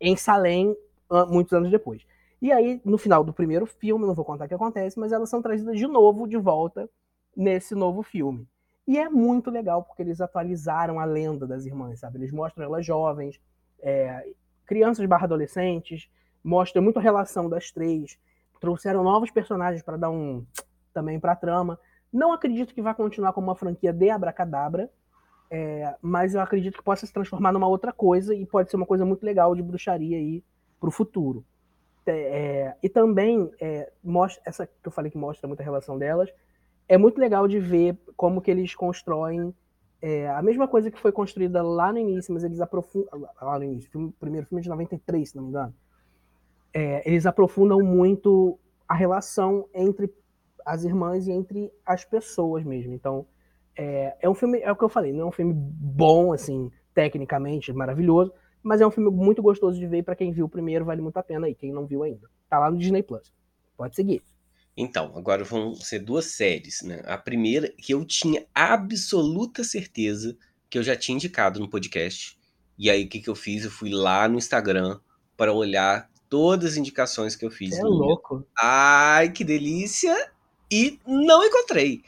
[0.00, 0.76] em Salem
[1.28, 2.06] muitos anos depois.
[2.40, 5.30] E aí, no final do primeiro filme, não vou contar o que acontece, mas elas
[5.30, 6.88] são trazidas de novo de volta
[7.36, 8.46] nesse novo filme.
[8.86, 12.18] E é muito legal porque eles atualizaram a lenda das irmãs, sabe?
[12.18, 13.40] Eles mostram elas jovens,
[13.80, 14.32] é,
[14.64, 16.08] crianças barra adolescentes,
[16.44, 18.18] mostram muito a relação das três,
[18.60, 20.46] trouxeram novos personagens para dar um
[20.92, 21.78] também para a trama.
[22.12, 24.90] Não acredito que vai continuar como uma franquia de Abracadabra,
[25.50, 28.86] é, mas eu acredito que possa se transformar numa outra coisa e pode ser uma
[28.86, 30.44] coisa muito legal de bruxaria aí
[30.80, 31.44] pro futuro.
[32.10, 36.30] É, e também é, mostra essa que eu falei que mostra muita relação delas.
[36.88, 39.54] É muito legal de ver como que eles constroem
[40.00, 43.64] é, a mesma coisa que foi construída lá no início, mas eles aprofundam lá no
[43.64, 45.74] início, filme- primeiro filme é de 93, se não me engano.
[46.72, 48.58] É, eles aprofundam muito
[48.88, 50.12] a relação entre
[50.64, 52.92] as irmãs e entre as pessoas mesmo.
[52.92, 53.26] Então,
[53.76, 56.70] é, é um filme, é o que eu falei, não é um filme bom, assim,
[56.94, 60.48] tecnicamente, maravilhoso, mas é um filme muito gostoso de ver e pra quem viu o
[60.48, 62.28] primeiro vale muito a pena aí, quem não viu ainda.
[62.48, 63.32] Tá lá no Disney Plus.
[63.76, 64.22] Pode seguir.
[64.76, 67.02] Então, agora vão ser duas séries, né?
[67.06, 70.36] A primeira, que eu tinha absoluta certeza
[70.68, 72.38] que eu já tinha indicado no podcast.
[72.78, 73.64] E aí, o que, que eu fiz?
[73.64, 75.00] Eu fui lá no Instagram
[75.36, 77.78] para olhar todas as indicações que eu fiz.
[77.78, 78.46] É louco.
[78.58, 80.14] Ai, que delícia!
[80.70, 82.02] E não encontrei.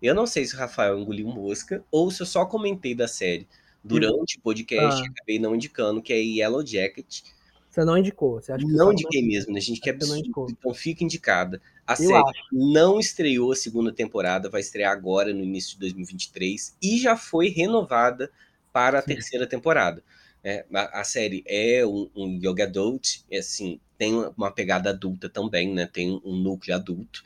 [0.00, 3.48] Eu não sei se o Rafael engoliu mosca ou se eu só comentei da série
[3.84, 5.06] durante o podcast Ah.
[5.10, 7.22] acabei não indicando, que é Yellow Jacket.
[7.68, 8.40] Você não indicou.
[8.40, 9.80] Você acha que Não indiquei mesmo, né, gente?
[9.80, 10.52] Que não absurdo.
[10.58, 11.60] Então fica indicada.
[11.86, 12.42] A Eu série acho.
[12.52, 17.48] não estreou a segunda temporada, vai estrear agora no início de 2023 e já foi
[17.48, 18.30] renovada
[18.72, 19.08] para a Sim.
[19.08, 20.02] terceira temporada.
[20.42, 25.28] É, a, a série é um, um yoga adult, é assim, tem uma pegada adulta
[25.28, 25.86] também, né?
[25.86, 27.22] Tem um núcleo adulto,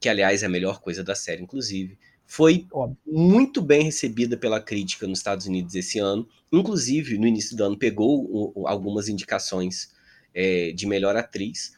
[0.00, 1.98] que aliás é a melhor coisa da série, inclusive.
[2.30, 2.98] Foi Óbvio.
[3.06, 6.28] muito bem recebida pela crítica nos Estados Unidos esse ano.
[6.52, 9.94] Inclusive, no início do ano, pegou algumas indicações
[10.34, 11.72] é, de melhor atriz.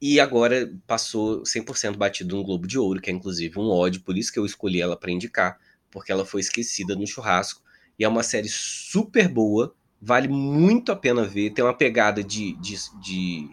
[0.00, 4.16] E agora passou 100% batido no Globo de Ouro, que é inclusive um ódio, por
[4.16, 5.58] isso que eu escolhi ela para indicar,
[5.90, 7.60] porque ela foi esquecida no churrasco.
[7.98, 11.50] E é uma série super boa, vale muito a pena ver.
[11.50, 13.50] Tem uma pegada de, de, de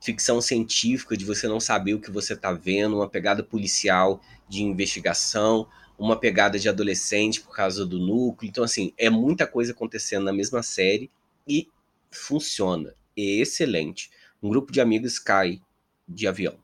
[0.00, 4.62] ficção científica, de você não saber o que você está vendo, uma pegada policial de
[4.62, 5.66] investigação,
[5.98, 8.48] uma pegada de adolescente por causa do núcleo.
[8.48, 11.10] Então, assim, é muita coisa acontecendo na mesma série
[11.46, 11.68] e
[12.10, 12.94] funciona.
[13.16, 14.10] É excelente.
[14.42, 15.60] Um grupo de amigos cai
[16.08, 16.56] de avião.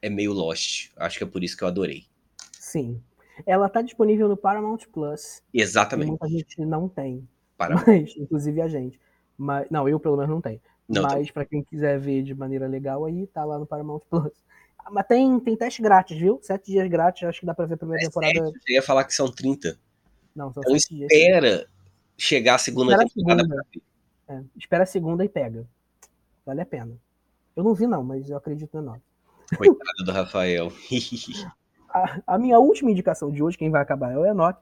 [0.00, 0.90] É meio Lost.
[0.96, 2.04] Acho que é por isso que eu adorei.
[2.52, 3.02] Sim.
[3.44, 5.42] Ela tá disponível no Paramount Plus.
[5.52, 6.08] Exatamente.
[6.08, 7.28] muita gente não tem.
[7.56, 9.00] Para Mas, inclusive a gente.
[9.36, 10.60] Mas, não, eu pelo menos não tenho.
[10.94, 14.00] Não, tá mas pra quem quiser ver de maneira legal aí, tá lá no Paramount
[14.10, 14.32] Plus.
[14.78, 16.38] Ah, Mas tem, tem teste grátis, viu?
[16.42, 18.50] Sete dias grátis, acho que dá pra ver a primeira temporada.
[18.60, 19.78] Você ia falar que são 30.
[20.34, 21.10] Não, são Então sete dias.
[21.12, 21.66] espera
[22.16, 23.64] chegar a segunda Espera a temporada segunda.
[24.26, 24.40] pra ver.
[24.42, 25.66] É, espera a segunda e pega.
[26.46, 26.96] Vale a pena.
[27.54, 29.00] Eu não vi, não, mas eu acredito no nome.
[29.56, 30.72] Coitado do Rafael.
[31.92, 34.56] A, a minha última indicação de hoje, quem vai acabar é o Enoch,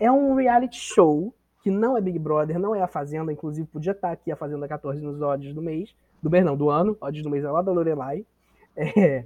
[0.00, 1.32] é um reality show
[1.64, 4.68] que não é Big Brother, não é a Fazenda, inclusive podia estar aqui a Fazenda
[4.68, 7.62] 14 nos odds do mês, do mês não, do ano, odds do mês é lá
[7.62, 8.24] da Lorelai.
[8.76, 9.24] É,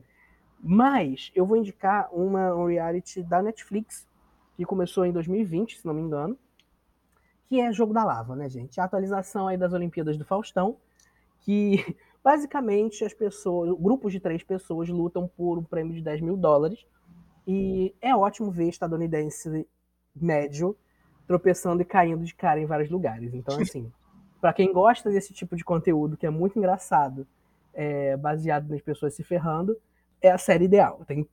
[0.60, 4.06] mas eu vou indicar uma, um reality da Netflix,
[4.58, 6.36] que começou em 2020, se não me engano,
[7.48, 8.78] que é Jogo da Lava, né, gente?
[8.78, 10.76] A atualização aí das Olimpíadas do Faustão,
[11.40, 16.36] que basicamente as pessoas, grupos de três pessoas lutam por um prêmio de 10 mil
[16.36, 16.86] dólares,
[17.46, 19.66] e é ótimo ver estadunidense
[20.14, 20.76] médio
[21.28, 23.34] tropeçando e caindo de cara em vários lugares.
[23.34, 23.92] Então, assim,
[24.40, 27.26] pra quem gosta desse tipo de conteúdo, que é muito engraçado,
[27.74, 29.76] é, baseado nas pessoas se ferrando,
[30.20, 31.02] é a série ideal.
[31.06, 31.28] Tem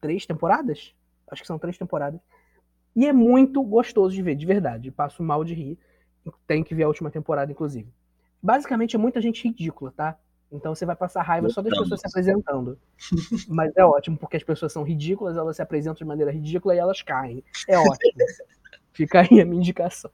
[0.00, 0.94] três temporadas?
[1.30, 2.20] Acho que são três temporadas.
[2.94, 4.90] E é muito gostoso de ver, de verdade.
[4.90, 5.78] Passo mal de rir.
[6.46, 7.92] Tem que ver a última temporada, inclusive.
[8.40, 10.16] Basicamente é muita gente ridícula, tá?
[10.52, 12.78] Então você vai passar raiva só das pessoas se apresentando.
[13.48, 16.78] Mas é ótimo, porque as pessoas são ridículas, elas se apresentam de maneira ridícula e
[16.78, 17.42] elas caem.
[17.66, 18.12] É ótimo.
[18.92, 20.10] Fica aí a minha indicação.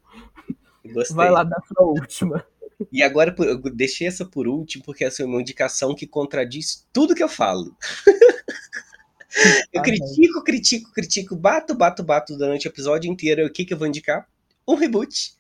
[0.85, 1.17] Gostei.
[1.17, 2.45] Vai lá dar sua última.
[2.93, 7.15] E agora eu deixei essa por último, porque essa é uma indicação que contradiz tudo
[7.15, 7.77] que eu falo.
[9.73, 13.45] eu critico, critico, critico, bato, bato, bato durante o episódio inteiro.
[13.45, 14.29] O que, que eu vou indicar?
[14.67, 15.35] Um reboot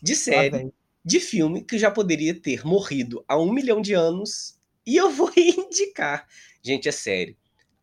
[0.00, 0.72] de série,
[1.04, 4.56] de filme, que já poderia ter morrido há um milhão de anos.
[4.86, 6.26] E eu vou indicar.
[6.62, 7.36] Gente, é sério.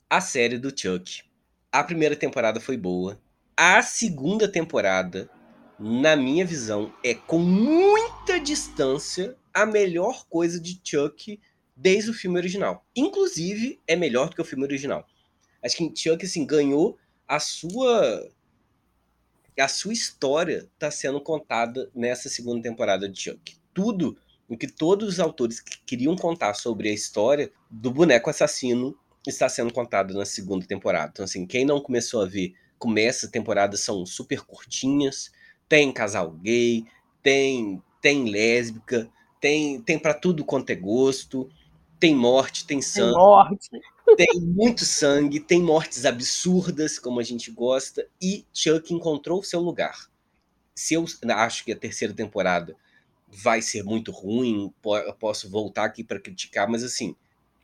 [0.10, 1.24] a série do Chuck.
[1.72, 3.20] A primeira temporada foi boa.
[3.56, 5.30] A segunda temporada,
[5.80, 11.40] na minha visão, é com muita distância a melhor coisa de Chuck
[11.76, 12.84] desde o filme original.
[12.96, 15.06] Inclusive, é melhor do que o filme original.
[15.64, 16.98] Acho que Chuck assim, ganhou
[17.28, 18.28] a sua
[19.60, 23.56] a sua história está sendo contada nessa segunda temporada de Chuck.
[23.72, 24.18] Tudo
[24.50, 28.98] o que todos os autores que queriam contar sobre a história do boneco assassino
[29.28, 31.12] está sendo contado na segunda temporada.
[31.14, 32.54] Então, assim, quem não começou a ver,
[32.84, 35.32] começa a temporada, são super curtinhas,
[35.70, 36.86] tem casal gay,
[37.22, 41.50] tem, tem lésbica, tem, tem para tudo quanto é gosto,
[41.98, 43.14] tem morte, tem sangue.
[43.14, 43.70] Tem morte.
[44.18, 49.62] Tem muito sangue, tem mortes absurdas, como a gente gosta, e Chuck encontrou o seu
[49.62, 50.08] lugar.
[50.76, 52.76] Se eu acho que a terceira temporada
[53.26, 54.72] vai ser muito ruim,
[55.18, 57.16] posso voltar aqui para criticar, mas assim,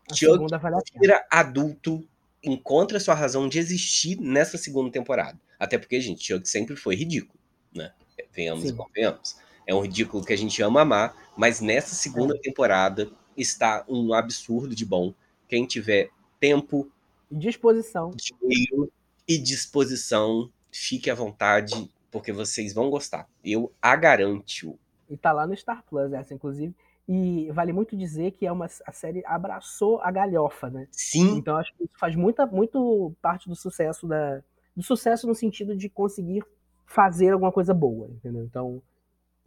[0.09, 2.07] A Chuck vale a adulto,
[2.43, 5.39] encontra sua razão de existir nessa segunda temporada.
[5.59, 7.39] Até porque, gente, Chuck sempre foi ridículo,
[7.73, 7.91] né?
[8.31, 8.75] Venhamos e Sim.
[8.75, 9.35] convenhamos.
[9.67, 12.39] É um ridículo que a gente ama amar, mas nessa segunda É.
[12.39, 15.13] temporada está um absurdo de bom.
[15.47, 16.09] Quem tiver
[16.39, 16.89] tempo,
[17.31, 18.11] Disposição.
[18.11, 18.91] dinheiro
[19.27, 23.27] e disposição, fique à vontade, porque vocês vão gostar.
[23.43, 24.77] Eu a garanto.
[25.09, 26.73] E tá lá no Star Plus essa, inclusive.
[27.11, 30.87] E vale muito dizer que é uma a série abraçou a galhofa, né?
[30.91, 34.43] Sim, Então acho que isso faz muita, muito parte do sucesso da.
[34.77, 36.43] Do sucesso no sentido de conseguir
[36.85, 38.43] fazer alguma coisa boa, entendeu?
[38.43, 38.79] Então,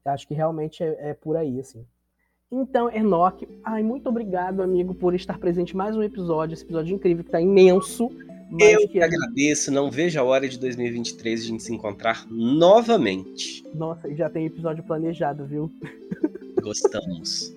[0.05, 1.87] acho que realmente é, é por aí, assim.
[2.51, 6.95] Então, Enoch, ai, muito obrigado, amigo, por estar presente em mais um episódio, esse episódio
[6.95, 8.11] incrível que tá imenso.
[8.59, 9.71] Eu que que agradeço.
[9.71, 13.65] Não vejo a hora de 2023 a gente se encontrar novamente.
[13.73, 15.71] Nossa, já tem episódio planejado, viu?
[16.63, 17.55] Gostamos.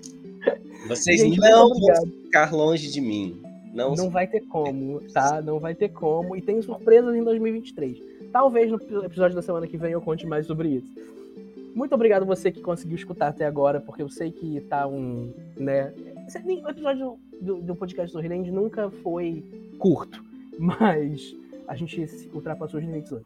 [0.87, 3.41] Vocês Gente, não vão ficar longe de mim.
[3.73, 5.41] Não, Não vai ter como, tá?
[5.41, 6.35] Não vai ter como.
[6.35, 7.97] E tem surpresas em 2023.
[8.31, 10.87] Talvez no episódio da semana que vem eu conte mais sobre isso.
[11.75, 15.29] Muito obrigado você que conseguiu escutar até agora, porque eu sei que tá um.
[15.57, 15.93] né?
[16.63, 19.43] O episódio do, do podcast do Hiland nunca foi
[19.77, 20.23] curto,
[20.57, 21.35] mas
[21.67, 23.25] a gente se ultrapassou os limites hoje.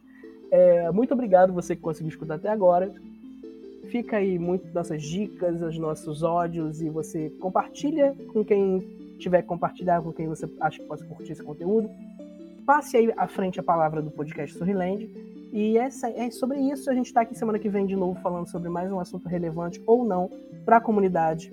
[0.52, 2.92] É, muito obrigado você que conseguiu escutar até agora.
[3.92, 8.88] Fica aí muito nossas dicas, os nossos ódios e você compartilha com quem
[9.18, 11.90] tiver que compartilhar, com quem você acha que possa curtir esse conteúdo.
[12.66, 15.10] Passe aí à frente a palavra do podcast Sorriland.
[15.52, 16.90] E essa, é sobre isso.
[16.90, 19.82] A gente está aqui semana que vem de novo falando sobre mais um assunto relevante
[19.86, 20.30] ou não
[20.64, 21.52] para a comunidade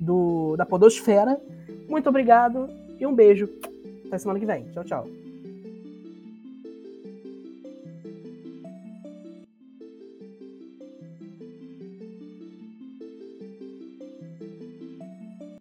[0.00, 1.40] do, da Podosfera.
[1.88, 2.68] Muito obrigado
[3.00, 3.48] e um beijo.
[4.06, 4.64] Até semana que vem.
[4.72, 5.25] Tchau, tchau.